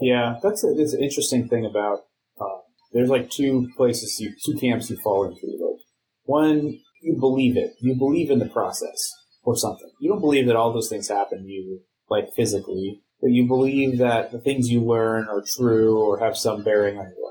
Yeah, 0.00 0.40
that's 0.42 0.64
a, 0.64 0.74
that's 0.76 0.92
an 0.92 1.00
interesting 1.00 1.46
thing 1.46 1.64
about. 1.64 2.00
Uh, 2.40 2.58
there's 2.92 3.08
like 3.08 3.30
two 3.30 3.70
places, 3.76 4.18
you, 4.18 4.32
two 4.44 4.58
camps 4.58 4.90
you 4.90 4.96
fall 4.96 5.22
into. 5.22 5.46
Like 5.46 5.78
one, 6.24 6.80
you 7.02 7.16
believe 7.20 7.56
it, 7.56 7.74
you 7.80 7.94
believe 7.94 8.32
in 8.32 8.40
the 8.40 8.48
process 8.48 8.98
or 9.44 9.54
something. 9.54 9.92
You 10.00 10.10
don't 10.10 10.20
believe 10.20 10.48
that 10.48 10.56
all 10.56 10.72
those 10.72 10.88
things 10.88 11.06
happen 11.06 11.44
to 11.44 11.48
you 11.48 11.82
like 12.10 12.30
physically, 12.34 13.00
but 13.20 13.30
you 13.30 13.46
believe 13.46 13.98
that 13.98 14.32
the 14.32 14.40
things 14.40 14.70
you 14.70 14.80
learn 14.80 15.28
are 15.28 15.44
true 15.56 16.00
or 16.00 16.18
have 16.18 16.36
some 16.36 16.64
bearing 16.64 16.98
on 16.98 17.04
your 17.04 17.21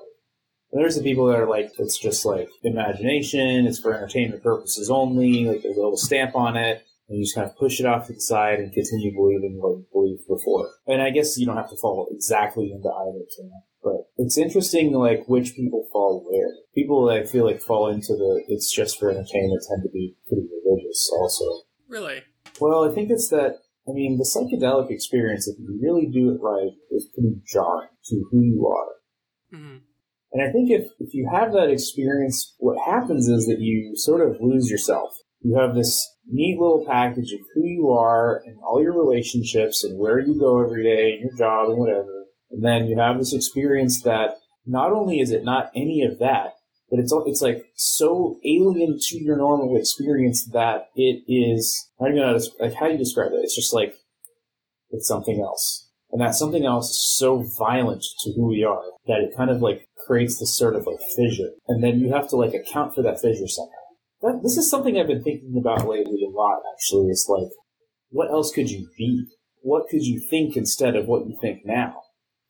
there's 0.72 0.96
the 0.96 1.04
people 1.04 1.28
that 1.28 1.40
are 1.40 1.48
like, 1.48 1.72
it's 1.78 2.00
just 2.00 2.26
like 2.26 2.50
imagination, 2.64 3.68
it's 3.68 3.80
for 3.80 3.94
entertainment 3.94 4.44
purposes 4.44 4.90
only, 4.90 5.46
like 5.46 5.64
there's 5.64 5.78
a 5.78 5.82
little 5.82 5.98
stamp 5.98 6.36
on 6.36 6.56
it, 6.58 6.84
and 7.10 7.18
you 7.18 7.26
just 7.26 7.36
kind 7.36 7.50
of 7.50 7.58
push 7.58 7.80
it 7.80 7.86
off 7.86 8.08
to 8.08 8.14
the 8.14 8.22
side 8.22 8.60
and 8.60 8.74
continue 8.74 9.14
believing 9.14 9.58
what 9.60 9.78
you 9.78 9.86
believed 9.92 10.28
before. 10.28 10.70
And 10.88 11.02
I 11.02 11.10
guess 11.10 11.38
you 11.38 11.46
don't 11.46 11.58
have 11.58 11.70
to 11.70 11.78
fall 11.78 12.08
exactly 12.12 12.72
into 12.72 12.90
either 12.90 13.26
camp, 13.38 13.64
but 13.84 14.08
it's 14.18 14.38
interesting 14.38 14.94
like 14.94 15.26
which 15.28 15.56
people 15.56 15.88
fall 15.92 16.26
where. 16.30 16.54
People 16.74 17.06
that 17.08 17.18
I 17.18 17.26
feel 17.26 17.46
like 17.46 17.62
fall 17.62 17.90
into 17.90 18.16
the 18.16 18.44
it's 18.48 18.74
just 18.74 18.98
for 18.98 19.10
entertainment 19.10 19.62
tend 19.68 19.84
to 19.84 19.90
be 19.90 20.16
pretty 20.28 20.48
religious 20.66 21.10
also. 21.14 21.46
Really? 21.90 22.24
Well, 22.62 22.90
I 22.90 22.94
think 22.94 23.10
it's 23.10 23.30
that 23.30 23.58
I 23.90 23.94
mean, 23.94 24.18
the 24.18 24.24
psychedelic 24.24 24.92
experience, 24.92 25.48
if 25.48 25.58
you 25.60 25.80
really 25.82 26.06
do 26.06 26.30
it 26.30 26.40
right, 26.40 26.72
is 26.92 27.10
pretty 27.14 27.42
jarring 27.52 27.90
to 28.06 28.26
who 28.32 28.42
you 28.42 28.68
are. 28.68 29.58
Mm-hmm. 29.58 29.78
And 30.34 30.42
I 30.42 30.52
think 30.52 30.72
if, 30.72 30.88
if 31.00 31.14
you 31.14 31.30
have 31.32 31.52
that 31.54 31.70
experience, 31.70 32.56
what 32.58 32.78
happens 32.86 33.28
is 33.28 33.46
that 33.48 33.60
you 33.60 33.94
sort 33.96 34.22
of 34.22 34.38
lose 34.40 34.70
yourself. 34.70 35.14
You 35.42 35.58
have 35.58 35.76
this 35.76 36.08
neat 36.28 36.60
little 36.60 36.86
package 36.88 37.34
of 37.34 37.40
who 37.54 37.66
you 37.66 37.90
are 37.90 38.42
and 38.46 38.58
all 38.64 38.82
your 38.82 38.94
relationships 38.94 39.84
and 39.84 40.00
where 40.00 40.20
you 40.20 40.40
go 40.40 40.64
every 40.64 40.84
day 40.84 41.14
and 41.14 41.22
your 41.22 41.38
job 41.38 41.70
and 41.70 41.78
whatever. 41.78 42.26
And 42.52 42.64
then 42.64 42.86
you 42.86 42.98
have 43.00 43.18
this 43.18 43.34
experience 43.34 44.04
that 44.04 44.36
not 44.66 44.92
only 44.92 45.20
is 45.20 45.32
it 45.32 45.44
not 45.44 45.72
any 45.76 46.04
of 46.04 46.20
that, 46.20 46.54
but 46.92 47.00
it's 47.00 47.14
it's 47.26 47.42
like 47.42 47.64
so 47.76 48.38
alien 48.46 48.98
to 49.00 49.18
your 49.18 49.38
normal 49.38 49.78
experience 49.78 50.46
that 50.52 50.90
it 50.96 51.24
is. 51.28 51.90
I 52.00 52.06
don't 52.06 52.18
even 52.18 52.28
know 52.28 52.40
like 52.60 52.74
how 52.74 52.88
do 52.88 52.92
you 52.92 52.98
describe 52.98 53.32
it. 53.32 53.40
It's 53.42 53.56
just 53.56 53.74
like 53.74 53.96
it's 54.90 55.08
something 55.08 55.40
else, 55.42 55.90
and 56.12 56.22
that 56.22 56.36
something 56.36 56.66
else 56.66 56.90
is 56.90 57.18
so 57.18 57.46
violent 57.58 58.04
to 58.24 58.34
who 58.34 58.50
we 58.50 58.66
are 58.66 58.84
that 59.08 59.22
it 59.22 59.36
kind 59.38 59.50
of 59.50 59.62
like 59.62 59.88
creates 60.06 60.40
this 60.40 60.58
sort 60.58 60.76
of 60.76 60.86
like 60.86 61.00
fissure, 61.16 61.52
and 61.68 61.84
then 61.84 62.00
you 62.00 62.14
have 62.14 62.30
to 62.30 62.36
like 62.36 62.54
account 62.54 62.96
for 62.96 63.02
that 63.04 63.22
fissure 63.22 63.48
somehow. 63.48 63.72
That, 64.22 64.42
this 64.44 64.58
is 64.58 64.70
something 64.70 64.98
I've 64.98 65.08
been 65.08 65.24
thinking 65.24 65.56
about 65.58 65.88
lately 65.88 66.24
a 66.24 66.30
lot. 66.30 66.62
Actually, 66.76 67.10
it's 67.10 67.28
like, 67.28 67.50
what 68.10 68.30
else 68.30 68.52
could 68.52 68.70
you 68.70 68.88
be? 68.98 69.26
What 69.62 69.88
could 69.90 70.04
you 70.04 70.26
think 70.30 70.56
instead 70.56 70.96
of 70.96 71.08
what 71.08 71.28
you 71.28 71.38
think 71.42 71.66
now? 71.66 71.96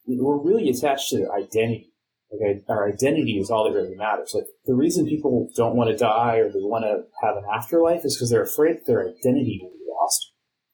We're 0.06 0.42
really 0.42 0.70
attached 0.70 1.10
to 1.10 1.30
identity 1.32 1.92
like 2.32 2.64
our 2.70 2.88
identity 2.88 3.40
is 3.40 3.50
all 3.50 3.66
that 3.66 3.78
really 3.78 3.96
matters. 3.96 4.32
Like 4.34 4.46
the 4.66 4.74
reason 4.74 5.06
people 5.06 5.50
don't 5.56 5.76
want 5.76 5.90
to 5.90 5.98
die 5.98 6.38
or 6.38 6.50
they 6.50 6.60
want 6.60 6.86
to 6.86 7.04
have 7.26 7.38
an 7.38 7.44
afterlife 7.54 8.06
is 8.06 8.16
because 8.16 8.30
they're 8.30 8.44
afraid 8.44 8.78
that 8.78 8.88
their 8.88 9.02
identity 9.02 9.60
will 9.62 9.72
be 9.72 9.86
lost. 9.90 10.32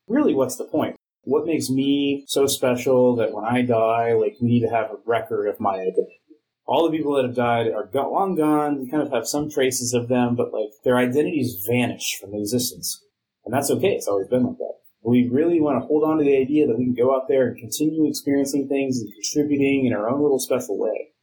Really, 0.07 0.33
what's 0.33 0.57
the 0.57 0.65
point? 0.65 0.95
What 1.23 1.45
makes 1.45 1.69
me 1.69 2.23
so 2.27 2.47
special 2.47 3.15
that 3.17 3.33
when 3.33 3.43
I 3.43 3.63
die, 3.63 4.13
like 4.13 4.35
we 4.41 4.47
need 4.47 4.61
to 4.61 4.69
have 4.69 4.91
a 4.91 4.97
record 5.05 5.47
of 5.47 5.59
my 5.59 5.75
identity? 5.75 6.21
All 6.67 6.85
the 6.85 6.95
people 6.95 7.15
that 7.15 7.25
have 7.25 7.35
died 7.35 7.67
are 7.67 7.89
long 7.93 8.35
gone. 8.35 8.81
We 8.81 8.89
kind 8.89 9.01
of 9.01 9.11
have 9.11 9.27
some 9.27 9.49
traces 9.49 9.93
of 9.93 10.09
them, 10.09 10.35
but 10.35 10.53
like 10.53 10.69
their 10.83 10.97
identities 10.97 11.65
vanish 11.67 12.17
from 12.19 12.33
existence. 12.33 13.01
And 13.45 13.53
that's 13.53 13.71
okay. 13.71 13.93
It's 13.93 14.07
always 14.07 14.27
been 14.27 14.43
like 14.43 14.57
that. 14.57 14.73
We 15.01 15.29
really 15.31 15.61
want 15.61 15.81
to 15.81 15.87
hold 15.87 16.03
on 16.03 16.17
to 16.17 16.23
the 16.23 16.35
idea 16.35 16.67
that 16.67 16.77
we 16.77 16.83
can 16.83 16.93
go 16.93 17.15
out 17.15 17.29
there 17.29 17.47
and 17.47 17.57
continue 17.57 18.07
experiencing 18.07 18.67
things 18.67 18.99
and 18.99 19.13
contributing 19.13 19.85
in 19.85 19.93
our 19.93 20.09
own 20.09 20.21
little 20.21 20.39
special 20.39 20.77
way 20.77 21.13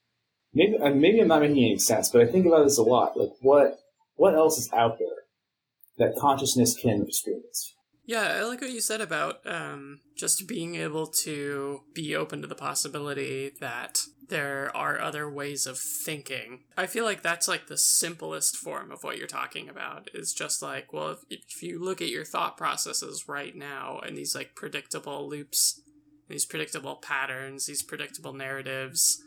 maybe 0.54 0.78
maybe 0.78 1.20
I'm 1.20 1.28
not 1.28 1.40
making 1.40 1.58
any 1.58 1.78
sense, 1.78 2.08
but 2.08 2.22
I 2.22 2.26
think 2.26 2.46
about 2.46 2.64
this 2.64 2.78
a 2.78 2.82
lot. 2.82 3.16
Like 3.16 3.32
what 3.40 3.78
what 4.16 4.34
else 4.34 4.58
is 4.58 4.70
out 4.72 4.98
there 4.98 5.08
that 5.98 6.18
consciousness 6.18 6.76
can 6.80 7.04
experience? 7.06 7.74
Yeah, 8.06 8.36
I 8.38 8.44
like 8.44 8.60
what 8.60 8.70
you 8.70 8.82
said 8.82 9.00
about 9.00 9.40
um, 9.46 10.00
just 10.14 10.46
being 10.46 10.74
able 10.74 11.06
to 11.06 11.80
be 11.94 12.14
open 12.14 12.42
to 12.42 12.46
the 12.46 12.54
possibility 12.54 13.52
that 13.60 14.00
there 14.28 14.70
are 14.76 15.00
other 15.00 15.30
ways 15.30 15.66
of 15.66 15.78
thinking. 15.78 16.64
I 16.76 16.86
feel 16.86 17.04
like 17.04 17.22
that's 17.22 17.48
like 17.48 17.66
the 17.66 17.78
simplest 17.78 18.56
form 18.56 18.90
of 18.90 19.02
what 19.02 19.16
you're 19.16 19.26
talking 19.26 19.68
about. 19.70 20.10
Is 20.12 20.34
just 20.34 20.60
like, 20.60 20.92
well, 20.92 21.10
if, 21.10 21.18
if 21.30 21.62
you 21.62 21.82
look 21.82 22.02
at 22.02 22.08
your 22.10 22.24
thought 22.24 22.58
processes 22.58 23.24
right 23.26 23.56
now 23.56 24.00
and 24.04 24.16
these 24.16 24.34
like 24.34 24.54
predictable 24.54 25.26
loops, 25.28 25.80
these 26.28 26.44
predictable 26.44 26.96
patterns, 26.96 27.66
these 27.66 27.82
predictable 27.82 28.34
narratives, 28.34 29.22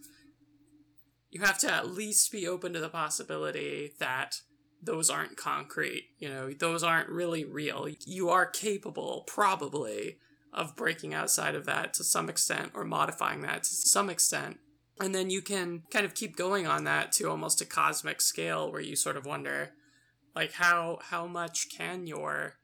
you 1.32 1.42
have 1.42 1.58
to 1.60 1.72
at 1.72 1.90
least 1.90 2.32
be 2.32 2.48
open 2.48 2.74
to 2.74 2.80
the 2.80 2.90
possibility 2.90 3.94
that 4.00 4.42
those 4.82 5.10
aren't 5.10 5.38
concrete. 5.38 6.10
You 6.20 6.30
know, 6.30 6.54
those 6.54 6.84
aren't 6.84 7.10
really 7.10 7.44
real. 7.44 7.88
You 8.06 8.30
are 8.30 8.46
capable, 8.46 9.24
probably, 9.28 10.18
of 10.54 10.76
breaking 10.76 11.14
outside 11.14 11.56
of 11.56 11.66
that 11.66 11.94
to 11.96 12.04
some 12.04 12.30
extent 12.30 12.72
or 12.74 12.84
modifying 12.84 13.42
that 13.42 13.64
to 13.64 13.74
some 13.74 14.10
extent. 14.10 14.58
And 15.00 15.14
then 15.14 15.30
you 15.30 15.42
can 15.42 15.84
kind 15.92 16.06
of 16.06 16.16
keep 16.16 16.36
going 16.36 16.66
on 16.66 16.84
that 16.86 17.12
to 17.14 17.30
almost 17.30 17.62
a 17.62 17.66
cosmic 17.66 18.22
scale 18.22 18.72
where 18.72 18.82
you 18.82 18.96
sort 18.96 19.18
of 19.18 19.26
wonder 19.26 19.72
like 20.38 20.54
how 20.54 21.00
how 21.02 21.26
much 21.26 21.68
can 21.76 22.06
your 22.06 22.58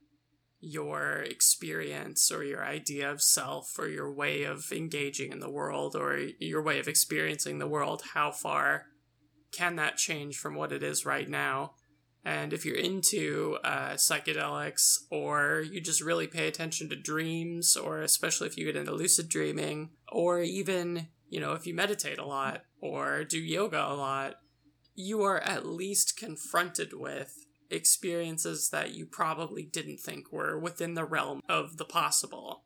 your 0.61 1.23
experience 1.23 2.31
or 2.31 2.43
your 2.43 2.63
idea 2.63 3.11
of 3.11 3.21
self 3.21 3.77
or 3.77 3.89
your 3.89 4.13
way 4.13 4.43
of 4.43 4.71
engaging 4.71 5.31
in 5.31 5.39
the 5.39 5.49
world 5.49 5.95
or 5.95 6.17
your 6.39 6.61
way 6.61 6.79
of 6.79 6.87
experiencing 6.87 7.59
the 7.59 7.67
world, 7.67 8.01
how 8.13 8.31
far 8.31 8.85
can 9.51 9.75
that 9.75 9.97
change 9.97 10.37
from 10.37 10.55
what 10.55 10.71
it 10.71 10.81
is 10.81 11.05
right 11.05 11.27
now? 11.27 11.73
And 12.25 12.53
if 12.53 12.65
you're 12.65 12.77
into 12.77 13.57
uh, 13.63 13.93
psychedelics 13.93 14.99
or 15.11 15.63
you 15.69 15.81
just 15.81 16.01
really 16.01 16.27
pay 16.27 16.47
attention 16.47 16.89
to 16.89 16.95
dreams, 16.95 17.75
or 17.75 18.01
especially 18.01 18.47
if 18.47 18.57
you 18.57 18.65
get 18.65 18.77
into 18.77 18.93
lucid 18.93 19.27
dreaming, 19.27 19.89
or 20.11 20.39
even, 20.39 21.07
you 21.29 21.39
know, 21.39 21.53
if 21.53 21.67
you 21.67 21.73
meditate 21.73 22.19
a 22.19 22.25
lot 22.25 22.63
or 22.79 23.23
do 23.23 23.39
yoga 23.39 23.85
a 23.85 23.93
lot, 23.93 24.35
you 24.95 25.21
are 25.23 25.39
at 25.39 25.65
least 25.65 26.17
confronted 26.17 26.93
with 26.93 27.45
experiences 27.69 28.69
that 28.69 28.93
you 28.93 29.05
probably 29.05 29.63
didn't 29.63 29.99
think 29.99 30.31
were 30.31 30.57
within 30.57 30.93
the 30.93 31.05
realm 31.05 31.41
of 31.49 31.77
the 31.77 31.85
possible. 31.85 32.62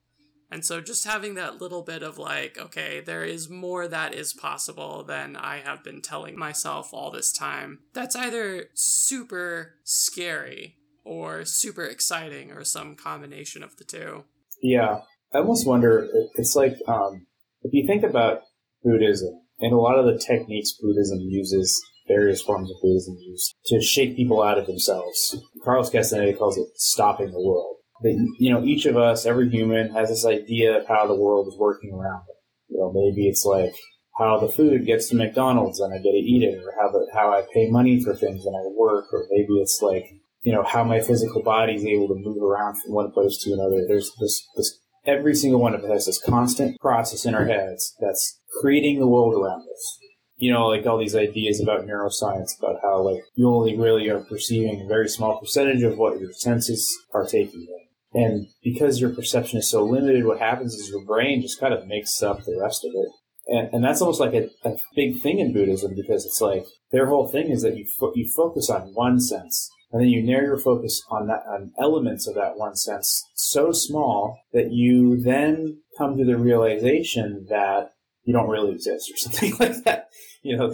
And 0.50 0.64
so 0.64 0.80
just 0.80 1.06
having 1.06 1.36
that 1.36 1.60
little 1.60 1.82
bit 1.82 2.04
of 2.04 2.18
like, 2.18 2.58
okay, 2.58 3.02
there 3.02 3.24
is 3.24 3.50
more 3.50 3.88
that 3.88 4.14
is 4.14 4.34
possible 4.34 5.04
than 5.04 5.36
I 5.36 5.58
have 5.58 5.84
been 5.84 6.02
telling 6.02 6.38
myself 6.38 6.93
all 6.93 7.12
this 7.12 7.34
time. 7.34 7.80
That's 7.93 8.16
either 8.16 8.70
super 8.74 9.76
scary 9.84 10.78
or 11.04 11.43
super 11.43 11.86
exciting 11.86 12.52
or 12.52 12.64
some 12.64 12.95
combination 12.95 13.62
of 13.62 13.76
the 13.78 13.84
two. 13.84 14.24
Yeah. 14.62 15.02
I 15.34 15.39
almost 15.39 15.68
wonder, 15.68 16.08
it's 16.36 16.56
like, 16.56 16.78
um, 16.88 17.28
if 17.64 17.74
you 17.74 17.86
think 17.86 18.04
about 18.04 18.41
Buddhism 18.84 19.41
and 19.60 19.74
a 19.74 19.78
lot 19.78 20.00
of 20.00 20.06
the 20.06 20.18
techniques 20.18 20.78
Buddhism 20.80 21.20
uses 21.20 21.82
various 22.08 22.41
forms 22.41 22.72
of 22.72 22.78
Buddhism 22.82 23.18
use 23.20 23.54
to 23.66 23.82
shake 23.82 24.16
people 24.16 24.41
out 24.41 24.58
of 24.58 24.66
themselves. 24.66 25.36
Carlos 25.64 25.89
Castaneda 25.89 26.38
calls 26.38 26.58
it 26.58 26.68
stopping 26.76 27.32
the 27.32 27.41
world. 27.41 27.76
That, 28.02 28.36
you 28.39 28.54
know, 28.54 28.64
each 28.64 28.86
of 28.86 28.98
us, 28.98 29.26
every 29.26 29.50
human, 29.50 29.91
has 29.91 30.10
this 30.10 30.26
idea 30.26 30.80
of 30.80 30.88
how 30.88 31.08
the 31.08 31.16
world 31.16 31.48
is 31.48 31.58
working 31.58 31.93
around 31.93 32.24
it. 32.30 32.36
You 32.70 32.80
know, 32.80 32.91
maybe 32.93 33.28
it's 33.28 33.45
like 33.45 33.74
how 34.18 34.39
the 34.39 34.52
food 34.52 34.86
gets 34.86 35.10
to 35.10 35.16
McDonald's 35.16 35.80
and 35.80 35.93
I 35.93 35.98
get 35.98 36.12
to 36.12 36.18
eat 36.18 36.43
it, 36.43 36.64
or 36.64 36.74
how 36.80 36.91
the, 36.91 37.08
how 37.14 37.32
I 37.32 37.43
pay 37.54 37.70
money 37.70 38.04
for 38.04 38.16
things 38.16 38.45
and 38.45 38.56
I 38.56 38.68
work, 38.76 39.06
or 39.14 39.28
maybe 39.32 39.60
it's 39.60 39.82
like, 39.82 40.06
you 40.41 40.54
know, 40.54 40.64
how 40.64 40.84
my 40.84 41.00
physical 41.00 41.41
body 41.41 41.76
is 41.76 41.86
able 41.86 42.08
to 42.10 42.16
move 42.16 42.41
around 42.41 42.76
from 42.82 42.93
one 42.93 43.12
place 43.12 43.38
to 43.43 43.54
another. 43.54 43.86
There's 43.88 44.12
this, 44.20 44.45
this, 44.56 44.80
every 45.06 45.36
single 45.36 45.60
one 45.60 45.74
of 45.74 45.84
us 45.84 45.89
has 45.89 46.06
this 46.06 46.22
constant 46.22 46.80
process 46.80 47.26
in 47.26 47.36
our 47.36 47.45
heads 47.45 47.95
that's 48.00 48.39
creating 48.62 49.00
the 49.00 49.08
world 49.08 49.34
around 49.34 49.62
us 49.62 50.00
you 50.38 50.54
know, 50.54 50.68
like 50.68 50.86
all 50.86 51.00
these 51.00 51.16
ideas 51.16 51.60
about 51.60 51.88
neuroscience 51.88 52.58
about 52.60 52.80
how 52.82 53.02
like 53.02 53.24
you 53.36 53.50
only 53.50 53.76
really 53.76 54.08
are 54.10 54.20
perceiving 54.20 54.82
a 54.82 54.88
very 54.88 55.10
small 55.10 55.39
percentage 55.39 55.82
of 55.82 55.98
what 55.98 56.20
your 56.20 56.32
senses 56.32 56.95
are 57.14 57.26
taking 57.26 57.62
in. 57.62 57.87
And 58.18 58.47
because 58.63 58.99
your 58.99 59.11
perception 59.11 59.59
is 59.59 59.70
so 59.70 59.86
limited, 59.86 60.26
what 60.26 60.39
happens 60.39 60.74
is 60.74 60.89
your 60.89 61.05
brain 61.05 61.39
just 61.39 61.59
kind 61.59 61.72
of 61.72 61.86
makes 61.86 62.24
up 62.24 62.43
the 62.45 62.57
rest 62.59 62.84
of 62.84 62.91
it. 62.95 63.09
And, 63.47 63.70
and 63.76 63.84
that's 63.84 64.01
almost 64.01 64.20
like 64.20 64.34
a, 64.34 64.49
a 64.68 64.76
big 64.95 65.22
thing 65.22 65.38
in 65.38 65.53
Buddhism 65.53 65.93
because 65.95 66.26
it's 66.26 66.41
like 66.41 66.65
their 66.91 67.05
whole 67.05 67.28
thing 67.28 67.51
is 67.51 67.61
that 67.61 67.78
you 67.78 67.86
fo- 67.99 68.13
you 68.15 68.28
focus 68.36 68.72
on 68.72 68.93
one 68.95 69.20
sense 69.20 69.70
and 69.91 70.01
then 70.01 70.09
you 70.09 70.24
narrow 70.24 70.47
your 70.47 70.57
focus 70.57 71.03
on 71.11 71.28
that 71.28 71.43
on 71.47 71.74
elements 71.80 72.28
of 72.28 72.34
that 72.34 72.57
one 72.57 72.76
sense 72.76 73.24
so 73.36 73.72
small 73.72 74.41
that 74.51 74.72
you 74.72 75.22
then 75.22 75.78
come 75.97 76.18
to 76.18 76.26
the 76.26 76.38
realization 76.38 77.45
that 77.49 77.91
you 78.24 78.34
don't 78.34 78.49
really 78.49 78.74
exist 78.74 79.11
or 79.11 79.18
something 79.18 79.53
like 79.59 79.84
that. 79.84 80.09
You 80.41 80.57
know, 80.57 80.74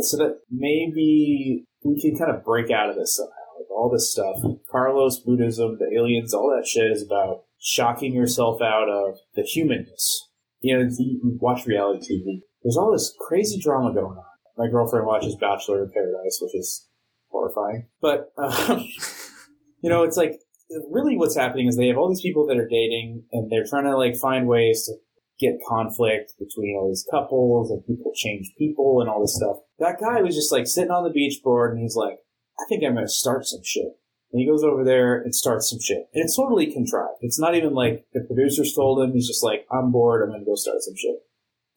so 0.00 0.16
that 0.16 0.38
maybe 0.48 1.64
we 1.84 2.00
can 2.00 2.16
kind 2.16 2.30
of 2.30 2.44
break 2.44 2.70
out 2.70 2.88
of 2.88 2.94
this 2.96 3.16
somehow. 3.16 3.32
All 3.80 3.88
this 3.90 4.12
stuff, 4.12 4.36
Carlos, 4.70 5.20
Buddhism, 5.20 5.78
the 5.78 5.90
aliens, 5.96 6.34
all 6.34 6.54
that 6.54 6.68
shit 6.68 6.92
is 6.92 7.02
about 7.02 7.44
shocking 7.58 8.12
yourself 8.12 8.60
out 8.60 8.90
of 8.90 9.16
the 9.34 9.42
humanness. 9.42 10.28
You 10.60 10.76
know, 10.76 10.90
you 10.98 11.38
watch 11.40 11.64
reality 11.64 12.00
TV. 12.12 12.40
There's 12.62 12.76
all 12.76 12.92
this 12.92 13.16
crazy 13.18 13.58
drama 13.58 13.94
going 13.94 14.18
on. 14.18 14.24
My 14.58 14.68
girlfriend 14.68 15.06
watches 15.06 15.34
Bachelor 15.34 15.82
in 15.82 15.90
Paradise, 15.92 16.38
which 16.42 16.54
is 16.54 16.88
horrifying. 17.30 17.86
But 18.02 18.32
um, 18.36 18.86
you 19.80 19.88
know, 19.88 20.02
it's 20.02 20.18
like 20.18 20.38
really 20.90 21.16
what's 21.16 21.36
happening 21.36 21.66
is 21.66 21.78
they 21.78 21.88
have 21.88 21.96
all 21.96 22.10
these 22.10 22.20
people 22.20 22.46
that 22.48 22.58
are 22.58 22.68
dating, 22.68 23.24
and 23.32 23.50
they're 23.50 23.64
trying 23.66 23.84
to 23.84 23.96
like 23.96 24.16
find 24.16 24.46
ways 24.46 24.84
to 24.84 24.96
get 25.40 25.58
conflict 25.66 26.34
between 26.38 26.76
all 26.78 26.88
these 26.88 27.06
couples, 27.10 27.70
and 27.70 27.86
people 27.86 28.12
change 28.14 28.52
people, 28.58 29.00
and 29.00 29.08
all 29.08 29.22
this 29.22 29.36
stuff. 29.36 29.56
That 29.78 29.98
guy 29.98 30.20
was 30.20 30.34
just 30.34 30.52
like 30.52 30.66
sitting 30.66 30.90
on 30.90 31.04
the 31.04 31.10
beach 31.10 31.40
board, 31.42 31.72
and 31.72 31.80
he's 31.80 31.96
like, 31.96 32.18
"I 32.60 32.64
think 32.68 32.84
I'm 32.84 32.94
going 32.94 33.06
to 33.06 33.12
start 33.12 33.46
some 33.46 33.62
shit." 33.64 33.96
And 34.32 34.40
he 34.40 34.46
goes 34.46 34.62
over 34.62 34.84
there 34.84 35.20
and 35.20 35.34
starts 35.34 35.70
some 35.70 35.80
shit. 35.80 36.08
And 36.14 36.24
it's 36.24 36.36
totally 36.36 36.72
contrived. 36.72 37.18
It's 37.20 37.40
not 37.40 37.56
even 37.56 37.74
like 37.74 38.06
the 38.12 38.20
producers 38.20 38.74
told 38.74 39.02
him. 39.02 39.12
He's 39.12 39.26
just 39.26 39.42
like, 39.42 39.66
I'm 39.72 39.90
bored. 39.90 40.22
I'm 40.22 40.28
going 40.28 40.40
to 40.40 40.46
go 40.46 40.54
start 40.54 40.82
some 40.82 40.94
shit. 40.96 41.16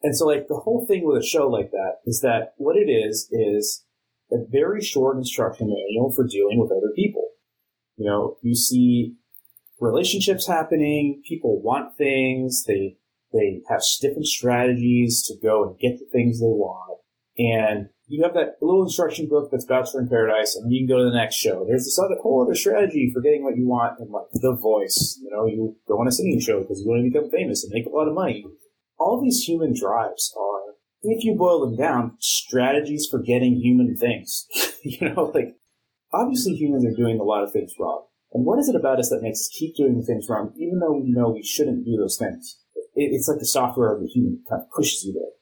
And 0.02 0.16
so, 0.16 0.26
like, 0.26 0.48
the 0.48 0.60
whole 0.60 0.86
thing 0.86 1.04
with 1.04 1.22
a 1.22 1.26
show 1.26 1.48
like 1.48 1.70
that 1.70 1.96
is 2.04 2.20
that 2.20 2.54
what 2.58 2.76
it 2.76 2.90
is, 2.90 3.28
is 3.32 3.84
a 4.30 4.36
very 4.50 4.82
short 4.82 5.16
instruction 5.16 5.66
manual 5.66 6.12
for 6.14 6.26
dealing 6.26 6.60
with 6.60 6.70
other 6.70 6.92
people. 6.94 7.30
You 7.96 8.06
know, 8.06 8.36
you 8.42 8.54
see 8.54 9.14
relationships 9.80 10.46
happening, 10.46 11.22
people 11.26 11.60
want 11.60 11.96
things, 11.96 12.64
they, 12.66 12.98
they 13.32 13.62
have 13.68 13.82
different 14.00 14.26
strategies 14.26 15.22
to 15.26 15.34
go 15.42 15.64
and 15.64 15.78
get 15.78 15.98
the 15.98 16.06
things 16.12 16.38
they 16.38 16.46
want. 16.46 17.00
And 17.38 17.88
you 18.06 18.22
have 18.22 18.34
that 18.34 18.56
little 18.60 18.82
instruction 18.82 19.28
book 19.28 19.50
that's 19.50 19.64
Bachelor 19.64 20.02
in 20.02 20.08
Paradise, 20.08 20.56
and 20.56 20.70
you 20.70 20.80
can 20.80 20.88
go 20.88 20.98
to 21.02 21.10
the 21.10 21.16
next 21.16 21.36
show. 21.36 21.64
There's 21.66 21.84
this 21.84 21.98
other 21.98 22.16
whole 22.20 22.42
other 22.42 22.54
strategy 22.54 23.10
for 23.12 23.22
getting 23.22 23.42
what 23.42 23.56
you 23.56 23.66
want 23.66 23.98
in 23.98 24.10
like 24.10 24.26
The 24.32 24.54
Voice. 24.54 25.18
You 25.22 25.30
know, 25.30 25.46
you 25.46 25.76
go 25.88 25.94
on 25.94 26.08
a 26.08 26.12
singing 26.12 26.40
show 26.40 26.60
because 26.60 26.80
you 26.80 26.88
want 26.88 27.04
to 27.04 27.10
become 27.10 27.30
famous 27.30 27.64
and 27.64 27.72
make 27.72 27.86
a 27.86 27.96
lot 27.96 28.08
of 28.08 28.14
money. 28.14 28.44
All 28.98 29.22
these 29.22 29.42
human 29.44 29.74
drives 29.74 30.34
are, 30.38 30.74
if 31.02 31.24
you 31.24 31.34
boil 31.34 31.60
them 31.60 31.76
down, 31.76 32.16
strategies 32.20 33.08
for 33.10 33.20
getting 33.20 33.56
human 33.56 33.96
things. 33.96 34.46
you 34.84 35.08
know, 35.08 35.32
like 35.34 35.56
obviously 36.12 36.54
humans 36.54 36.84
are 36.84 36.96
doing 36.96 37.18
a 37.18 37.24
lot 37.24 37.42
of 37.42 37.52
things 37.52 37.72
wrong. 37.80 38.04
And 38.32 38.44
what 38.44 38.58
is 38.58 38.68
it 38.68 38.76
about 38.76 38.98
us 38.98 39.10
that 39.10 39.22
makes 39.22 39.40
us 39.40 39.56
keep 39.56 39.76
doing 39.76 40.02
things 40.02 40.26
wrong, 40.28 40.52
even 40.58 40.80
though 40.80 40.92
we 40.92 41.10
know 41.10 41.30
we 41.30 41.42
shouldn't 41.42 41.84
do 41.84 41.96
those 41.96 42.18
things? 42.18 42.58
It, 42.94 43.14
it's 43.14 43.28
like 43.28 43.38
the 43.38 43.46
software 43.46 43.94
of 43.94 44.02
the 44.02 44.08
human 44.08 44.42
kind 44.48 44.62
of 44.62 44.70
pushes 44.70 45.04
you 45.04 45.14
there. 45.14 45.32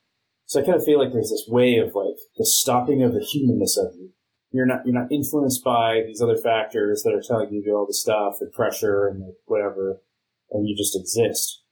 So 0.53 0.61
I 0.61 0.65
kind 0.65 0.77
of 0.77 0.85
feel 0.85 0.99
like 0.99 1.15
there's 1.15 1.31
this 1.31 1.47
way 1.49 1.79
of 1.79 1.95
like 1.95 2.19
the 2.37 2.45
stopping 2.45 3.03
of 3.03 3.15
the 3.15 3.25
humanness 3.25 3.79
of 3.79 3.95
you. 3.95 4.11
You're 4.51 4.67
not 4.67 4.85
you're 4.85 4.93
not 4.93 5.11
influenced 5.11 5.65
by 5.65 6.03
these 6.07 6.21
other 6.21 6.37
factors 6.37 7.03
that 7.05 7.15
are 7.15 7.23
telling 7.27 7.55
you 7.55 7.63
to 7.63 7.71
do 7.71 7.75
all 7.75 7.87
the 7.87 7.95
stuff, 7.95 8.35
the 8.39 8.51
pressure 8.53 9.09
and 9.09 9.23
the 9.23 9.35
whatever, 9.47 10.03
and 10.51 10.69
you 10.69 10.77
just 10.77 10.95
exist. 10.95 11.63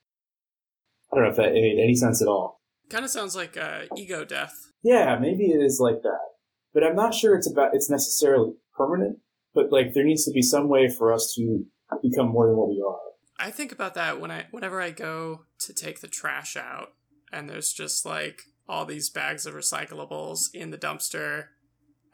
I 1.12 1.16
don't 1.16 1.24
know 1.24 1.31
if 1.31 1.37
that 1.37 1.53
made 1.53 1.78
any 1.78 1.95
sense 1.95 2.22
at 2.22 2.28
all. 2.28 2.62
Kind 2.89 3.05
of 3.05 3.11
sounds 3.11 3.37
like 3.37 3.59
uh, 3.59 3.83
ego 3.99 4.24
death. 4.24 4.55
Yeah, 4.83 5.18
maybe 5.20 5.51
it 5.51 5.62
is 5.62 5.78
like 5.78 6.01
that, 6.01 6.28
but 6.72 6.83
I'm 6.83 6.97
not 6.97 7.12
sure 7.12 7.37
it's 7.37 7.53
about 7.53 7.74
it's 7.74 7.91
necessarily 7.91 8.55
permanent. 8.74 9.18
But 9.53 9.70
like 9.70 9.93
there 9.93 10.05
needs 10.05 10.24
to 10.24 10.33
be 10.33 10.41
some 10.41 10.70
way 10.70 10.89
for 10.89 11.12
us 11.12 11.35
to 11.37 11.66
become 12.01 12.28
more 12.28 12.47
than 12.47 12.57
what 12.57 12.70
we 12.70 12.83
are. 12.83 12.97
I 13.39 13.51
think 13.51 13.72
about 13.72 13.93
that 13.93 14.22
when 14.22 14.31
I 14.31 14.47
whenever 14.53 14.81
I 14.81 14.91
go 14.91 15.45
to 15.59 15.74
take 15.74 16.01
the 16.01 16.09
trash 16.09 16.57
out 16.57 16.95
and 17.31 17.47
there's 17.47 17.74
just 17.74 18.07
like 18.07 18.45
all 18.70 18.86
these 18.86 19.10
bags 19.10 19.46
of 19.46 19.54
recyclables 19.54 20.54
in 20.54 20.70
the 20.70 20.78
dumpster 20.78 21.46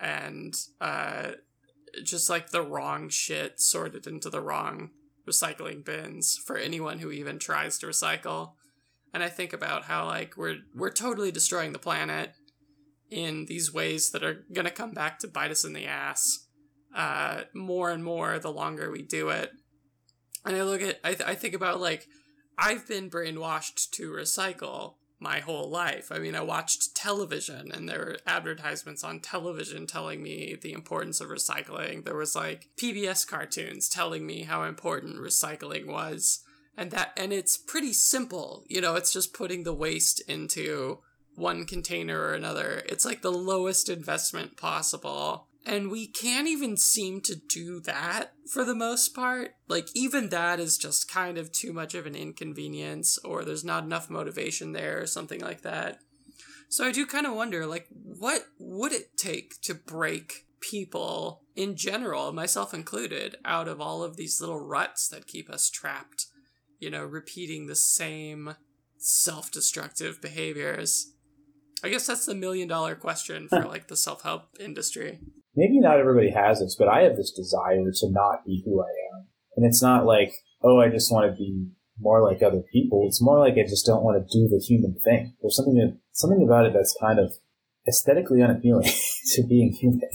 and 0.00 0.57
uh, 0.80 1.32
just 2.02 2.30
like 2.30 2.48
the 2.48 2.62
wrong 2.62 3.11
shit 3.11 3.61
sorted 3.61 4.07
into 4.07 4.30
the 4.30 4.40
wrong 4.40 4.88
recycling 5.28 5.84
bins 5.84 6.38
for 6.46 6.57
anyone 6.57 7.00
who 7.00 7.11
even 7.11 7.38
tries 7.38 7.78
to 7.78 7.86
recycle. 7.86 8.52
And 9.12 9.22
I 9.22 9.28
think 9.28 9.52
about 9.52 9.84
how 9.84 10.07
like 10.07 10.38
we're 10.38 10.61
we're 10.74 10.90
totally 10.90 11.30
destroying 11.30 11.74
the 11.74 11.78
planet 11.78 12.32
in 13.11 13.44
these 13.44 13.72
ways 13.72 14.11
that 14.11 14.24
are 14.24 14.46
gonna 14.50 14.70
come 14.70 14.92
back 14.92 15.18
to 15.18 15.28
bite 15.28 15.50
us 15.50 15.64
in 15.64 15.74
the 15.74 15.84
ass 15.84 16.46
uh, 16.94 17.42
more 17.54 17.90
and 17.90 18.02
more 18.02 18.38
the 18.38 18.50
longer 18.50 18.90
we 18.90 19.02
do 19.02 19.28
it. 19.28 19.50
And 20.46 20.57
I 20.57 20.62
look 20.62 20.80
at 20.80 21.00
I, 21.04 21.12
th- 21.12 21.28
I 21.28 21.34
think 21.34 21.52
about 21.52 21.80
like 21.80 22.07
I've 22.59 22.88
been 22.88 23.11
brainwashed 23.11 23.90
to 23.92 24.11
recycle 24.11 24.94
my 25.19 25.41
whole 25.41 25.71
life. 25.71 26.12
I 26.12 26.19
mean, 26.19 26.35
I 26.35 26.43
watched 26.43 26.95
television 26.95 27.73
and 27.73 27.89
there 27.89 27.99
were 27.99 28.19
advertisements 28.27 29.03
on 29.03 29.21
television 29.21 29.87
telling 29.87 30.23
me 30.23 30.57
the 30.61 30.73
importance 30.73 31.21
of 31.21 31.29
recycling. 31.29 32.05
There 32.05 32.17
was 32.17 32.37
like 32.37 32.69
PBS 32.77 33.27
cartoons 33.27 33.89
telling 33.89 34.27
me 34.27 34.43
how 34.43 34.64
important 34.64 35.17
recycling 35.17 35.87
was. 35.87 36.41
And 36.77 36.91
that 36.91 37.12
and 37.17 37.33
it's 37.33 37.57
pretty 37.57 37.95
simple. 37.95 38.64
You 38.69 38.83
know, 38.83 38.97
it's 38.97 39.12
just 39.12 39.33
putting 39.33 39.62
the 39.62 39.73
waste 39.73 40.21
into 40.29 40.99
one 41.35 41.64
container 41.64 42.21
or 42.21 42.35
another. 42.35 42.83
It's 42.87 43.05
like 43.05 43.23
the 43.23 43.33
lowest 43.33 43.89
investment 43.89 44.57
possible. 44.57 45.47
And 45.69 45.91
we 45.91 46.07
can't 46.07 46.47
even 46.47 46.77
seem 46.77 47.21
to 47.23 47.35
do 47.35 47.81
that 47.81 48.35
for 48.49 48.64
the 48.64 48.75
most 48.75 49.17
part. 49.17 49.57
Like, 49.67 49.89
even 49.97 50.29
that 50.29 50.61
is 50.61 50.79
just 50.79 51.11
kind 51.11 51.37
of 51.37 51.51
too 51.51 51.73
much 51.73 51.93
of 51.97 52.07
an 52.07 52.14
inconvenience, 52.14 53.19
or 53.25 53.45
there's 53.45 53.64
not 53.64 53.83
enough 53.83 54.09
motivation 54.09 54.73
there, 54.73 55.03
or 55.03 55.07
something 55.09 55.41
like 55.41 55.62
that. 55.62 55.99
So 56.69 56.87
I 56.87 56.93
do 56.93 57.05
kind 57.05 57.27
of 57.27 57.35
wonder, 57.35 57.67
like, 57.67 57.89
what 57.91 58.47
would 58.61 58.93
it 58.93 59.17
take 59.17 59.61
to 59.62 59.75
break 59.75 60.47
people 60.61 61.43
in 61.57 61.75
general, 61.75 62.33
myself 62.33 62.73
included, 62.73 63.35
out 63.45 63.67
of 63.67 63.81
all 63.81 64.05
of 64.05 64.17
these 64.17 64.41
little 64.41 64.61
ruts 64.61 65.09
that 65.09 65.27
keep 65.27 65.51
us 65.51 65.69
trapped, 65.69 66.27
you 66.79 66.91
know, 66.91 67.05
repeating 67.05 67.67
the 67.67 67.75
same 67.75 68.55
self 68.99 69.51
destructive 69.51 70.23
behaviors? 70.23 71.12
I 71.83 71.89
guess 71.89 72.07
that's 72.07 72.27
the 72.27 72.37
million 72.37 72.69
dollar 72.69 72.95
question 72.95 73.49
for 73.49 73.64
like 73.64 73.89
the 73.89 73.97
self 73.97 74.23
help 74.23 74.45
industry 74.61 75.19
maybe 75.57 75.80
not 75.80 75.98
everybody 75.98 76.30
has 76.30 76.61
this, 76.61 76.76
but 76.78 76.88
I 76.88 77.02
have 77.02 77.16
this 77.16 77.32
desire 77.32 77.90
to 77.90 78.11
not 78.11 78.44
be 78.44 78.62
who 78.64 78.82
I 78.82 78.92
am. 79.16 79.26
And 79.57 79.66
it's 79.66 79.82
not 79.82 80.07
like, 80.07 80.32
oh, 80.62 80.80
I 80.80 80.88
just 80.88 81.11
want 81.11 81.30
to 81.30 81.36
be 81.36 81.70
more 81.98 82.22
like 82.22 82.42
other 82.42 82.62
people. 82.72 83.04
It's 83.07 83.22
more 83.22 83.38
like 83.38 83.54
I 83.54 83.66
just 83.66 83.86
don't 83.86 84.04
want 84.04 84.18
to 84.18 84.38
do 84.38 84.48
the 84.48 84.62
human 84.62 84.96
thing. 85.02 85.34
There's 85.40 85.57
something 85.57 85.74
that, 85.76 85.98
something 86.12 86.44
about 86.44 86.66
it 86.66 86.74
that's 86.74 86.96
kind 87.00 87.18
of 87.18 87.32
aesthetically 87.88 88.42
unappealing 88.42 88.90
to 89.34 89.42
being 89.48 89.72
human. 89.72 90.09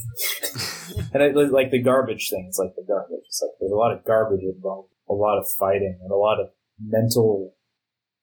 and 1.12 1.22
I, 1.22 1.28
like 1.28 1.70
the 1.70 1.82
garbage 1.82 2.30
thing, 2.30 2.46
it's 2.48 2.58
like 2.58 2.74
the 2.76 2.84
garbage. 2.86 3.24
It's 3.26 3.42
like 3.42 3.52
there's 3.58 3.72
a 3.72 3.76
lot 3.76 3.92
of 3.92 4.04
garbage 4.04 4.42
involved, 4.42 4.90
a 5.08 5.14
lot 5.14 5.38
of 5.38 5.46
fighting, 5.58 5.98
and 6.00 6.12
a 6.12 6.16
lot 6.16 6.40
of 6.40 6.50
mental 6.80 7.54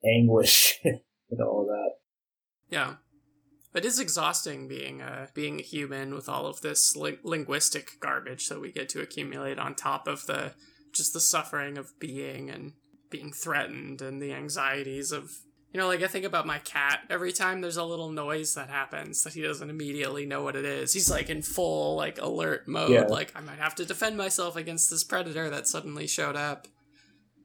anguish 0.05 0.79
and 0.83 1.41
all 1.41 1.65
that. 1.67 2.75
Yeah. 2.75 2.93
It 3.73 3.85
is 3.85 3.99
exhausting 3.99 4.67
being 4.67 5.01
a 5.01 5.29
being 5.33 5.59
a 5.59 5.63
human 5.63 6.15
with 6.15 6.27
all 6.27 6.47
of 6.47 6.61
this 6.61 6.95
li- 6.95 7.19
linguistic 7.23 7.99
garbage 7.99 8.49
that 8.49 8.59
we 8.59 8.71
get 8.71 8.89
to 8.89 9.01
accumulate 9.01 9.59
on 9.59 9.75
top 9.75 10.07
of 10.07 10.25
the 10.25 10.53
just 10.91 11.13
the 11.13 11.19
suffering 11.19 11.77
of 11.77 11.97
being 11.99 12.49
and 12.49 12.73
being 13.11 13.31
threatened 13.31 14.01
and 14.01 14.21
the 14.21 14.33
anxieties 14.33 15.11
of 15.11 15.31
you 15.71 15.79
know 15.79 15.87
like 15.87 16.01
I 16.01 16.07
think 16.07 16.25
about 16.25 16.47
my 16.47 16.57
cat 16.59 17.01
every 17.11 17.31
time 17.31 17.61
there's 17.61 17.77
a 17.77 17.83
little 17.83 18.09
noise 18.09 18.55
that 18.55 18.69
happens 18.69 19.23
that 19.23 19.33
he 19.33 19.43
doesn't 19.43 19.69
immediately 19.69 20.25
know 20.25 20.41
what 20.41 20.55
it 20.55 20.65
is. 20.65 20.93
He's 20.93 21.11
like 21.11 21.29
in 21.29 21.43
full 21.43 21.95
like 21.95 22.19
alert 22.19 22.67
mode 22.67 22.89
yeah. 22.89 23.03
like 23.03 23.31
I 23.35 23.41
might 23.41 23.59
have 23.59 23.75
to 23.75 23.85
defend 23.85 24.17
myself 24.17 24.55
against 24.55 24.89
this 24.89 25.03
predator 25.03 25.47
that 25.51 25.67
suddenly 25.67 26.07
showed 26.07 26.35
up. 26.35 26.67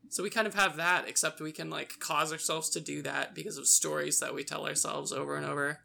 So 0.08 0.22
we 0.22 0.30
kind 0.30 0.46
of 0.46 0.54
have 0.54 0.76
that 0.76 1.06
except 1.06 1.42
we 1.42 1.52
can 1.52 1.68
like 1.68 1.98
cause 1.98 2.32
ourselves 2.32 2.70
to 2.70 2.80
do 2.80 3.02
that 3.02 3.34
because 3.34 3.58
of 3.58 3.66
stories 3.66 4.20
that 4.20 4.34
we 4.34 4.42
tell 4.42 4.66
ourselves 4.66 5.12
over 5.12 5.36
and 5.36 5.44
over. 5.44 5.80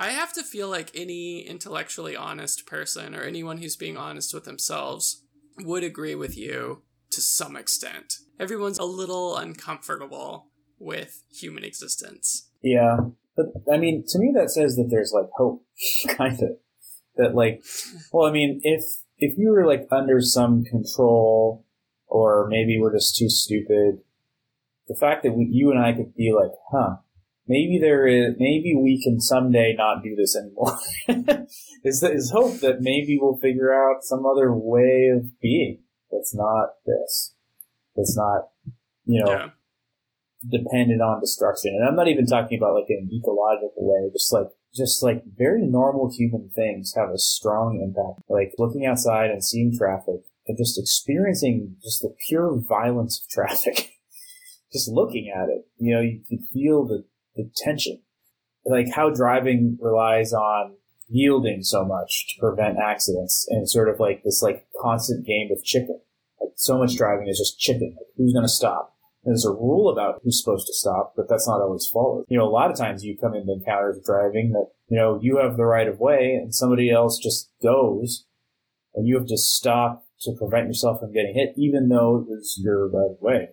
I 0.00 0.10
have 0.10 0.32
to 0.34 0.44
feel 0.44 0.68
like 0.68 0.92
any 0.94 1.40
intellectually 1.40 2.14
honest 2.14 2.66
person 2.66 3.16
or 3.16 3.22
anyone 3.22 3.58
who's 3.58 3.74
being 3.74 3.96
honest 3.96 4.32
with 4.32 4.44
themselves 4.44 5.24
would 5.58 5.82
agree 5.82 6.14
with 6.14 6.38
you 6.38 6.82
to 7.10 7.20
some 7.20 7.56
extent. 7.56 8.14
Everyone's 8.38 8.78
a 8.78 8.84
little 8.84 9.36
uncomfortable 9.36 10.46
with 10.78 11.24
human 11.32 11.64
existence. 11.64 12.48
Yeah. 12.62 12.98
But 13.36 13.46
I 13.72 13.76
mean, 13.76 14.04
to 14.08 14.20
me 14.20 14.32
that 14.36 14.50
says 14.50 14.76
that 14.76 14.88
there's 14.88 15.12
like 15.12 15.30
hope, 15.36 15.64
kind 16.08 16.40
of. 16.42 16.50
That 17.16 17.34
like, 17.34 17.64
well, 18.12 18.28
I 18.28 18.30
mean, 18.30 18.60
if 18.62 18.84
if 19.18 19.36
you 19.36 19.50
were 19.50 19.66
like 19.66 19.88
under 19.90 20.20
some 20.20 20.62
control, 20.62 21.66
or 22.06 22.46
maybe 22.48 22.78
we're 22.78 22.94
just 22.94 23.16
too 23.16 23.28
stupid, 23.28 24.02
the 24.86 24.94
fact 24.94 25.24
that 25.24 25.32
we, 25.32 25.48
you 25.50 25.72
and 25.72 25.80
I 25.80 25.92
could 25.92 26.14
be 26.14 26.32
like, 26.32 26.52
huh, 26.70 26.98
maybe 27.48 27.78
there 27.80 28.06
is 28.06 28.34
maybe 28.38 28.74
we 28.74 29.02
can 29.02 29.20
someday 29.20 29.74
not 29.76 30.02
do 30.02 30.14
this 30.14 30.36
anymore 30.36 30.78
is 31.84 32.02
is 32.02 32.30
hope 32.30 32.60
that 32.60 32.80
maybe 32.80 33.18
we'll 33.20 33.38
figure 33.38 33.72
out 33.72 34.02
some 34.02 34.24
other 34.26 34.52
way 34.52 35.10
of 35.14 35.40
being 35.40 35.80
that's 36.10 36.34
not 36.34 36.74
this 36.86 37.34
that's 37.96 38.16
not 38.16 38.48
you 39.04 39.22
know 39.22 39.30
yeah. 39.30 39.48
dependent 40.48 41.02
on 41.02 41.20
destruction. 41.20 41.74
And 41.74 41.86
I'm 41.86 41.96
not 41.96 42.08
even 42.08 42.26
talking 42.26 42.58
about 42.58 42.74
like 42.74 42.88
an 42.88 43.10
ecological 43.12 43.72
way, 43.76 44.10
just 44.12 44.32
like 44.32 44.48
just 44.74 45.02
like 45.02 45.24
very 45.36 45.66
normal 45.66 46.12
human 46.12 46.50
things 46.54 46.94
have 46.96 47.10
a 47.10 47.18
strong 47.18 47.80
impact. 47.82 48.22
Like 48.28 48.52
looking 48.58 48.86
outside 48.86 49.30
and 49.30 49.42
seeing 49.42 49.76
traffic 49.76 50.20
and 50.46 50.56
just 50.56 50.78
experiencing 50.78 51.76
just 51.82 52.02
the 52.02 52.14
pure 52.28 52.56
violence 52.56 53.20
of 53.20 53.28
traffic. 53.28 53.90
just 54.72 54.88
looking 54.88 55.32
at 55.34 55.48
it, 55.48 55.66
you 55.78 55.94
know, 55.94 56.00
you 56.00 56.20
could 56.28 56.40
feel 56.52 56.86
the, 56.86 57.04
the 57.38 57.50
tension. 57.56 58.00
Like 58.66 58.92
how 58.94 59.08
driving 59.08 59.78
relies 59.80 60.34
on 60.34 60.74
yielding 61.08 61.62
so 61.62 61.84
much 61.84 62.34
to 62.34 62.40
prevent 62.40 62.78
accidents 62.78 63.46
and 63.48 63.68
sort 63.68 63.88
of 63.88 63.98
like 63.98 64.22
this 64.24 64.42
like 64.42 64.66
constant 64.80 65.26
game 65.26 65.48
of 65.50 65.64
chicken. 65.64 66.00
Like 66.40 66.52
so 66.56 66.76
much 66.76 66.96
driving 66.96 67.28
is 67.28 67.38
just 67.38 67.58
chicken. 67.58 67.94
Like 67.96 68.08
who's 68.16 68.34
going 68.34 68.44
to 68.44 68.48
stop? 68.48 68.94
And 69.24 69.32
there's 69.32 69.46
a 69.46 69.50
rule 69.50 69.90
about 69.90 70.20
who's 70.22 70.42
supposed 70.42 70.66
to 70.66 70.74
stop, 70.74 71.14
but 71.16 71.28
that's 71.28 71.48
not 71.48 71.60
always 71.60 71.86
followed. 71.86 72.24
You 72.28 72.38
know, 72.38 72.46
a 72.46 72.50
lot 72.50 72.70
of 72.70 72.76
times 72.76 73.04
you 73.04 73.16
come 73.16 73.34
into 73.34 73.52
encounters 73.52 74.00
driving 74.04 74.52
that, 74.52 74.66
you 74.88 74.98
know, 74.98 75.18
you 75.20 75.38
have 75.38 75.56
the 75.56 75.64
right 75.64 75.88
of 75.88 75.98
way 75.98 76.38
and 76.40 76.54
somebody 76.54 76.90
else 76.90 77.18
just 77.18 77.50
goes 77.62 78.26
and 78.94 79.06
you 79.06 79.16
have 79.16 79.26
to 79.28 79.38
stop 79.38 80.04
to 80.22 80.32
prevent 80.36 80.66
yourself 80.66 81.00
from 81.00 81.12
getting 81.12 81.34
hit, 81.34 81.54
even 81.56 81.88
though 81.88 82.16
it 82.16 82.28
was 82.28 82.58
your 82.62 82.88
right 82.88 83.12
of 83.12 83.20
way? 83.20 83.48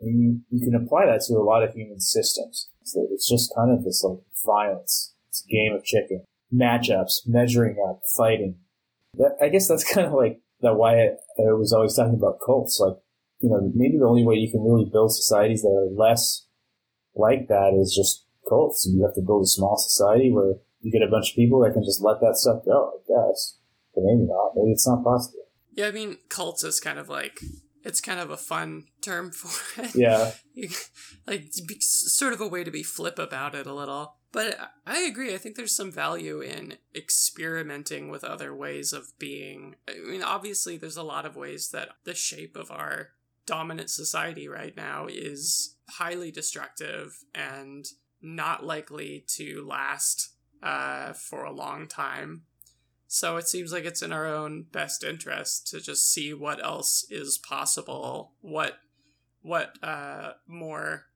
And 0.00 0.20
you, 0.20 0.40
you 0.50 0.64
can 0.64 0.74
apply 0.74 1.06
that 1.06 1.22
to 1.26 1.34
a 1.34 1.44
lot 1.44 1.62
of 1.62 1.74
human 1.74 2.00
systems. 2.00 2.68
So 2.84 3.06
it's 3.10 3.28
just 3.28 3.54
kind 3.54 3.70
of 3.70 3.84
this 3.84 4.02
like 4.02 4.18
violence. 4.44 5.14
It's 5.28 5.44
a 5.44 5.48
game 5.48 5.74
of 5.74 5.84
chicken. 5.84 6.24
Matchups, 6.52 7.26
measuring 7.26 7.76
up, 7.88 8.00
fighting. 8.16 8.56
That, 9.14 9.36
I 9.40 9.48
guess 9.48 9.68
that's 9.68 9.84
kind 9.94 10.06
of 10.06 10.12
like 10.12 10.40
that 10.60 10.74
why 10.74 11.00
I, 11.00 11.06
I 11.38 11.52
was 11.52 11.72
always 11.72 11.94
talking 11.94 12.14
about 12.14 12.40
cults. 12.44 12.80
Like, 12.80 12.96
you 13.40 13.48
know, 13.48 13.70
maybe 13.74 13.98
the 13.98 14.06
only 14.06 14.24
way 14.24 14.36
you 14.36 14.50
can 14.50 14.62
really 14.62 14.88
build 14.90 15.14
societies 15.14 15.62
that 15.62 15.68
are 15.68 15.90
less 15.94 16.46
like 17.14 17.48
that 17.48 17.76
is 17.80 17.94
just 17.94 18.26
cults. 18.48 18.88
You 18.90 19.02
have 19.04 19.14
to 19.14 19.22
build 19.22 19.44
a 19.44 19.46
small 19.46 19.76
society 19.76 20.30
where 20.30 20.54
you 20.80 20.90
get 20.90 21.06
a 21.06 21.10
bunch 21.10 21.30
of 21.30 21.36
people 21.36 21.60
that 21.60 21.72
can 21.72 21.84
just 21.84 22.02
let 22.02 22.20
that 22.20 22.36
stuff 22.36 22.64
go, 22.64 22.92
I 22.94 22.98
guess. 23.06 23.56
But 23.94 24.04
maybe 24.04 24.26
not. 24.26 24.52
Maybe 24.56 24.72
it's 24.72 24.86
not 24.86 25.04
possible. 25.04 25.44
Yeah, 25.72 25.86
I 25.86 25.90
mean, 25.92 26.18
cults 26.28 26.64
is 26.64 26.80
kind 26.80 26.98
of 26.98 27.08
like 27.08 27.40
it's 27.84 28.00
kind 28.00 28.20
of 28.20 28.30
a 28.30 28.36
fun 28.36 28.84
term 29.00 29.30
for 29.32 29.82
it. 29.82 29.94
Yeah. 29.94 30.32
You- 30.54 30.68
like 31.26 31.48
sort 31.80 32.32
of 32.32 32.40
a 32.40 32.48
way 32.48 32.64
to 32.64 32.70
be 32.70 32.82
flip 32.82 33.18
about 33.18 33.54
it 33.54 33.66
a 33.66 33.74
little. 33.74 34.16
But 34.32 34.58
I 34.86 35.00
agree. 35.00 35.34
I 35.34 35.38
think 35.38 35.56
there's 35.56 35.74
some 35.74 35.90
value 35.90 36.40
in 36.40 36.74
experimenting 36.94 38.10
with 38.10 38.24
other 38.24 38.54
ways 38.54 38.92
of 38.92 39.16
being. 39.18 39.76
I 39.88 39.98
mean, 40.08 40.22
obviously, 40.22 40.76
there's 40.76 40.96
a 40.96 41.02
lot 41.02 41.26
of 41.26 41.36
ways 41.36 41.70
that 41.70 41.90
the 42.04 42.14
shape 42.14 42.56
of 42.56 42.70
our 42.70 43.10
dominant 43.46 43.90
society 43.90 44.46
right 44.48 44.76
now 44.76 45.06
is 45.08 45.76
highly 45.88 46.30
destructive 46.30 47.24
and 47.34 47.86
not 48.22 48.64
likely 48.64 49.24
to 49.26 49.66
last 49.66 50.30
uh, 50.62 51.12
for 51.12 51.44
a 51.44 51.52
long 51.52 51.88
time. 51.88 52.42
So 53.12 53.38
it 53.38 53.48
seems 53.48 53.72
like 53.72 53.84
it's 53.84 54.02
in 54.02 54.12
our 54.12 54.24
own 54.24 54.66
best 54.70 55.02
interest 55.02 55.66
to 55.72 55.80
just 55.80 56.12
see 56.12 56.32
what 56.32 56.64
else 56.64 57.04
is 57.10 57.38
possible, 57.38 58.34
what 58.40 58.74
what 59.42 59.76
uh 59.82 60.34
more 60.46 61.06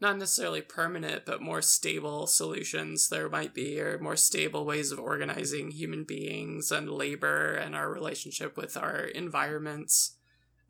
not 0.00 0.18
necessarily 0.18 0.60
permanent 0.60 1.26
but 1.26 1.42
more 1.42 1.62
stable 1.62 2.28
solutions 2.28 3.08
there 3.08 3.28
might 3.28 3.54
be 3.54 3.80
or 3.80 3.98
more 3.98 4.14
stable 4.14 4.64
ways 4.64 4.92
of 4.92 5.00
organizing 5.00 5.72
human 5.72 6.04
beings 6.04 6.70
and 6.70 6.88
labor 6.88 7.54
and 7.54 7.74
our 7.74 7.92
relationship 7.92 8.56
with 8.56 8.76
our 8.76 9.00
environments. 9.00 10.18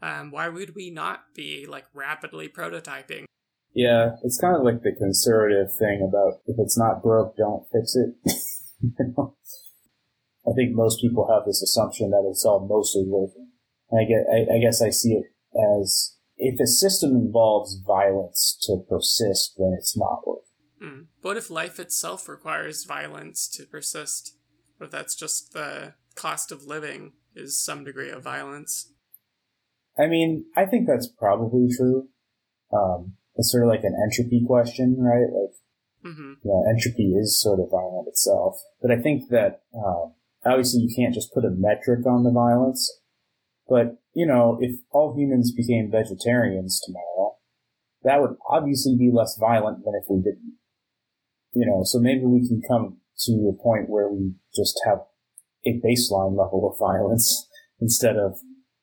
Um, 0.00 0.30
why 0.30 0.48
would 0.48 0.74
we 0.74 0.88
not 0.90 1.34
be 1.34 1.66
like 1.68 1.84
rapidly 1.92 2.48
prototyping? 2.48 3.26
Yeah, 3.74 4.12
it's 4.24 4.40
kind 4.40 4.56
of 4.56 4.62
like 4.62 4.80
the 4.82 4.94
conservative 4.96 5.74
thing 5.74 6.00
about 6.08 6.40
if 6.46 6.56
it's 6.58 6.78
not 6.78 7.02
broke, 7.02 7.36
don't 7.36 7.66
fix 7.70 7.94
it. 7.94 8.14
I 10.48 10.54
think 10.54 10.74
most 10.74 11.00
people 11.00 11.28
have 11.32 11.44
this 11.44 11.62
assumption 11.62 12.10
that 12.10 12.26
it's 12.28 12.44
all 12.44 12.66
mostly 12.66 13.04
working. 13.06 13.48
And 13.90 14.00
I, 14.00 14.04
get, 14.04 14.26
I, 14.32 14.56
I 14.56 14.58
guess 14.60 14.82
I 14.82 14.90
see 14.90 15.14
it 15.14 15.24
as 15.80 16.16
if 16.36 16.60
a 16.60 16.66
system 16.66 17.10
involves 17.12 17.80
violence 17.86 18.56
to 18.62 18.78
persist, 18.88 19.54
then 19.58 19.74
it's 19.76 19.96
not 19.96 20.26
working. 20.26 20.42
Hmm. 20.80 21.02
What 21.22 21.36
if 21.36 21.50
life 21.50 21.80
itself 21.80 22.28
requires 22.28 22.84
violence 22.84 23.48
to 23.56 23.64
persist? 23.64 24.36
What 24.76 24.86
if 24.86 24.90
that's 24.92 25.14
just 25.14 25.52
the 25.52 25.94
cost 26.14 26.52
of 26.52 26.64
living 26.64 27.12
is 27.34 27.58
some 27.58 27.84
degree 27.84 28.10
of 28.10 28.22
violence? 28.22 28.92
I 29.98 30.06
mean, 30.06 30.44
I 30.54 30.66
think 30.66 30.86
that's 30.86 31.08
probably 31.08 31.68
true. 31.74 32.08
Um, 32.72 33.14
it's 33.36 33.50
sort 33.50 33.64
of 33.64 33.70
like 33.70 33.84
an 33.84 33.96
entropy 34.04 34.44
question, 34.46 34.96
right? 34.98 35.26
Like, 35.32 35.54
Mm-hmm. 36.04 36.34
you 36.44 36.50
know, 36.50 36.62
entropy 36.70 37.14
is 37.14 37.40
sort 37.40 37.58
of 37.58 37.66
violent 37.68 38.06
itself. 38.06 38.62
But 38.80 38.92
I 38.92 39.00
think 39.00 39.28
that, 39.30 39.62
um, 39.74 40.12
obviously 40.46 40.80
you 40.82 40.94
can't 40.94 41.14
just 41.14 41.32
put 41.34 41.44
a 41.44 41.50
metric 41.50 42.06
on 42.06 42.24
the 42.24 42.30
violence. 42.30 43.00
But, 43.68 43.98
you 44.14 44.26
know, 44.26 44.58
if 44.60 44.76
all 44.90 45.16
humans 45.16 45.52
became 45.52 45.90
vegetarians 45.90 46.80
tomorrow, 46.84 47.36
that 48.04 48.20
would 48.20 48.36
obviously 48.48 48.96
be 48.96 49.10
less 49.12 49.36
violent 49.40 49.84
than 49.84 49.94
if 50.00 50.06
we 50.08 50.18
didn't. 50.18 50.54
You 51.52 51.66
know, 51.66 51.80
so 51.84 51.98
maybe 51.98 52.24
we 52.24 52.46
can 52.46 52.62
come 52.68 52.98
to 53.24 53.32
a 53.52 53.62
point 53.62 53.88
where 53.88 54.08
we 54.08 54.34
just 54.54 54.80
have 54.86 54.98
a 55.64 55.80
baseline 55.84 56.36
level 56.38 56.70
of 56.70 56.78
violence 56.78 57.48
instead 57.80 58.16
of 58.16 58.38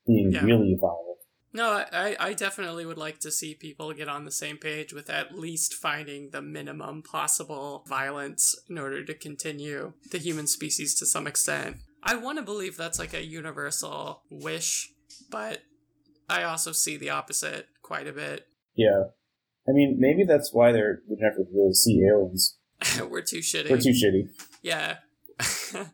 being 0.06 0.32
Yeah. 0.34 0.44
really 0.44 0.76
violent. 0.80 1.13
No, 1.54 1.86
I, 1.92 2.16
I 2.20 2.34
definitely 2.34 2.86
would 2.86 2.98
like 2.98 3.20
to 3.20 3.32
see 3.32 3.54
people 3.54 3.94
get 3.94 4.10
on 4.10 4.26
the 4.26 4.32
same 4.32 4.58
page 4.58 4.92
with 4.92 5.10
at 5.10 5.38
least 5.38 5.76
finding 5.76 6.32
the 6.32 6.42
minimum 6.42 7.04
possible 7.04 7.86
violence 7.88 8.56
in 8.68 8.80
order 8.80 9.06
to 9.06 9.14
continue 9.14 9.94
the 10.12 10.18
human 10.18 10.48
species 10.48 10.96
to 10.96 11.06
some 11.06 11.28
extent. 11.28 11.78
I 12.02 12.16
want 12.16 12.40
to 12.40 12.44
believe 12.44 12.76
that's 12.76 12.98
like 12.98 13.14
a 13.14 13.24
universal 13.24 14.24
wish, 14.32 14.92
but 15.30 15.60
I 16.28 16.44
also 16.44 16.72
see 16.72 16.98
the 16.98 17.12
opposite 17.12 17.68
quite 17.84 18.08
a 18.08 18.14
bit. 18.14 18.48
Yeah. 18.76 19.04
I 19.68 19.72
mean, 19.72 19.98
maybe 20.00 20.24
that's 20.24 20.52
why 20.54 20.72
they're, 20.72 21.02
we 21.08 21.18
never 21.20 21.48
really 21.54 21.74
see 21.74 22.04
aliens. 22.04 22.58
We're 23.10 23.22
too 23.22 23.38
shitty. 23.38 23.68
They're 23.68 23.78
too 23.78 23.92
shitty. 23.92 24.30
Yeah. 24.64 24.98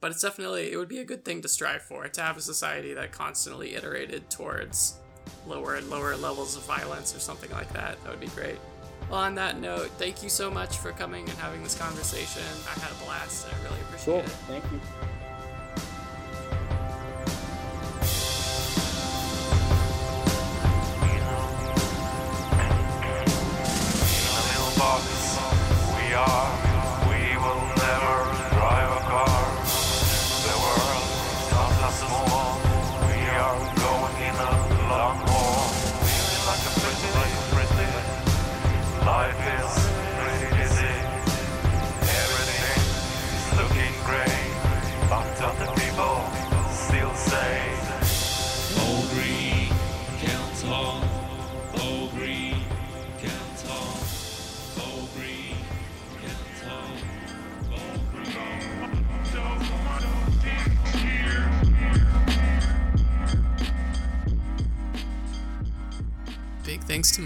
but 0.00 0.10
it's 0.10 0.22
definitely, 0.22 0.72
it 0.72 0.76
would 0.76 0.88
be 0.88 0.98
a 0.98 1.04
good 1.04 1.24
thing 1.24 1.42
to 1.42 1.48
strive 1.48 1.82
for, 1.82 2.06
to 2.08 2.20
have 2.22 2.36
a 2.36 2.40
society 2.40 2.94
that 2.94 3.12
constantly 3.12 3.74
iterated 3.74 4.28
towards 4.30 4.98
lower 5.46 5.74
and 5.74 5.88
lower 5.90 6.16
levels 6.16 6.56
of 6.56 6.64
violence 6.64 7.14
or 7.14 7.18
something 7.18 7.50
like 7.50 7.72
that. 7.72 8.02
That 8.04 8.10
would 8.10 8.20
be 8.20 8.28
great. 8.28 8.58
Well, 9.10 9.20
on 9.20 9.34
that 9.36 9.58
note, 9.60 9.90
thank 9.98 10.22
you 10.22 10.28
so 10.28 10.50
much 10.50 10.76
for 10.76 10.92
coming 10.92 11.28
and 11.28 11.38
having 11.38 11.62
this 11.62 11.76
conversation. 11.76 12.42
I 12.66 12.78
had 12.78 12.90
a 12.90 13.04
blast. 13.04 13.46
I 13.46 13.62
really 13.64 13.80
appreciate 13.82 14.04
Cool. 14.04 14.20
it. 14.20 14.28
Thank 14.60 14.64
you. 14.72 14.80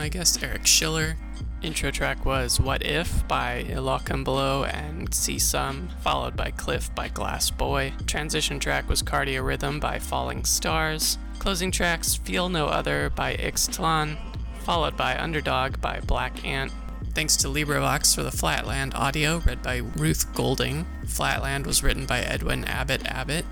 My 0.03 0.09
guest 0.09 0.42
Eric 0.42 0.66
Schiller. 0.66 1.16
Intro 1.62 1.92
track 1.92 2.24
was 2.24 2.59
What 2.59 2.84
If 2.84 3.28
by 3.28 3.64
Ilocum 3.68 4.24
Below 4.24 4.64
and 4.64 5.14
See 5.14 5.38
Some, 5.38 5.90
followed 6.00 6.34
by 6.34 6.50
Cliff 6.50 6.92
by 6.96 7.07
Glass 7.07 7.50
Boy. 7.50 7.92
Transition 8.09 8.59
track 8.59 8.88
was 8.88 9.00
Cardia 9.00 9.46
Rhythm 9.46 9.78
by 9.78 10.00
Falling 10.00 10.44
Stars. 10.44 11.18
Closing 11.38 11.70
tracks 11.70 12.16
Feel 12.16 12.48
No 12.48 12.66
Other 12.66 13.11
by 13.11 13.36
Ixtlan, 13.36 14.18
followed 14.64 14.96
by 14.96 15.16
Underdog 15.16 15.80
by 15.80 16.00
Black 16.00 16.44
Ant. 16.44 16.72
Thanks 17.14 17.36
to 17.36 17.46
LibriVox 17.46 18.12
for 18.12 18.24
the 18.24 18.32
Flatland 18.32 18.94
audio, 18.94 19.38
read 19.46 19.62
by 19.62 19.82
Ruth 19.94 20.34
Golding. 20.34 20.84
Flatland 21.07 21.64
was 21.64 21.84
written 21.84 22.07
by 22.07 22.22
Edwin 22.22 22.64
Abbott 22.64 23.07
Abbott. 23.07 23.46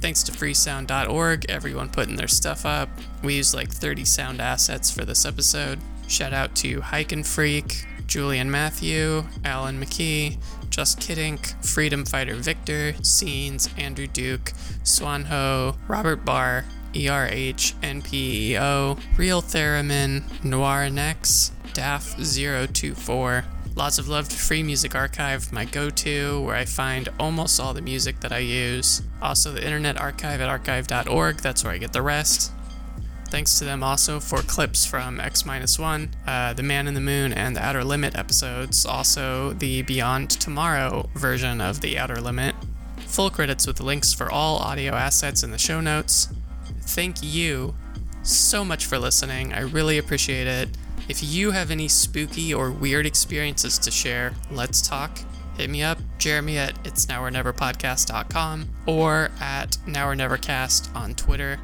Thanks 0.00 0.22
to 0.24 0.32
freesound.org, 0.32 1.46
everyone 1.48 1.88
putting 1.88 2.14
their 2.14 2.28
stuff 2.28 2.64
up. 2.64 2.88
We 3.24 3.34
used 3.34 3.52
like 3.52 3.68
30 3.70 4.04
sound 4.04 4.40
assets 4.40 4.90
for 4.90 5.04
this 5.04 5.24
episode. 5.24 5.80
Shout 6.06 6.32
out 6.32 6.54
to 6.56 6.80
Hike 6.80 7.10
and 7.12 7.26
Freak, 7.26 7.84
Julian 8.06 8.48
Matthew, 8.50 9.24
Alan 9.44 9.80
McKee, 9.80 10.38
Just 10.70 11.00
Kidding, 11.00 11.36
Freedom 11.62 12.04
Fighter 12.04 12.36
Victor, 12.36 12.94
Scenes, 13.02 13.68
Andrew 13.76 14.06
Duke, 14.06 14.52
Swanho, 14.84 15.76
Robert 15.88 16.24
Barr, 16.24 16.64
ERH, 16.94 17.74
NPEO, 17.82 18.98
Real 19.18 19.42
Theremin, 19.42 20.44
Noir 20.44 20.88
Nex, 20.90 21.50
DAF024. 21.74 23.44
Lots 23.78 24.00
of 24.00 24.08
love 24.08 24.28
to 24.28 24.36
Free 24.36 24.64
Music 24.64 24.96
Archive, 24.96 25.52
my 25.52 25.64
go 25.64 25.88
to, 25.88 26.42
where 26.42 26.56
I 26.56 26.64
find 26.64 27.08
almost 27.20 27.60
all 27.60 27.72
the 27.72 27.80
music 27.80 28.18
that 28.20 28.32
I 28.32 28.38
use. 28.38 29.02
Also, 29.22 29.52
the 29.52 29.64
Internet 29.64 30.00
Archive 30.00 30.40
at 30.40 30.48
archive.org, 30.48 31.36
that's 31.36 31.62
where 31.62 31.72
I 31.72 31.78
get 31.78 31.92
the 31.92 32.02
rest. 32.02 32.50
Thanks 33.28 33.56
to 33.60 33.64
them 33.64 33.84
also 33.84 34.18
for 34.18 34.38
clips 34.38 34.84
from 34.84 35.20
X 35.20 35.46
1, 35.46 36.10
uh, 36.26 36.54
The 36.54 36.62
Man 36.64 36.88
in 36.88 36.94
the 36.94 37.00
Moon, 37.00 37.32
and 37.32 37.54
the 37.54 37.64
Outer 37.64 37.84
Limit 37.84 38.16
episodes. 38.16 38.84
Also, 38.84 39.52
the 39.52 39.82
Beyond 39.82 40.30
Tomorrow 40.30 41.08
version 41.14 41.60
of 41.60 41.80
The 41.80 41.96
Outer 42.00 42.20
Limit. 42.20 42.56
Full 43.06 43.30
credits 43.30 43.64
with 43.64 43.80
links 43.80 44.12
for 44.12 44.28
all 44.28 44.56
audio 44.56 44.94
assets 44.94 45.44
in 45.44 45.52
the 45.52 45.58
show 45.58 45.80
notes. 45.80 46.26
Thank 46.80 47.22
you 47.22 47.76
so 48.24 48.64
much 48.64 48.86
for 48.86 48.98
listening. 48.98 49.52
I 49.52 49.60
really 49.60 49.98
appreciate 49.98 50.48
it. 50.48 50.68
If 51.08 51.22
you 51.22 51.52
have 51.52 51.70
any 51.70 51.88
spooky 51.88 52.52
or 52.52 52.70
weird 52.70 53.06
experiences 53.06 53.78
to 53.78 53.90
share, 53.90 54.34
let's 54.50 54.82
talk. 54.82 55.18
Hit 55.56 55.70
me 55.70 55.82
up, 55.82 55.98
Jeremy 56.18 56.58
at 56.58 56.86
it's 56.86 57.06
or 57.10 57.32
or 58.86 59.30
at 59.40 59.78
now 59.86 60.06
or 60.06 60.14
never 60.14 60.36
cast 60.36 60.94
on 60.94 61.14
Twitter. 61.14 61.58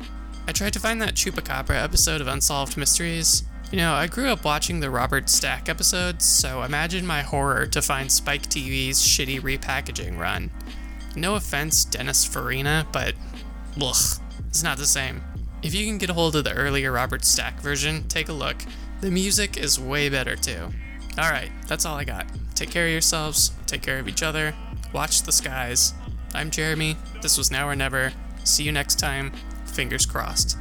I 0.48 0.52
tried 0.52 0.72
to 0.72 0.80
find 0.80 1.00
that 1.02 1.14
Chupacabra 1.14 1.82
episode 1.82 2.22
of 2.22 2.26
Unsolved 2.26 2.78
Mysteries. 2.78 3.44
You 3.70 3.78
know, 3.78 3.92
I 3.92 4.06
grew 4.06 4.28
up 4.28 4.44
watching 4.44 4.80
the 4.80 4.90
Robert 4.90 5.28
Stack 5.28 5.68
episodes, 5.68 6.24
so 6.24 6.62
imagine 6.62 7.06
my 7.06 7.20
horror 7.20 7.66
to 7.66 7.82
find 7.82 8.10
Spike 8.10 8.48
TV's 8.48 9.00
shitty 9.00 9.40
repackaging 9.40 10.18
run. 10.18 10.50
No 11.16 11.34
offense, 11.34 11.84
Dennis 11.84 12.24
Farina, 12.24 12.86
but 12.92 13.14
ugh, 13.80 14.20
it's 14.48 14.62
not 14.62 14.78
the 14.78 14.86
same. 14.86 15.22
If 15.62 15.74
you 15.74 15.86
can 15.86 15.98
get 15.98 16.10
a 16.10 16.14
hold 16.14 16.34
of 16.34 16.44
the 16.44 16.52
earlier 16.52 16.92
Robert 16.92 17.24
Stack 17.24 17.60
version, 17.60 18.04
take 18.08 18.28
a 18.28 18.32
look. 18.32 18.56
The 19.04 19.10
music 19.10 19.58
is 19.58 19.78
way 19.78 20.08
better 20.08 20.34
too. 20.34 20.70
Alright, 21.18 21.50
that's 21.66 21.84
all 21.84 21.94
I 21.94 22.04
got. 22.04 22.24
Take 22.54 22.70
care 22.70 22.86
of 22.86 22.92
yourselves, 22.92 23.52
take 23.66 23.82
care 23.82 23.98
of 23.98 24.08
each 24.08 24.22
other, 24.22 24.54
watch 24.94 25.24
the 25.24 25.30
skies. 25.30 25.92
I'm 26.32 26.50
Jeremy, 26.50 26.96
this 27.20 27.36
was 27.36 27.50
Now 27.50 27.68
or 27.68 27.76
Never. 27.76 28.14
See 28.44 28.62
you 28.64 28.72
next 28.72 28.98
time, 28.98 29.30
fingers 29.66 30.06
crossed. 30.06 30.56